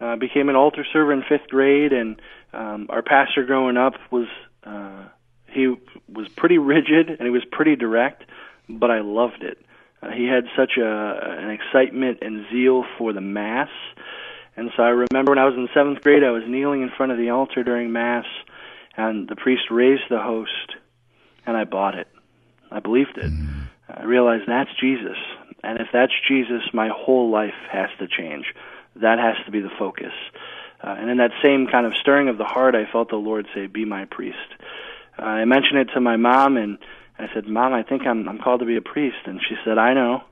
uh, 0.00 0.16
became 0.16 0.48
an 0.48 0.56
altar 0.56 0.84
server 0.92 1.12
in 1.12 1.22
fifth 1.22 1.48
grade, 1.48 1.92
and 1.92 2.20
um, 2.52 2.86
our 2.90 3.02
pastor 3.02 3.44
growing 3.44 3.76
up 3.76 3.94
was 4.10 4.26
uh, 4.64 5.04
he 5.46 5.74
was 6.12 6.28
pretty 6.28 6.58
rigid 6.58 7.08
and 7.08 7.22
he 7.22 7.30
was 7.30 7.44
pretty 7.50 7.76
direct, 7.76 8.24
but 8.68 8.90
I 8.90 9.00
loved 9.00 9.42
it. 9.42 9.58
Uh, 10.02 10.10
he 10.10 10.26
had 10.26 10.44
such 10.56 10.76
a 10.78 11.36
an 11.38 11.50
excitement 11.50 12.18
and 12.22 12.46
zeal 12.50 12.84
for 12.98 13.12
the 13.12 13.20
mass 13.20 13.68
and 14.56 14.70
so 14.76 14.82
I 14.82 14.88
remember 14.88 15.32
when 15.32 15.38
I 15.38 15.46
was 15.46 15.54
in 15.54 15.68
seventh 15.74 16.02
grade, 16.02 16.24
I 16.24 16.30
was 16.30 16.42
kneeling 16.46 16.82
in 16.82 16.90
front 16.96 17.12
of 17.12 17.18
the 17.18 17.30
altar 17.30 17.62
during 17.62 17.92
Mass, 17.92 18.26
and 18.96 19.28
the 19.28 19.36
priest 19.36 19.64
raised 19.70 20.02
the 20.10 20.20
host, 20.20 20.74
and 21.46 21.56
I 21.56 21.64
bought 21.64 21.94
it. 21.94 22.08
I 22.70 22.80
believed 22.80 23.16
it. 23.16 23.30
Mm-hmm. 23.32 23.60
I 23.88 24.04
realized 24.04 24.44
that's 24.46 24.70
Jesus. 24.80 25.16
And 25.62 25.78
if 25.80 25.88
that's 25.92 26.12
Jesus, 26.28 26.62
my 26.72 26.88
whole 26.88 27.30
life 27.30 27.54
has 27.70 27.90
to 27.98 28.06
change. 28.06 28.46
That 28.96 29.18
has 29.18 29.36
to 29.44 29.50
be 29.50 29.60
the 29.60 29.70
focus. 29.78 30.12
Uh, 30.82 30.96
and 30.98 31.10
in 31.10 31.18
that 31.18 31.32
same 31.42 31.66
kind 31.66 31.86
of 31.86 31.94
stirring 31.96 32.28
of 32.28 32.38
the 32.38 32.44
heart, 32.44 32.74
I 32.74 32.90
felt 32.90 33.10
the 33.10 33.16
Lord 33.16 33.46
say, 33.54 33.66
Be 33.66 33.84
my 33.84 34.06
priest. 34.06 34.38
Uh, 35.18 35.24
I 35.24 35.44
mentioned 35.44 35.78
it 35.78 35.90
to 35.94 36.00
my 36.00 36.16
mom, 36.16 36.56
and 36.56 36.78
I 37.18 37.28
said, 37.34 37.46
Mom, 37.46 37.74
I 37.74 37.82
think 37.82 38.06
I'm, 38.06 38.28
I'm 38.28 38.38
called 38.38 38.60
to 38.60 38.66
be 38.66 38.76
a 38.76 38.82
priest. 38.82 39.18
And 39.26 39.40
she 39.46 39.56
said, 39.64 39.76
I 39.76 39.92
know. 39.92 40.22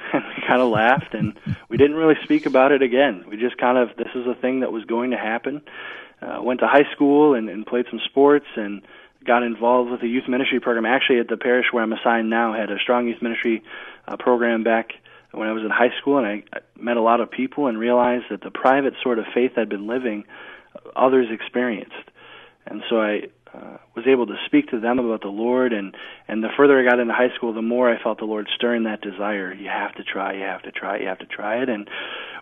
and 0.12 0.24
we 0.24 0.42
kind 0.46 0.60
of 0.60 0.68
laughed 0.68 1.14
and 1.14 1.38
we 1.68 1.76
didn't 1.76 1.96
really 1.96 2.16
speak 2.24 2.46
about 2.46 2.72
it 2.72 2.82
again. 2.82 3.24
We 3.28 3.36
just 3.36 3.58
kind 3.58 3.78
of 3.78 3.96
this 3.96 4.08
is 4.14 4.26
a 4.26 4.34
thing 4.34 4.60
that 4.60 4.72
was 4.72 4.84
going 4.84 5.10
to 5.10 5.18
happen. 5.18 5.62
Uh, 6.20 6.42
went 6.42 6.60
to 6.60 6.66
high 6.66 6.90
school 6.92 7.34
and, 7.34 7.48
and 7.48 7.64
played 7.64 7.86
some 7.90 8.00
sports 8.04 8.46
and 8.56 8.82
got 9.24 9.42
involved 9.42 9.90
with 9.90 10.02
a 10.02 10.06
youth 10.06 10.28
ministry 10.28 10.58
program. 10.58 10.86
Actually, 10.86 11.20
at 11.20 11.28
the 11.28 11.36
parish 11.36 11.66
where 11.70 11.82
I'm 11.82 11.92
assigned 11.92 12.30
now, 12.30 12.54
had 12.54 12.70
a 12.70 12.78
strong 12.78 13.06
youth 13.06 13.22
ministry 13.22 13.62
uh, 14.06 14.16
program 14.16 14.64
back 14.64 14.92
when 15.32 15.48
I 15.48 15.52
was 15.52 15.62
in 15.62 15.70
high 15.70 15.96
school, 16.00 16.18
and 16.18 16.26
I, 16.26 16.42
I 16.52 16.60
met 16.76 16.96
a 16.96 17.02
lot 17.02 17.20
of 17.20 17.30
people 17.30 17.66
and 17.66 17.78
realized 17.78 18.24
that 18.30 18.40
the 18.40 18.50
private 18.50 18.94
sort 19.02 19.18
of 19.18 19.26
faith 19.34 19.52
I'd 19.56 19.68
been 19.68 19.86
living, 19.86 20.24
others 20.96 21.28
experienced. 21.30 21.94
And 22.66 22.82
so 22.88 23.00
I 23.00 23.28
uh, 23.54 23.78
was 23.96 24.06
able 24.06 24.26
to 24.26 24.36
speak 24.46 24.68
to 24.68 24.80
them 24.80 24.98
about 24.98 25.22
the 25.22 25.28
Lord, 25.28 25.72
and 25.72 25.94
and 26.26 26.42
the 26.42 26.48
further 26.56 26.78
I 26.78 26.88
got 26.88 27.00
into 27.00 27.14
high 27.14 27.34
school, 27.36 27.52
the 27.52 27.62
more 27.62 27.90
I 27.90 28.02
felt 28.02 28.18
the 28.18 28.24
Lord 28.24 28.48
stirring 28.54 28.84
that 28.84 29.00
desire. 29.00 29.52
You 29.54 29.68
have 29.68 29.94
to 29.94 30.04
try, 30.04 30.34
you 30.34 30.42
have 30.42 30.62
to 30.62 30.72
try, 30.72 30.98
you 30.98 31.06
have 31.06 31.18
to 31.20 31.26
try 31.26 31.62
it. 31.62 31.68
And 31.68 31.88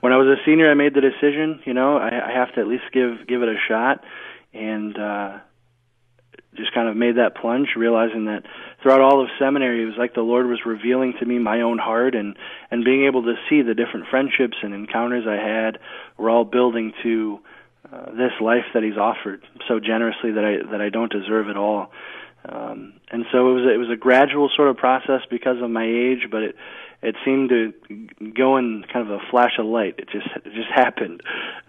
when 0.00 0.12
I 0.12 0.16
was 0.16 0.26
a 0.26 0.42
senior, 0.44 0.70
I 0.70 0.74
made 0.74 0.94
the 0.94 1.00
decision. 1.00 1.60
You 1.64 1.74
know, 1.74 1.96
I, 1.96 2.30
I 2.30 2.32
have 2.32 2.54
to 2.54 2.60
at 2.60 2.66
least 2.66 2.84
give 2.92 3.26
give 3.26 3.42
it 3.42 3.48
a 3.48 3.56
shot, 3.68 4.04
and 4.52 4.98
uh, 4.98 5.38
just 6.56 6.72
kind 6.72 6.88
of 6.88 6.96
made 6.96 7.16
that 7.16 7.36
plunge, 7.36 7.68
realizing 7.76 8.26
that 8.26 8.42
throughout 8.82 9.00
all 9.00 9.22
of 9.22 9.28
seminary, 9.38 9.82
it 9.82 9.86
was 9.86 9.96
like 9.98 10.14
the 10.14 10.22
Lord 10.22 10.46
was 10.46 10.60
revealing 10.64 11.14
to 11.20 11.26
me 11.26 11.38
my 11.38 11.60
own 11.60 11.78
heart, 11.78 12.14
and 12.14 12.36
and 12.70 12.84
being 12.84 13.06
able 13.06 13.22
to 13.24 13.34
see 13.48 13.62
the 13.62 13.74
different 13.74 14.06
friendships 14.08 14.56
and 14.62 14.74
encounters 14.74 15.24
I 15.28 15.36
had 15.36 15.78
were 16.16 16.30
all 16.30 16.44
building 16.44 16.92
to 17.02 17.40
uh, 17.92 18.10
this 18.12 18.32
life 18.40 18.64
that 18.74 18.82
He's 18.82 18.96
offered 18.96 19.46
so 19.68 19.80
generously 19.80 20.32
that 20.32 20.44
I 20.44 20.70
that 20.70 20.80
I 20.80 20.88
don't 20.88 21.12
deserve 21.12 21.48
at 21.48 21.56
all. 21.56 21.92
Um, 22.48 22.94
and 23.10 23.24
so 23.32 23.50
it 23.50 23.54
was 23.54 23.74
it 23.74 23.78
was 23.78 23.90
a 23.90 23.96
gradual 23.96 24.50
sort 24.54 24.68
of 24.68 24.76
process 24.76 25.22
because 25.30 25.60
of 25.62 25.70
my 25.70 25.84
age, 25.84 26.28
but 26.30 26.42
it 26.42 26.56
it 27.02 27.14
seemed 27.24 27.50
to 27.50 27.72
go 28.34 28.56
in 28.56 28.84
kind 28.92 29.08
of 29.08 29.20
a 29.20 29.20
flash 29.30 29.58
of 29.58 29.66
light. 29.66 29.96
It 29.98 30.08
just 30.10 30.28
it 30.36 30.52
just 30.54 30.70
happened. 30.74 31.22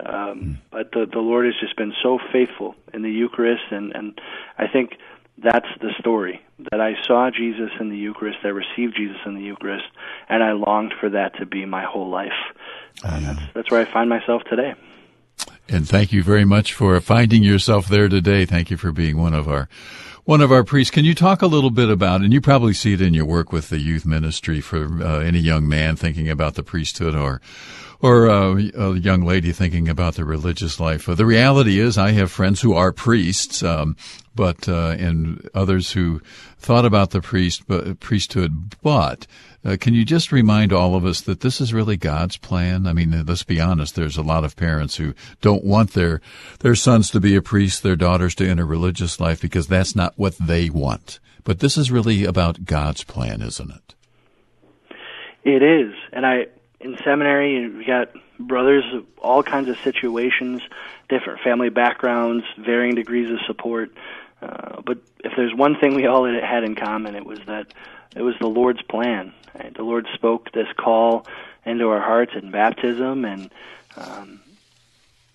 Um, 0.03 0.59
but 0.72 0.91
the 0.91 1.07
the 1.11 1.20
Lord 1.20 1.45
has 1.45 1.55
just 1.59 1.76
been 1.76 1.93
so 2.01 2.20
faithful 2.32 2.76
in 2.93 3.01
the 3.01 3.11
Eucharist, 3.11 3.63
and 3.72 3.95
and 3.95 4.20
I 4.57 4.68
think 4.68 4.97
that's 5.38 5.68
the 5.82 5.91
story 5.99 6.41
that 6.72 6.82
I 6.82 6.95
saw 7.05 7.30
Jesus 7.30 7.70
in 7.80 7.89
the 7.89 7.97
Eucharist, 7.97 8.39
I 8.43 8.47
received 8.47 8.95
Jesus 8.95 9.18
in 9.26 9.36
the 9.36 9.41
Eucharist, 9.41 9.86
and 10.30 10.43
I 10.43 10.53
longed 10.53 10.93
for 10.99 11.09
that 11.09 11.38
to 11.38 11.45
be 11.45 11.65
my 11.65 11.84
whole 11.84 12.09
life. 12.09 12.32
Uh, 13.03 13.20
that's 13.20 13.39
that's 13.53 13.72
where 13.72 13.82
I 13.82 13.86
find 13.91 14.09
myself 14.09 14.43
today. 14.49 14.74
And 15.70 15.88
thank 15.88 16.13
you 16.13 16.24
very 16.24 16.45
much 16.45 16.74
for 16.74 16.99
finding 17.01 17.43
yourself 17.43 17.88
there 17.88 18.07
today. 18.07 18.45
Thank 18.45 18.72
you 18.72 18.78
for 18.78 18.91
being 18.91 19.18
one 19.18 19.34
of 19.34 19.47
our 19.49 19.68
one 20.28 20.41
of 20.41 20.51
our 20.51 20.65
priests. 20.65 20.91
Can 20.91 21.05
you 21.05 21.15
talk 21.15 21.41
a 21.41 21.47
little 21.47 21.69
bit 21.69 21.89
about, 21.89 22.19
and 22.19 22.34
you 22.34 22.41
probably 22.41 22.73
see 22.73 22.91
it 22.91 22.99
in 22.99 23.13
your 23.13 23.23
work 23.23 23.53
with 23.53 23.69
the 23.69 23.80
youth 23.80 24.05
ministry 24.05 24.59
for 24.59 25.01
uh, 25.01 25.19
any 25.19 25.39
young 25.39 25.69
man 25.69 25.95
thinking 25.95 26.30
about 26.30 26.55
the 26.55 26.63
priesthood 26.63 27.15
or 27.15 27.41
or 27.99 28.30
uh, 28.30 28.55
a 28.75 28.99
young 28.99 29.23
lady 29.23 29.53
thinking 29.53 29.88
about 29.88 30.15
the 30.15 30.25
religious 30.25 30.80
life. 30.82 31.07
Uh, 31.07 31.15
the 31.15 31.25
reality 31.25 31.80
is, 31.80 31.97
I 31.97 32.11
have 32.11 32.30
friends 32.30 32.61
who 32.61 32.73
are 32.73 32.91
priests, 32.91 33.63
um, 33.63 33.95
but 34.36 34.67
uh, 34.67 34.95
and 34.99 35.49
others 35.55 35.93
who 35.93 36.21
thought 36.59 36.86
about 36.86 37.11
the 37.11 37.21
priest 37.21 37.63
but, 37.65 37.99
priesthood, 38.01 38.75
but 38.84 39.25
uh, 39.67 39.75
can 39.80 39.93
you 39.93 40.05
just 40.05 40.32
remind 40.32 40.71
all 40.71 40.95
of 40.95 41.05
us 41.05 41.19
that 41.21 41.41
this 41.41 41.59
is 41.59 41.73
really 41.73 41.97
God's 41.97 42.38
plan? 42.38 42.88
I 42.88 42.93
mean, 42.93 43.25
let's 43.25 43.43
be 43.43 43.59
honest. 43.59 43.95
There's 43.95 44.15
a 44.15 44.21
lot 44.21 44.45
of 44.45 44.55
parents 44.55 44.95
who 44.95 45.13
don't 45.41 45.63
want 45.63 45.91
their 45.91 46.21
their 46.59 46.75
sons 46.75 47.11
to 47.11 47.19
be 47.19 47.36
a 47.36 47.41
priest, 47.41 47.84
their 47.84 47.97
daughters 47.97 48.34
to 48.36 48.47
enter 48.47 48.65
religious 48.65 49.19
life 49.19 49.41
because 49.41 49.67
that's 49.67 49.95
not 49.95 50.16
what 50.18 50.38
they 50.38 50.70
want. 50.70 51.20
But 51.43 51.59
this 51.59 51.78
is 51.78 51.89
really 51.89 52.26
about 52.26 52.65
God's 52.65 53.05
plan, 53.05 53.41
isn't 53.41 53.72
it? 53.72 53.95
It 55.45 55.63
is, 55.63 55.93
and 56.11 56.26
I 56.26 56.47
in 56.82 56.97
seminary 57.05 57.70
we 57.70 57.86
got 57.86 58.09
brothers 58.38 58.84
of 58.93 59.05
all 59.20 59.43
kinds 59.43 59.70
of 59.70 59.78
situations, 59.80 60.61
different 61.09 61.39
family 61.41 61.70
backgrounds, 61.70 62.43
varying 62.57 62.95
degrees 62.95 63.32
of 63.32 63.39
support. 63.47 63.91
Uh, 64.41 64.82
but 64.86 64.97
if 65.24 65.32
there's 65.36 65.53
one 65.53 65.80
thing 65.80 65.95
we 65.95 66.05
all 66.05 66.26
had 66.26 66.63
in 66.63 66.76
common, 66.76 67.15
it 67.15 67.26
was 67.26 67.39
that 67.47 67.74
it 68.15 68.22
was 68.22 68.36
the 68.39 68.47
Lord's 68.47 68.82
plan. 68.82 69.34
Right? 69.55 69.74
The 69.74 69.84
Lord 69.84 70.07
spoke 70.13 70.51
this 70.51 70.68
call 70.78 71.26
into 71.65 71.88
our 71.89 72.01
hearts 72.01 72.34
in 72.36 72.51
baptism, 72.51 73.26
and 73.26 73.49
um, 73.95 74.41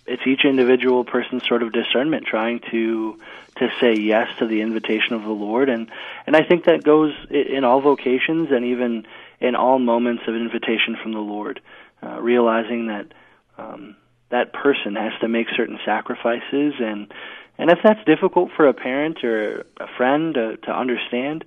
it's 0.07 0.27
each 0.27 0.45
individual 0.45 1.05
person's 1.05 1.47
sort 1.47 1.63
of 1.63 1.73
discernment 1.73 2.27
trying 2.27 2.61
to 2.71 3.19
to 3.57 3.69
say 3.81 3.95
yes 3.95 4.29
to 4.39 4.47
the 4.47 4.61
invitation 4.61 5.15
of 5.15 5.23
the 5.23 5.29
Lord, 5.29 5.69
and 5.69 5.91
and 6.27 6.37
I 6.37 6.43
think 6.43 6.65
that 6.65 6.83
goes 6.83 7.13
in 7.31 7.65
all 7.65 7.81
vocations 7.81 8.49
and 8.51 8.65
even 8.65 9.07
in 9.41 9.55
all 9.55 9.79
moments 9.79 10.23
of 10.27 10.35
invitation 10.35 10.97
from 11.03 11.13
the 11.13 11.21
Lord, 11.21 11.61
uh, 12.03 12.21
realizing 12.21 12.87
that 12.87 13.13
um, 13.59 13.97
that 14.31 14.53
person 14.53 14.97
has 14.97 15.13
to 15.21 15.29
make 15.29 15.49
certain 15.57 15.79
sacrifices, 15.85 16.75
and 16.79 17.13
and 17.59 17.71
if 17.71 17.79
that's 17.83 18.03
difficult 18.05 18.51
for 18.57 18.67
a 18.67 18.75
parent 18.75 19.23
or 19.23 19.67
a 19.79 19.87
friend 19.97 20.35
to, 20.35 20.57
to 20.57 20.71
understand, 20.71 21.45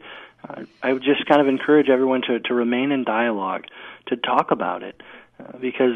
uh, 0.47 0.63
I 0.83 0.93
would 0.93 1.03
just 1.03 1.25
kind 1.25 1.41
of 1.41 1.47
encourage 1.47 1.89
everyone 1.89 2.21
to 2.23 2.39
to 2.39 2.53
remain 2.53 2.91
in 2.91 3.03
dialogue, 3.03 3.65
to 4.07 4.15
talk 4.15 4.51
about 4.51 4.83
it, 4.83 5.01
uh, 5.39 5.57
because 5.57 5.95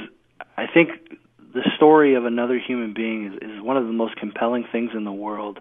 I 0.58 0.66
think 0.66 0.92
the 1.54 1.70
story 1.76 2.16
of 2.16 2.26
another 2.26 2.60
human 2.60 2.94
being 2.94 3.34
is, 3.34 3.50
is 3.50 3.62
one 3.62 3.78
of 3.78 3.86
the 3.86 3.94
most 3.94 4.16
compelling 4.16 4.66
things 4.72 4.92
in 4.94 5.04
the 5.04 5.12
world. 5.12 5.60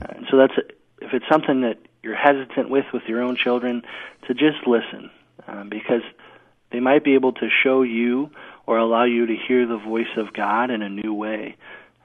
And 0.00 0.26
so 0.30 0.36
that's 0.36 0.54
if 1.00 1.12
it's 1.12 1.26
something 1.30 1.60
that 1.60 1.78
you're 2.02 2.16
hesitant 2.16 2.70
with 2.70 2.86
with 2.92 3.02
your 3.06 3.22
own 3.22 3.36
children, 3.36 3.82
to 4.26 4.34
just 4.34 4.66
listen, 4.66 5.10
um, 5.46 5.68
because 5.68 6.02
they 6.70 6.80
might 6.80 7.04
be 7.04 7.14
able 7.14 7.32
to 7.32 7.48
show 7.62 7.82
you 7.82 8.30
or 8.66 8.78
allow 8.78 9.04
you 9.04 9.26
to 9.26 9.36
hear 9.36 9.66
the 9.66 9.78
voice 9.78 10.16
of 10.16 10.32
God 10.32 10.70
in 10.70 10.82
a 10.82 10.88
new 10.88 11.12
way, 11.12 11.56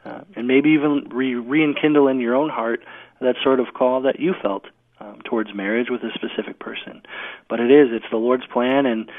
uh, 0.06 0.22
and 0.36 0.48
maybe 0.48 0.72
even 0.72 1.08
re- 1.10 1.36
rekindle 1.36 2.08
in 2.08 2.20
your 2.20 2.36
own 2.36 2.50
heart 2.50 2.84
that 3.20 3.36
sort 3.44 3.60
of 3.60 3.74
call 3.74 4.02
that 4.02 4.20
you 4.20 4.34
felt 4.42 4.66
um, 5.00 5.22
towards 5.24 5.54
marriage 5.54 5.90
with 5.90 6.04
a 6.04 6.12
specific 6.14 6.60
person. 6.60 7.02
But 7.50 7.60
it 7.60 7.72
is 7.72 7.90
it's 7.92 8.06
the 8.12 8.18
Lord's 8.18 8.46
plan, 8.48 8.86
and 8.86 9.10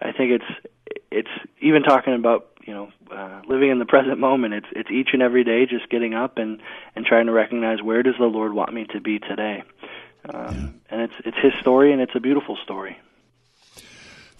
I 0.00 0.12
think 0.12 0.32
it's 0.32 0.68
it's 1.10 1.28
even 1.60 1.82
talking 1.82 2.14
about 2.14 2.48
you 2.66 2.74
know 2.74 2.88
uh, 3.10 3.42
living 3.48 3.70
in 3.70 3.78
the 3.78 3.86
present 3.86 4.18
moment. 4.18 4.54
It's 4.54 4.66
it's 4.72 4.90
each 4.90 5.10
and 5.12 5.22
every 5.22 5.44
day 5.44 5.66
just 5.66 5.88
getting 5.90 6.14
up 6.14 6.38
and 6.38 6.60
and 6.94 7.04
trying 7.04 7.26
to 7.26 7.32
recognize 7.32 7.82
where 7.82 8.02
does 8.02 8.14
the 8.18 8.26
Lord 8.26 8.52
want 8.52 8.72
me 8.72 8.86
to 8.92 9.00
be 9.00 9.18
today. 9.18 9.62
Um, 10.32 10.82
yeah. 10.90 10.94
And 10.94 11.00
it's 11.02 11.14
it's 11.24 11.38
His 11.42 11.52
story, 11.60 11.92
and 11.92 12.00
it's 12.00 12.14
a 12.14 12.20
beautiful 12.20 12.56
story. 12.62 12.96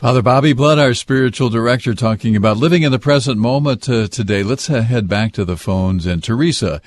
Father 0.01 0.23
Bobby 0.23 0.55
Blood, 0.55 0.79
our 0.79 0.95
spiritual 0.95 1.51
director, 1.51 1.93
talking 1.93 2.35
about 2.35 2.57
living 2.57 2.85
in 2.85 2.91
the 2.91 2.99
present 2.99 3.37
moment 3.37 3.87
uh, 3.87 4.09
today. 4.09 4.43
Let's 4.43 4.71
uh, 4.71 4.81
head 4.81 5.09
back 5.09 5.33
to 5.33 5.45
the 5.45 5.59
phones. 5.59 6.07
And 6.07 6.25
Teresa, 6.25 6.81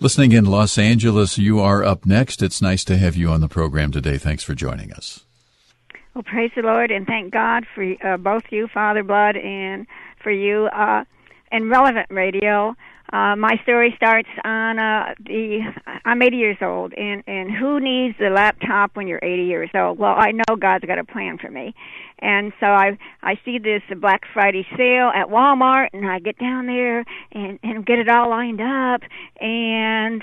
listening 0.00 0.32
in 0.32 0.46
Los 0.46 0.78
Angeles, 0.78 1.36
you 1.36 1.60
are 1.60 1.84
up 1.84 2.06
next. 2.06 2.42
It's 2.42 2.62
nice 2.62 2.82
to 2.84 2.96
have 2.96 3.16
you 3.16 3.28
on 3.28 3.42
the 3.42 3.48
program 3.48 3.92
today. 3.92 4.16
Thanks 4.16 4.44
for 4.44 4.54
joining 4.54 4.94
us. 4.94 5.26
Well, 6.14 6.22
praise 6.22 6.52
the 6.56 6.62
Lord 6.62 6.90
and 6.90 7.06
thank 7.06 7.32
God 7.32 7.66
for 7.74 7.84
uh, 8.02 8.16
both 8.16 8.44
you, 8.50 8.68
Father 8.68 9.02
Blood, 9.02 9.36
and 9.36 9.86
for 10.24 10.32
you 10.32 10.66
uh, 10.66 11.04
and 11.52 11.70
Relevant 11.70 12.06
Radio. 12.10 12.74
Uh, 13.12 13.36
my 13.36 13.60
story 13.62 13.92
starts 13.96 14.28
on 14.44 14.78
uh, 14.78 15.14
the. 15.20 15.60
I'm 16.04 16.20
80 16.20 16.36
years 16.36 16.56
old, 16.60 16.94
and 16.94 17.22
and 17.28 17.48
who 17.54 17.78
needs 17.78 18.16
the 18.18 18.30
laptop 18.30 18.96
when 18.96 19.06
you're 19.06 19.20
80 19.22 19.44
years 19.44 19.70
old? 19.74 19.98
Well, 19.98 20.14
I 20.16 20.32
know 20.32 20.56
God's 20.58 20.84
got 20.86 20.98
a 20.98 21.04
plan 21.04 21.38
for 21.38 21.50
me, 21.50 21.74
and 22.18 22.52
so 22.58 22.66
I 22.66 22.98
I 23.22 23.38
see 23.44 23.58
this 23.58 23.82
Black 24.00 24.22
Friday 24.32 24.66
sale 24.76 25.12
at 25.14 25.28
Walmart, 25.28 25.90
and 25.92 26.10
I 26.10 26.18
get 26.18 26.38
down 26.38 26.66
there 26.66 27.04
and 27.30 27.60
and 27.62 27.86
get 27.86 27.98
it 28.00 28.08
all 28.08 28.30
lined 28.30 28.60
up, 28.60 29.02
and 29.40 30.22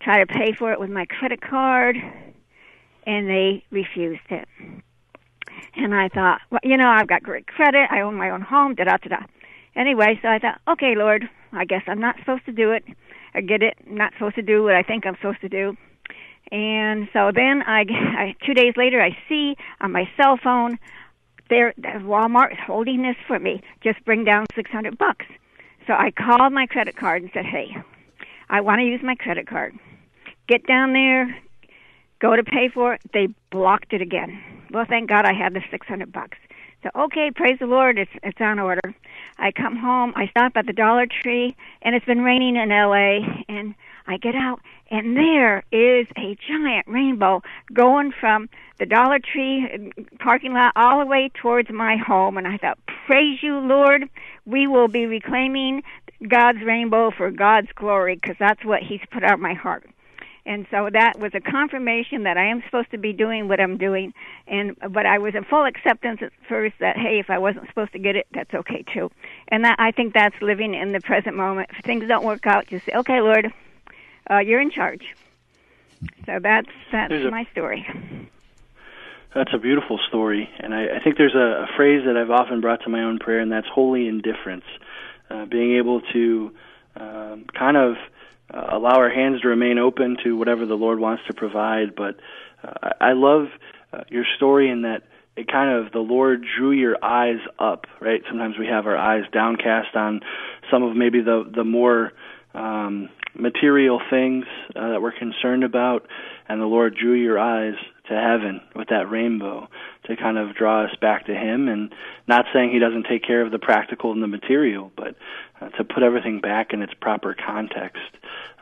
try 0.00 0.20
to 0.20 0.26
pay 0.26 0.54
for 0.56 0.72
it 0.72 0.80
with 0.80 0.90
my 0.90 1.04
credit 1.04 1.42
card, 1.42 1.96
and 3.04 3.28
they 3.28 3.64
refused 3.70 4.20
it. 4.30 4.48
And 5.76 5.94
I 5.94 6.08
thought, 6.08 6.40
well, 6.50 6.60
you 6.62 6.76
know, 6.76 6.88
I've 6.88 7.06
got 7.06 7.22
great 7.22 7.46
credit. 7.46 7.88
I 7.90 8.00
own 8.00 8.16
my 8.16 8.30
own 8.30 8.40
home. 8.40 8.74
Da 8.74 8.84
da 8.84 8.96
da 8.96 9.08
da. 9.08 9.26
Anyway, 9.76 10.18
so 10.20 10.28
I 10.28 10.38
thought, 10.38 10.60
okay, 10.68 10.94
Lord, 10.96 11.28
I 11.52 11.64
guess 11.64 11.82
I'm 11.86 12.00
not 12.00 12.16
supposed 12.18 12.44
to 12.46 12.52
do 12.52 12.72
it. 12.72 12.84
I 13.34 13.40
get 13.40 13.62
it. 13.62 13.74
I'm 13.86 13.96
not 13.96 14.12
supposed 14.14 14.34
to 14.36 14.42
do 14.42 14.64
what 14.64 14.74
I 14.74 14.82
think 14.82 15.06
I'm 15.06 15.16
supposed 15.16 15.40
to 15.42 15.48
do. 15.48 15.76
And 16.50 17.08
so 17.12 17.30
then 17.34 17.62
I, 17.62 17.80
I 17.90 18.34
two 18.44 18.54
days 18.54 18.74
later, 18.76 19.00
I 19.00 19.16
see 19.28 19.56
on 19.80 19.92
my 19.92 20.08
cell 20.16 20.38
phone, 20.42 20.78
there 21.48 21.72
Walmart 21.78 22.52
is 22.52 22.58
holding 22.64 23.02
this 23.02 23.16
for 23.26 23.38
me. 23.38 23.62
Just 23.82 24.04
bring 24.04 24.24
down 24.24 24.46
600 24.54 24.96
bucks. 24.98 25.26
So 25.86 25.94
I 25.94 26.10
called 26.10 26.52
my 26.52 26.66
credit 26.66 26.96
card 26.96 27.22
and 27.22 27.30
said, 27.34 27.44
hey, 27.44 27.76
I 28.48 28.60
want 28.60 28.78
to 28.80 28.84
use 28.84 29.00
my 29.02 29.14
credit 29.14 29.48
card. 29.48 29.74
Get 30.48 30.66
down 30.66 30.92
there, 30.92 31.36
go 32.20 32.36
to 32.36 32.44
pay 32.44 32.68
for 32.72 32.94
it. 32.94 33.00
They 33.12 33.28
blocked 33.50 33.92
it 33.92 34.00
again. 34.00 34.40
Well, 34.70 34.86
thank 34.88 35.08
God 35.08 35.24
I 35.24 35.32
had 35.32 35.54
the 35.54 35.62
600 35.70 36.12
bucks. 36.12 36.38
So 36.82 36.90
okay, 36.94 37.30
praise 37.30 37.58
the 37.58 37.66
Lord, 37.66 37.98
it's 37.98 38.10
it's 38.22 38.40
on 38.40 38.58
order. 38.58 38.94
I 39.38 39.52
come 39.52 39.76
home, 39.76 40.14
I 40.16 40.28
stop 40.28 40.52
at 40.56 40.66
the 40.66 40.72
Dollar 40.72 41.06
Tree, 41.06 41.54
and 41.82 41.94
it's 41.94 42.06
been 42.06 42.22
raining 42.22 42.56
in 42.56 42.70
LA, 42.70 43.20
and 43.48 43.74
I 44.06 44.16
get 44.16 44.34
out, 44.34 44.60
and 44.90 45.14
there 45.14 45.62
is 45.70 46.06
a 46.16 46.36
giant 46.48 46.86
rainbow 46.88 47.42
going 47.72 48.12
from 48.18 48.48
the 48.78 48.86
Dollar 48.86 49.18
Tree 49.18 49.68
um, 49.74 49.92
parking 50.18 50.54
lot 50.54 50.72
all 50.74 51.00
the 51.00 51.06
way 51.06 51.30
towards 51.34 51.70
my 51.70 51.96
home, 51.96 52.38
and 52.38 52.46
I 52.46 52.56
thought, 52.56 52.78
praise 53.06 53.42
you, 53.42 53.58
Lord, 53.58 54.08
we 54.46 54.66
will 54.66 54.88
be 54.88 55.04
reclaiming 55.04 55.82
God's 56.26 56.62
rainbow 56.62 57.10
for 57.10 57.30
God's 57.30 57.68
glory, 57.74 58.14
because 58.14 58.36
that's 58.38 58.64
what 58.64 58.82
He's 58.82 59.02
put 59.10 59.22
on 59.22 59.40
my 59.40 59.52
heart 59.52 59.86
and 60.46 60.66
so 60.70 60.88
that 60.92 61.18
was 61.18 61.32
a 61.34 61.40
confirmation 61.40 62.24
that 62.24 62.36
I 62.36 62.46
am 62.46 62.62
supposed 62.64 62.90
to 62.92 62.98
be 62.98 63.12
doing 63.12 63.48
what 63.48 63.60
I'm 63.60 63.76
doing. 63.76 64.14
And 64.46 64.76
but 64.90 65.06
I 65.06 65.18
was 65.18 65.34
in 65.34 65.44
full 65.44 65.64
acceptance 65.64 66.20
at 66.22 66.32
first 66.48 66.74
that 66.80 66.96
hey 66.96 67.18
if 67.18 67.30
I 67.30 67.38
wasn't 67.38 67.68
supposed 67.68 67.92
to 67.92 67.98
get 67.98 68.16
it 68.16 68.26
that's 68.32 68.52
okay 68.54 68.84
too. 68.94 69.10
And 69.48 69.64
that 69.64 69.76
I 69.78 69.90
think 69.90 70.14
that's 70.14 70.40
living 70.40 70.74
in 70.74 70.92
the 70.92 71.00
present 71.00 71.36
moment. 71.36 71.70
If 71.76 71.84
things 71.84 72.06
don't 72.08 72.24
work 72.24 72.46
out 72.46 72.66
just 72.66 72.86
say 72.86 72.92
okay 72.96 73.20
Lord 73.20 73.52
uh, 74.30 74.38
you're 74.38 74.60
in 74.60 74.70
charge. 74.70 75.04
So 76.26 76.38
that's 76.40 76.70
that's 76.90 77.12
a- 77.12 77.30
my 77.30 77.46
story. 77.52 77.86
That's 79.32 79.54
a 79.54 79.58
beautiful 79.58 80.00
story, 80.08 80.50
and 80.58 80.74
I, 80.74 80.96
I 80.96 81.00
think 81.04 81.16
there's 81.16 81.36
a, 81.36 81.62
a 81.62 81.68
phrase 81.76 82.02
that 82.04 82.16
I've 82.16 82.32
often 82.32 82.60
brought 82.60 82.82
to 82.82 82.88
my 82.88 83.04
own 83.04 83.20
prayer, 83.20 83.38
and 83.38 83.52
that's 83.52 83.68
holy 83.68 84.08
indifference. 84.08 84.64
Uh, 85.30 85.44
being 85.46 85.76
able 85.76 86.00
to 86.12 86.50
um, 86.96 87.44
kind 87.56 87.76
of 87.76 87.94
uh, 88.52 88.66
allow 88.70 88.96
our 88.96 89.10
hands 89.10 89.42
to 89.42 89.48
remain 89.48 89.78
open 89.78 90.16
to 90.24 90.36
whatever 90.36 90.66
the 90.66 90.74
Lord 90.74 90.98
wants 90.98 91.22
to 91.28 91.34
provide. 91.34 91.94
But 91.94 92.16
uh, 92.62 92.90
I 93.00 93.12
love 93.12 93.48
uh, 93.92 94.02
your 94.08 94.24
story 94.36 94.70
in 94.70 94.82
that 94.82 95.02
it 95.36 95.46
kind 95.50 95.84
of 95.84 95.92
the 95.92 96.00
Lord 96.00 96.44
drew 96.58 96.72
your 96.72 97.02
eyes 97.02 97.40
up. 97.58 97.86
Right? 98.00 98.22
Sometimes 98.28 98.56
we 98.58 98.66
have 98.66 98.86
our 98.86 98.96
eyes 98.96 99.24
downcast 99.32 99.94
on 99.94 100.20
some 100.70 100.82
of 100.82 100.96
maybe 100.96 101.20
the 101.20 101.50
the 101.54 101.64
more 101.64 102.12
um, 102.54 103.08
material 103.34 104.00
things 104.10 104.44
uh, 104.74 104.90
that 104.90 105.02
we're 105.02 105.16
concerned 105.16 105.64
about, 105.64 106.06
and 106.48 106.60
the 106.60 106.66
Lord 106.66 106.96
drew 106.96 107.14
your 107.14 107.38
eyes 107.38 107.74
to 108.10 108.20
heaven 108.20 108.60
with 108.76 108.88
that 108.88 109.10
rainbow 109.10 109.68
to 110.04 110.16
kind 110.16 110.36
of 110.36 110.54
draw 110.54 110.84
us 110.84 110.94
back 111.00 111.26
to 111.26 111.34
Him. 111.34 111.68
And 111.68 111.94
not 112.28 112.44
saying 112.52 112.70
He 112.70 112.78
doesn't 112.78 113.06
take 113.08 113.24
care 113.24 113.40
of 113.40 113.50
the 113.50 113.58
practical 113.58 114.12
and 114.12 114.22
the 114.22 114.26
material, 114.26 114.92
but 114.96 115.16
uh, 115.60 115.70
to 115.70 115.84
put 115.84 116.02
everything 116.02 116.40
back 116.40 116.72
in 116.72 116.82
its 116.82 116.94
proper 116.94 117.34
context. 117.34 118.02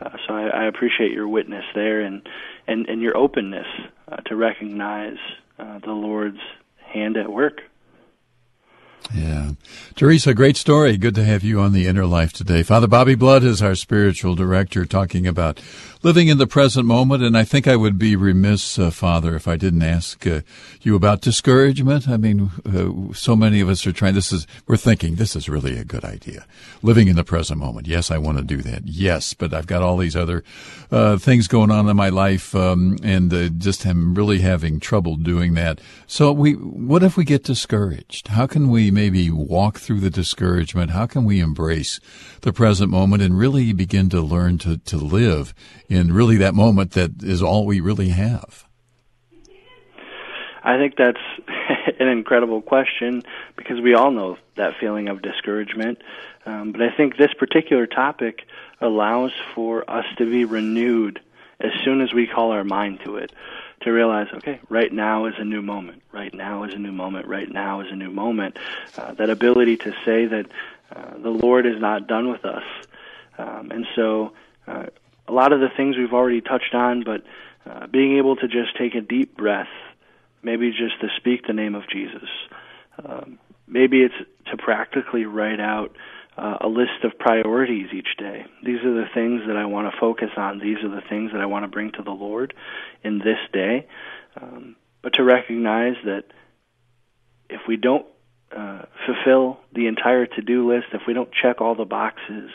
Uh, 0.01 0.11
so 0.27 0.35
I, 0.35 0.49
I 0.49 0.65
appreciate 0.67 1.13
your 1.13 1.29
witness 1.29 1.65
there 1.75 2.01
and 2.01 2.27
and, 2.67 2.89
and 2.89 3.01
your 3.01 3.17
openness 3.17 3.67
uh, 4.13 4.17
to 4.27 4.37
recognize 4.37 5.17
uh, 5.59 5.79
the 5.79 5.93
Lord's 5.93 6.41
hand 6.77 7.17
at 7.17 7.33
work. 7.33 7.63
Yeah. 9.15 9.53
Teresa, 9.95 10.35
great 10.35 10.57
story. 10.57 10.97
Good 10.97 11.15
to 11.15 11.25
have 11.25 11.43
you 11.43 11.61
on 11.61 11.73
the 11.73 11.87
inner 11.87 12.05
life 12.05 12.33
today. 12.33 12.63
Father 12.63 12.87
Bobby 12.87 13.15
Blood 13.15 13.43
is 13.43 13.63
our 13.63 13.75
spiritual 13.75 14.35
director 14.35 14.85
talking 14.85 15.27
about 15.27 15.61
living 16.03 16.29
in 16.29 16.39
the 16.39 16.47
present 16.47 16.87
moment. 16.87 17.23
And 17.23 17.37
I 17.37 17.45
think 17.45 17.67
I 17.67 17.77
would 17.77 17.99
be 17.99 18.17
remiss, 18.17 18.79
uh, 18.79 18.91
Father, 18.91 19.35
if 19.35 19.49
I 19.49 19.57
didn't 19.57 19.83
ask 19.83 20.27
uh, 20.27 20.41
you 20.83 20.95
about 20.95 21.21
discouragement. 21.21 22.09
I 22.09 22.17
mean, 22.17 22.51
uh, 22.65 23.13
so 23.15 23.35
many 23.35 23.61
of 23.61 23.69
us 23.69 23.87
are 23.87 23.93
trying, 23.93 24.15
this 24.15 24.33
is, 24.33 24.47
we're 24.67 24.77
thinking 24.77 25.17
this 25.17 25.35
is 25.35 25.49
really 25.49 25.79
a 25.79 25.85
good 25.85 26.05
idea. 26.05 26.47
Living 26.83 27.09
in 27.09 27.17
the 27.17 27.25
present 27.25 27.59
moment. 27.59 27.87
Yes, 27.87 28.11
I 28.11 28.19
want 28.19 28.39
to 28.39 28.45
do 28.45 28.63
that. 28.63 28.87
Yes, 28.87 29.35
but 29.35 29.53
I've 29.53 29.67
got 29.67 29.83
all 29.83 29.97
these 29.97 30.17
other 30.17 30.45
uh, 30.91 31.19
things 31.19 31.49
going 31.49 31.71
on 31.71 31.89
in 31.89 31.97
my 31.97 32.09
life, 32.09 32.55
um, 32.55 32.99
and 33.03 33.33
uh, 33.33 33.49
just 33.49 33.85
am 33.85 34.15
really 34.15 34.41
having 34.41 34.81
trouble 34.81 35.17
doing 35.17 35.55
that. 35.55 35.81
So 36.07 36.33
we, 36.33 36.53
what 36.53 37.03
if 37.03 37.17
we 37.17 37.25
get 37.25 37.45
discouraged? 37.45 38.29
How 38.29 38.47
can 38.47 38.71
we 38.71 38.91
maybe 38.91 39.31
walk 39.31 39.79
through 39.79 40.01
the 40.01 40.11
discouragement? 40.11 40.93
How 40.93 41.07
can 41.07 41.25
we 41.25 41.41
embrace 41.41 42.01
the 42.43 42.53
present 42.53 42.91
moment 42.91 43.23
and 43.23 43.37
really 43.37 43.73
begin 43.73 44.09
to 44.11 44.21
learn 44.21 44.59
to, 44.59 44.79
to 44.79 44.97
live 44.97 45.55
in 45.89 46.13
really 46.13 46.37
that 46.39 46.55
moment 46.55 46.93
that 46.93 47.23
is 47.23 47.43
all 47.43 47.67
we 47.67 47.81
really 47.81 48.11
have? 48.11 48.65
I 50.63 50.77
think 50.77 50.97
that's 50.97 51.21
an 51.99 52.09
incredible 52.09 52.61
question 52.61 53.23
because 53.57 53.81
we 53.81 53.95
all 53.95 54.11
know 54.11 54.37
that 54.57 54.75
feeling 54.79 55.09
of 55.09 55.23
discouragement. 55.23 56.03
Um, 56.45 56.73
but 56.73 56.83
I 56.83 56.91
think 56.91 57.17
this 57.17 57.33
particular 57.35 57.87
topic 57.87 58.47
allows 58.81 59.33
for 59.55 59.89
us 59.91 60.05
to 60.19 60.31
be 60.31 60.45
renewed 60.45 61.21
as 61.61 61.73
soon 61.85 62.01
as 62.01 62.13
we 62.13 62.27
call 62.27 62.53
our 62.53 62.65
mind 62.65 63.01
to 63.05 63.17
it. 63.17 63.33
To 63.83 63.93
realize, 63.93 64.27
okay, 64.35 64.61
right 64.69 64.93
now 64.93 65.27
is 65.27 65.35
a 65.39 65.45
new 65.45 65.63
moment. 65.63 66.03
Right 66.11 66.35
now 66.35 66.65
is 66.65 66.75
a 66.75 66.79
new 66.79 66.91
moment. 66.91 67.29
Right 67.29 67.49
now 67.49 67.81
is 67.81 67.93
a 67.93 67.95
new 67.95 68.11
moment. 68.11 68.59
Uh, 68.97 69.15
that 69.15 69.31
ability 69.31 69.77
to 69.79 69.93
say 70.05 70.27
that 70.27 70.47
uh, 70.95 71.17
the 71.17 71.31
Lord 71.31 71.65
is 71.65 71.81
not 71.81 72.09
done 72.09 72.29
with 72.29 72.45
us. 72.45 72.65
Um, 73.39 73.71
and 73.71 73.87
so, 73.95 74.33
uh, 74.67 74.87
a 75.29 75.33
lot 75.33 75.53
of 75.53 75.61
the 75.61 75.69
things 75.77 75.97
we've 75.97 76.13
already 76.13 76.41
touched 76.41 76.75
on, 76.75 77.05
but 77.05 77.23
uh, 77.67 77.87
being 77.87 78.17
able 78.17 78.37
to 78.37 78.49
just 78.49 78.77
take 78.79 78.95
a 78.95 79.01
deep 79.01 79.37
breath 79.37 79.69
maybe 80.43 80.71
just 80.71 81.01
to 81.01 81.09
speak 81.17 81.47
the 81.47 81.53
name 81.53 81.75
of 81.75 81.83
Jesus. 81.89 82.29
Um, 83.05 83.39
maybe 83.67 84.03
it's 84.03 84.15
to 84.51 84.57
practically 84.57 85.25
write 85.25 85.61
out 85.61 85.95
uh, 86.37 86.59
a 86.61 86.69
list 86.69 87.05
of 87.05 87.19
priorities 87.19 87.89
each 87.93 88.17
day. 88.17 88.47
These 88.65 88.79
are 88.85 88.95
the 88.95 89.09
things 89.13 89.43
that 89.49 89.57
I 89.57 89.67
want 89.67 89.93
to 89.93 90.01
focus 90.01 90.31
on. 90.37 90.61
These 90.61 90.79
are 90.85 90.89
the 90.89 91.03
things 91.09 91.33
that 91.33 91.41
I 91.41 91.47
want 91.47 91.65
to 91.65 91.69
bring 91.69 91.91
to 91.93 92.03
the 92.03 92.13
Lord 92.13 92.55
in 93.03 93.19
this 93.19 93.39
day. 93.53 93.87
Um, 94.41 94.77
but 95.03 95.15
to 95.15 95.25
recognize 95.25 95.97
that 96.05 96.25
if 97.51 97.63
we 97.67 97.77
don't 97.77 98.07
uh, 98.57 98.83
fulfill 99.05 99.59
the 99.75 99.87
entire 99.87 100.27
to 100.27 100.43
do 100.43 100.71
list, 100.73 100.87
if 100.93 101.03
we 101.07 101.15
don't 101.15 101.31
check 101.33 101.61
all 101.61 101.75
the 101.75 101.85
boxes, 101.85 102.51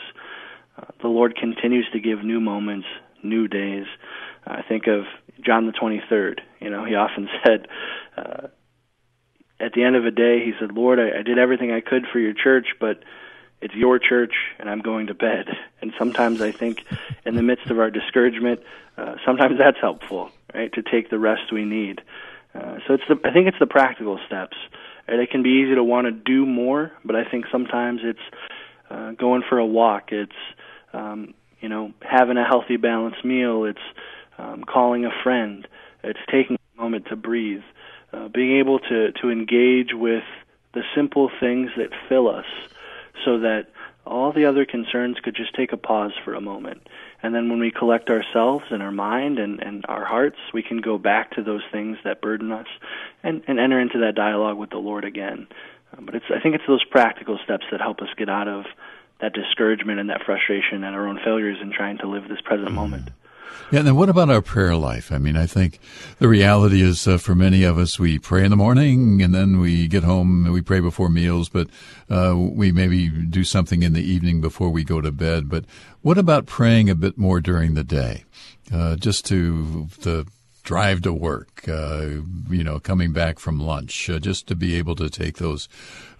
uh, 0.76 0.86
the 1.02 1.08
Lord 1.08 1.36
continues 1.36 1.86
to 1.92 2.00
give 2.00 2.24
new 2.24 2.40
moments, 2.40 2.86
new 3.22 3.48
days. 3.48 3.86
I 4.46 4.62
think 4.62 4.86
of 4.86 5.04
John 5.40 5.66
the 5.66 5.72
23rd. 5.72 6.40
You 6.60 6.70
know, 6.70 6.84
he 6.84 6.94
often 6.94 7.28
said, 7.44 7.68
uh, 8.16 8.48
at 9.60 9.72
the 9.72 9.84
end 9.84 9.96
of 9.96 10.04
a 10.04 10.10
day, 10.10 10.44
he 10.44 10.52
said, 10.58 10.72
Lord, 10.72 10.98
I, 10.98 11.20
I 11.20 11.22
did 11.22 11.38
everything 11.38 11.70
I 11.70 11.80
could 11.80 12.06
for 12.12 12.18
your 12.18 12.34
church, 12.34 12.66
but 12.80 13.02
it's 13.60 13.74
your 13.74 13.98
church 13.98 14.34
and 14.58 14.68
I'm 14.68 14.80
going 14.80 15.08
to 15.08 15.14
bed. 15.14 15.46
And 15.84 15.92
sometimes 15.98 16.40
I 16.40 16.50
think 16.50 16.78
in 17.26 17.34
the 17.34 17.42
midst 17.42 17.66
of 17.66 17.78
our 17.78 17.90
discouragement, 17.90 18.60
uh, 18.96 19.16
sometimes 19.26 19.58
that's 19.58 19.76
helpful, 19.78 20.30
right, 20.54 20.72
to 20.72 20.82
take 20.82 21.10
the 21.10 21.18
rest 21.18 21.52
we 21.52 21.66
need. 21.66 22.00
Uh, 22.54 22.78
so 22.86 22.94
it's 22.94 23.02
the, 23.06 23.20
I 23.22 23.34
think 23.34 23.48
it's 23.48 23.58
the 23.58 23.66
practical 23.66 24.18
steps. 24.26 24.56
Right? 25.06 25.18
It 25.18 25.30
can 25.30 25.42
be 25.42 25.62
easy 25.62 25.74
to 25.74 25.84
want 25.84 26.06
to 26.06 26.10
do 26.10 26.46
more, 26.46 26.90
but 27.04 27.16
I 27.16 27.24
think 27.30 27.44
sometimes 27.52 28.00
it's 28.02 28.18
uh, 28.88 29.10
going 29.10 29.42
for 29.46 29.58
a 29.58 29.66
walk. 29.66 30.04
It's, 30.10 30.32
um, 30.94 31.34
you 31.60 31.68
know, 31.68 31.92
having 32.00 32.36
a 32.36 32.44
healthy, 32.44 32.76
balanced 32.76 33.24
meal. 33.24 33.64
It's 33.64 33.78
um, 34.38 34.64
calling 34.64 35.04
a 35.04 35.10
friend. 35.22 35.66
It's 36.02 36.20
taking 36.30 36.56
a 36.56 36.80
moment 36.80 37.06
to 37.06 37.16
breathe. 37.16 37.62
Uh, 38.12 38.28
being 38.28 38.58
able 38.58 38.78
to, 38.78 39.12
to 39.12 39.30
engage 39.30 39.92
with 39.92 40.24
the 40.72 40.82
simple 40.94 41.30
things 41.40 41.70
that 41.76 41.90
fill 42.08 42.28
us 42.28 42.44
so 43.24 43.40
that 43.40 43.68
all 44.06 44.32
the 44.32 44.44
other 44.44 44.66
concerns 44.66 45.16
could 45.22 45.34
just 45.34 45.54
take 45.54 45.72
a 45.72 45.76
pause 45.76 46.12
for 46.24 46.34
a 46.34 46.40
moment. 46.40 46.86
And 47.22 47.34
then 47.34 47.48
when 47.48 47.58
we 47.58 47.70
collect 47.70 48.10
ourselves 48.10 48.66
and 48.70 48.82
our 48.82 48.92
mind 48.92 49.38
and, 49.38 49.62
and 49.62 49.84
our 49.88 50.04
hearts, 50.04 50.36
we 50.52 50.62
can 50.62 50.80
go 50.80 50.98
back 50.98 51.32
to 51.32 51.42
those 51.42 51.62
things 51.72 51.96
that 52.04 52.20
burden 52.20 52.52
us 52.52 52.66
and, 53.22 53.42
and 53.48 53.58
enter 53.58 53.80
into 53.80 53.98
that 54.00 54.14
dialogue 54.14 54.58
with 54.58 54.70
the 54.70 54.78
Lord 54.78 55.04
again. 55.04 55.46
Um, 55.96 56.04
but 56.04 56.14
it's, 56.14 56.26
I 56.28 56.40
think 56.40 56.54
it's 56.54 56.66
those 56.68 56.84
practical 56.84 57.38
steps 57.42 57.64
that 57.70 57.80
help 57.80 58.00
us 58.00 58.08
get 58.16 58.28
out 58.28 58.48
of 58.48 58.66
that 59.20 59.32
discouragement 59.32 60.00
and 60.00 60.10
that 60.10 60.22
frustration 60.24 60.84
and 60.84 60.94
our 60.94 61.06
own 61.06 61.18
failures 61.24 61.58
in 61.62 61.72
trying 61.72 61.98
to 61.98 62.08
live 62.08 62.28
this 62.28 62.40
present 62.44 62.72
moment. 62.72 63.10
Yeah, 63.70 63.78
and 63.78 63.88
then 63.88 63.96
what 63.96 64.08
about 64.08 64.30
our 64.30 64.42
prayer 64.42 64.76
life? 64.76 65.10
I 65.10 65.18
mean, 65.18 65.36
I 65.36 65.46
think 65.46 65.78
the 66.18 66.28
reality 66.28 66.82
is 66.82 67.06
uh, 67.08 67.18
for 67.18 67.34
many 67.34 67.62
of 67.64 67.78
us, 67.78 67.98
we 67.98 68.18
pray 68.18 68.44
in 68.44 68.50
the 68.50 68.56
morning 68.56 69.22
and 69.22 69.34
then 69.34 69.58
we 69.58 69.88
get 69.88 70.02
home 70.02 70.44
and 70.44 70.52
we 70.52 70.60
pray 70.60 70.80
before 70.80 71.08
meals, 71.08 71.48
but 71.48 71.68
uh, 72.10 72.34
we 72.36 72.72
maybe 72.72 73.08
do 73.08 73.44
something 73.44 73.82
in 73.82 73.92
the 73.92 74.02
evening 74.02 74.40
before 74.40 74.70
we 74.70 74.84
go 74.84 75.00
to 75.00 75.10
bed. 75.10 75.48
But 75.48 75.64
what 76.02 76.18
about 76.18 76.46
praying 76.46 76.90
a 76.90 76.94
bit 76.94 77.16
more 77.16 77.40
during 77.40 77.74
the 77.74 77.84
day? 77.84 78.24
Uh, 78.72 78.96
just 78.96 79.24
to 79.26 79.88
the 80.00 80.26
drive 80.64 81.02
to 81.02 81.12
work, 81.12 81.68
uh, 81.68 82.06
you 82.48 82.64
know, 82.64 82.80
coming 82.80 83.12
back 83.12 83.38
from 83.38 83.60
lunch, 83.60 84.10
uh, 84.10 84.18
just 84.18 84.46
to 84.48 84.56
be 84.56 84.74
able 84.74 84.96
to 84.96 85.10
take 85.10 85.36
those 85.36 85.68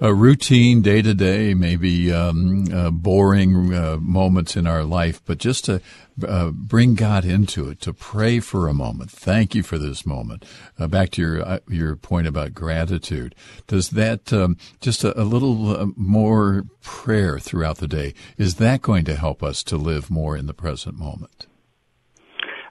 uh, 0.01 0.13
routine, 0.15 0.83
day 0.83 1.01
to 1.03 1.15
day, 1.15 1.55
maybe 1.55 2.13
um, 2.13 2.67
uh, 2.73 2.91
boring 2.91 3.75
uh, 3.75 3.97
moments 4.01 4.55
in 4.55 4.67
our 4.67 4.85
life, 4.85 5.23
but 5.25 5.39
just 5.39 5.65
to 5.65 5.81
uh, 6.29 6.51
bring 6.51 6.95
God 6.95 7.25
into 7.25 7.69
it, 7.71 7.81
to 7.81 7.93
pray 7.93 8.39
for 8.39 8.69
a 8.69 8.75
moment. 8.75 9.11
Thank 9.11 9.55
you 9.55 9.63
for 9.63 9.79
this 9.79 10.07
moment. 10.07 10.45
back 10.79 11.11
to 11.13 11.23
your 11.23 11.61
your 11.69 11.97
point 11.97 12.27
about 12.27 12.55
gratitude. 12.55 13.35
Does 13.67 13.91
that 13.91 14.33
um, 14.33 14.59
just 14.81 15.03
a, 15.03 15.19
a 15.21 15.25
little 15.25 15.93
more 15.97 16.67
prayer 16.83 17.39
throughout 17.39 17.79
the 17.79 17.89
day 17.89 18.15
is 18.37 18.57
that 18.57 18.83
going 18.83 19.05
to 19.07 19.17
help 19.17 19.43
us 19.43 19.63
to 19.65 19.77
live 19.77 20.11
more 20.11 20.37
in 20.37 20.47
the 20.47 20.55
present 20.55 20.99
moment? 20.99 21.47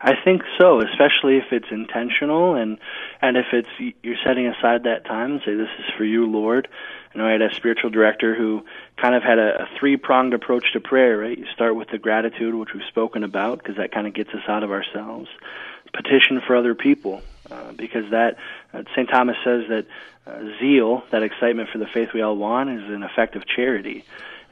I 0.05 0.15
think 0.21 0.41
so, 0.59 0.81
especially 0.81 1.37
if 1.37 1.45
it's 1.53 1.71
intentional 1.71 2.55
and 2.55 2.77
and 3.21 3.37
if 3.37 3.45
it's 3.53 3.95
you're 4.03 4.17
setting 4.25 4.47
aside 4.47 4.83
that 4.83 5.05
time 5.05 5.31
and 5.31 5.41
say 5.45 5.55
this 5.55 5.69
is 5.79 5.85
for 5.97 6.03
you, 6.03 6.29
Lord. 6.29 6.67
I 7.15 7.17
know 7.17 7.25
I 7.25 7.31
had 7.31 7.41
a 7.41 7.53
spiritual 7.55 7.89
director 7.89 8.35
who 8.35 8.65
kind 8.97 9.15
of 9.15 9.23
had 9.23 9.39
a, 9.39 9.63
a 9.63 9.69
three 9.79 9.95
pronged 9.95 10.33
approach 10.33 10.73
to 10.73 10.81
prayer. 10.81 11.19
Right, 11.19 11.37
you 11.37 11.45
start 11.53 11.77
with 11.77 11.87
the 11.89 11.97
gratitude, 11.97 12.53
which 12.53 12.73
we've 12.73 12.83
spoken 12.89 13.23
about, 13.23 13.59
because 13.59 13.77
that 13.77 13.93
kind 13.93 14.05
of 14.05 14.13
gets 14.13 14.31
us 14.31 14.43
out 14.49 14.63
of 14.63 14.71
ourselves. 14.71 15.29
Petition 15.93 16.41
for 16.45 16.57
other 16.57 16.75
people, 16.75 17.21
uh, 17.49 17.71
because 17.71 18.11
that 18.11 18.35
uh, 18.73 18.83
St. 18.95 19.07
Thomas 19.07 19.37
says 19.45 19.63
that 19.69 19.85
uh, 20.27 20.59
zeal, 20.59 21.03
that 21.11 21.23
excitement 21.23 21.69
for 21.69 21.77
the 21.77 21.87
faith 21.87 22.09
we 22.13 22.21
all 22.21 22.35
want, 22.35 22.69
is 22.69 22.89
an 22.89 23.03
effect 23.03 23.37
of 23.37 23.47
charity. 23.47 24.03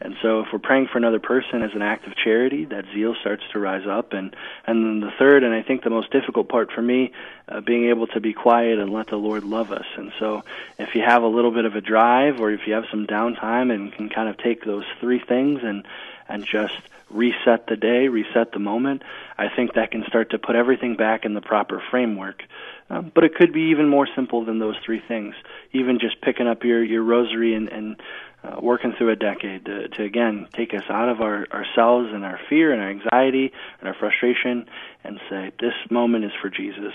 And 0.03 0.15
so 0.21 0.39
if 0.39 0.47
we're 0.51 0.59
praying 0.59 0.87
for 0.87 0.97
another 0.97 1.19
person 1.19 1.61
as 1.61 1.71
an 1.73 1.81
act 1.81 2.07
of 2.07 2.15
charity, 2.15 2.65
that 2.65 2.85
zeal 2.93 3.15
starts 3.21 3.43
to 3.51 3.59
rise 3.59 3.85
up. 3.87 4.13
And, 4.13 4.35
and 4.65 4.85
then 4.85 4.99
the 4.99 5.11
third, 5.17 5.43
and 5.43 5.53
I 5.53 5.61
think 5.61 5.83
the 5.83 5.89
most 5.89 6.11
difficult 6.11 6.49
part 6.49 6.71
for 6.71 6.81
me, 6.81 7.11
uh, 7.47 7.61
being 7.61 7.89
able 7.89 8.07
to 8.07 8.19
be 8.19 8.33
quiet 8.33 8.79
and 8.79 8.91
let 8.91 9.07
the 9.07 9.17
Lord 9.17 9.43
love 9.43 9.71
us. 9.71 9.85
And 9.97 10.11
so 10.19 10.43
if 10.79 10.95
you 10.95 11.01
have 11.01 11.23
a 11.23 11.27
little 11.27 11.51
bit 11.51 11.65
of 11.65 11.75
a 11.75 11.81
drive 11.81 12.39
or 12.39 12.51
if 12.51 12.61
you 12.65 12.73
have 12.73 12.85
some 12.89 13.05
downtime 13.05 13.73
and 13.73 13.93
can 13.93 14.09
kind 14.09 14.27
of 14.27 14.37
take 14.37 14.63
those 14.63 14.85
three 14.99 15.19
things 15.19 15.59
and, 15.63 15.85
and 16.27 16.45
just 16.45 16.77
reset 17.09 17.67
the 17.67 17.75
day, 17.75 18.07
reset 18.07 18.53
the 18.53 18.59
moment, 18.59 19.03
I 19.37 19.49
think 19.49 19.73
that 19.73 19.91
can 19.91 20.03
start 20.07 20.31
to 20.31 20.39
put 20.39 20.55
everything 20.55 20.95
back 20.95 21.25
in 21.25 21.33
the 21.33 21.41
proper 21.41 21.81
framework. 21.91 22.43
Um, 22.89 23.11
but 23.13 23.23
it 23.23 23.35
could 23.35 23.53
be 23.53 23.71
even 23.71 23.87
more 23.87 24.07
simple 24.15 24.43
than 24.43 24.59
those 24.59 24.75
three 24.85 25.01
things. 25.05 25.35
Even 25.71 25.99
just 25.99 26.19
picking 26.21 26.47
up 26.47 26.63
your 26.63 26.83
your 26.83 27.03
rosary 27.03 27.53
and, 27.53 27.69
and 27.69 28.01
uh, 28.43 28.59
working 28.61 28.93
through 28.97 29.11
a 29.11 29.15
decade 29.15 29.65
to, 29.65 29.87
to 29.89 30.03
again 30.03 30.47
take 30.53 30.73
us 30.73 30.83
out 30.89 31.09
of 31.09 31.21
our 31.21 31.45
ourselves 31.51 32.09
and 32.11 32.23
our 32.23 32.39
fear 32.49 32.71
and 32.73 32.81
our 32.81 32.89
anxiety 32.89 33.51
and 33.79 33.87
our 33.87 33.95
frustration, 33.95 34.65
and 35.03 35.19
say 35.29 35.51
this 35.59 35.73
moment 35.89 36.25
is 36.25 36.31
for 36.41 36.49
Jesus, 36.49 36.93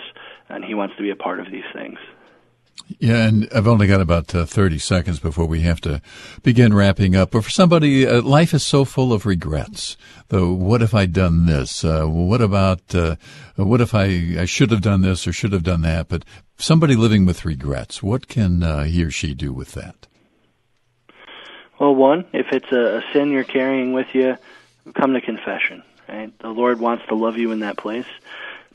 and 0.49 0.64
He 0.64 0.74
wants 0.74 0.97
to 0.97 1.03
be 1.03 1.11
a 1.11 1.16
part 1.16 1.40
of 1.40 1.51
these 1.51 1.64
things. 1.72 1.99
Yeah, 2.99 3.26
and 3.26 3.49
I've 3.55 3.66
only 3.66 3.86
got 3.86 4.01
about 4.01 4.34
uh, 4.34 4.47
30 4.47 4.78
seconds 4.78 5.18
before 5.18 5.47
we 5.47 5.62
have 5.62 5.80
to 5.82 6.01
begin 6.42 6.72
wrapping 6.72 7.16
up. 7.16 7.32
But 7.32 7.44
for 7.44 7.51
somebody, 7.51 8.07
uh, 8.07 8.22
life 8.22 8.55
is 8.55 8.64
so 8.64 8.84
full 8.84 9.12
of 9.12 9.26
regrets. 9.26 9.97
Though, 10.28 10.53
what 10.53 10.82
if 10.82 10.94
I'd 10.94 11.12
done 11.12 11.47
this? 11.47 11.84
Uh, 11.84 12.05
what 12.05 12.40
about, 12.40 12.94
uh, 12.94 13.16
what 13.57 13.80
if 13.80 13.94
I, 13.94 14.36
I 14.38 14.44
should 14.44 14.70
have 14.70 14.82
done 14.82 15.03
this 15.03 15.26
or 15.26 15.32
should 15.32 15.53
have 15.53 15.64
done 15.64 15.82
that? 15.82 16.09
But 16.09 16.24
somebody 16.59 16.97
living 16.97 17.26
with 17.26 17.44
regrets, 17.44 18.03
what 18.03 18.28
can 18.28 18.62
uh, 18.62 18.84
he 18.84 19.03
or 19.03 19.11
she 19.11 19.34
do 19.34 19.53
with 19.53 19.72
that? 19.72 20.07
Well, 21.79 21.95
one, 21.95 22.24
if 22.33 22.47
it's 22.53 22.70
a, 22.72 22.99
a 22.99 23.03
sin 23.12 23.31
you're 23.31 23.45
carrying 23.45 23.93
with 23.93 24.09
you, 24.14 24.37
come 24.95 25.14
to 25.14 25.20
confession. 25.20 25.83
Right? 26.09 26.37
The 26.39 26.49
Lord 26.49 26.81
wants 26.81 27.05
to 27.09 27.14
love 27.14 27.37
you 27.37 27.51
in 27.53 27.61
that 27.61 27.77
place. 27.77 28.07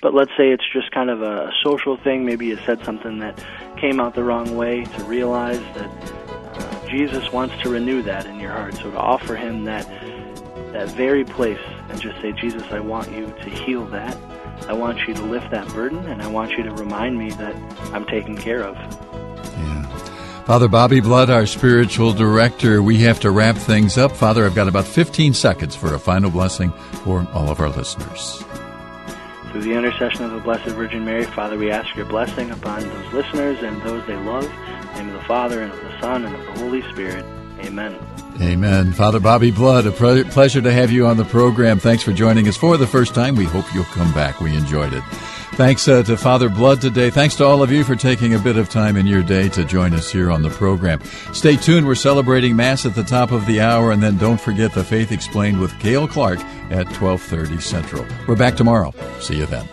But 0.02 0.14
let's 0.14 0.32
say 0.36 0.50
it's 0.52 0.68
just 0.74 0.92
kind 0.92 1.10
of 1.10 1.22
a 1.22 1.52
social 1.64 1.96
thing. 1.96 2.26
Maybe 2.26 2.48
you 2.48 2.58
said 2.66 2.84
something 2.84 3.20
that 3.20 3.44
came 3.78 4.00
out 4.00 4.16
the 4.16 4.24
wrong 4.24 4.56
way. 4.56 4.84
To 4.84 5.04
realize 5.04 5.62
that 5.76 5.90
uh, 6.58 6.88
Jesus 6.88 7.32
wants 7.32 7.56
to 7.62 7.70
renew 7.70 8.02
that 8.04 8.26
in 8.26 8.40
your 8.40 8.52
heart. 8.52 8.76
So 8.76 8.92
to 8.92 8.98
offer 8.98 9.36
Him 9.36 9.64
that 9.66 9.88
that 10.74 10.90
very 10.90 11.24
place 11.24 11.60
and 11.90 12.00
just 12.00 12.20
say, 12.22 12.32
Jesus, 12.32 12.64
I 12.72 12.80
want 12.80 13.12
you 13.12 13.28
to 13.28 13.50
heal 13.50 13.86
that. 13.88 14.18
I 14.68 14.74
want 14.74 15.08
you 15.08 15.14
to 15.14 15.22
lift 15.24 15.52
that 15.52 15.68
burden, 15.70 16.00
and 16.06 16.22
I 16.22 16.28
want 16.28 16.52
you 16.52 16.64
to 16.64 16.72
remind 16.72 17.18
me 17.18 17.32
that 17.32 17.56
I'm 17.94 18.06
taken 18.06 18.38
care 18.38 18.64
of. 18.64 18.76
Yeah. 18.76 20.11
Father 20.52 20.68
Bobby 20.68 21.00
Blood, 21.00 21.30
our 21.30 21.46
spiritual 21.46 22.12
director, 22.12 22.84
we 22.84 22.98
have 22.98 23.22
to 23.22 23.32
wrap 23.32 23.56
things 23.56 23.98
up. 23.98 24.12
Father, 24.12 24.46
I've 24.46 24.54
got 24.54 24.68
about 24.68 24.84
15 24.84 25.34
seconds 25.34 25.78
for 25.78 25.94
a 25.94 25.98
final 25.98 26.30
blessing 26.30 26.74
for 27.06 27.26
all 27.32 27.50
of 27.50 27.62
our 27.62 27.70
listeners. 27.70 28.44
Through 29.54 29.62
the 29.62 29.72
intercession 29.72 30.26
of 30.26 30.32
the 30.32 30.42
Blessed 30.42 30.72
Virgin 30.72 31.06
Mary, 31.06 31.24
Father, 31.24 31.58
we 31.58 31.72
ask 31.72 31.96
your 31.96 32.06
blessing 32.06 32.52
upon 32.52 32.82
those 32.82 33.14
listeners 33.14 33.64
and 33.64 33.82
those 33.84 34.06
they 34.08 34.18
love. 34.18 34.44
In 34.44 34.52
the 34.52 35.04
name 35.04 35.08
of 35.16 35.22
the 35.22 35.26
Father, 35.26 35.62
and 35.62 35.72
of 35.72 35.80
the 35.80 36.02
Son, 36.02 36.26
and 36.26 36.36
of 36.36 36.42
the 36.42 36.62
Holy 36.62 36.82
Spirit. 36.92 37.24
Amen. 37.62 37.98
Amen. 38.40 38.94
Father 38.94 39.20
Bobby 39.20 39.52
Blood, 39.52 39.86
a 39.86 39.92
pleasure 39.92 40.62
to 40.62 40.72
have 40.72 40.92
you 40.92 41.06
on 41.08 41.18
the 41.18 41.26
program. 41.26 41.80
Thanks 41.80 42.04
for 42.04 42.14
joining 42.14 42.48
us 42.48 42.58
for 42.58 42.78
the 42.78 42.88
first 42.88 43.14
time. 43.14 43.36
We 43.36 43.46
hope 43.46 43.66
you'll 43.74 43.84
come 43.86 44.12
back. 44.14 44.40
We 44.40 44.56
enjoyed 44.56 44.94
it. 44.94 45.04
Thanks 45.56 45.88
uh, 45.88 46.02
to 46.04 46.16
Father 46.16 46.48
Blood 46.48 46.80
today. 46.80 47.10
Thanks 47.10 47.36
to 47.36 47.46
all 47.46 47.62
of 47.62 47.72
you 47.72 47.84
for 47.84 47.96
taking 47.96 48.34
a 48.34 48.40
bit 48.40 48.56
of 48.56 48.70
time 48.70 48.96
in 48.96 49.06
your 49.06 49.22
day 49.22 49.50
to 49.50 49.66
join 49.66 49.94
us 49.94 50.10
here 50.10 50.32
on 50.32 50.42
the 50.42 50.50
program. 50.50 51.02
Stay 51.34 51.58
tuned. 51.58 51.86
We're 51.86 51.96
celebrating 51.96 52.56
Mass 52.56 52.86
at 52.86 52.96
the 52.96 53.04
top 53.04 53.32
of 53.32 53.46
the 53.46 53.60
hour, 53.60 53.92
and 53.92 54.02
then 54.02 54.18
don't 54.18 54.40
forget 54.40 54.74
the 54.74 54.84
Faith 54.84 55.12
Explained 55.12 55.60
with 55.60 55.78
Cale 55.80 56.08
Clarke 56.08 56.40
at 56.72 56.88
1230 56.88 57.60
Central. 57.60 58.06
We're 58.28 58.38
back 58.38 58.56
tomorrow. 58.56 58.94
See 59.20 59.38
you 59.38 59.46
then. 59.46 59.68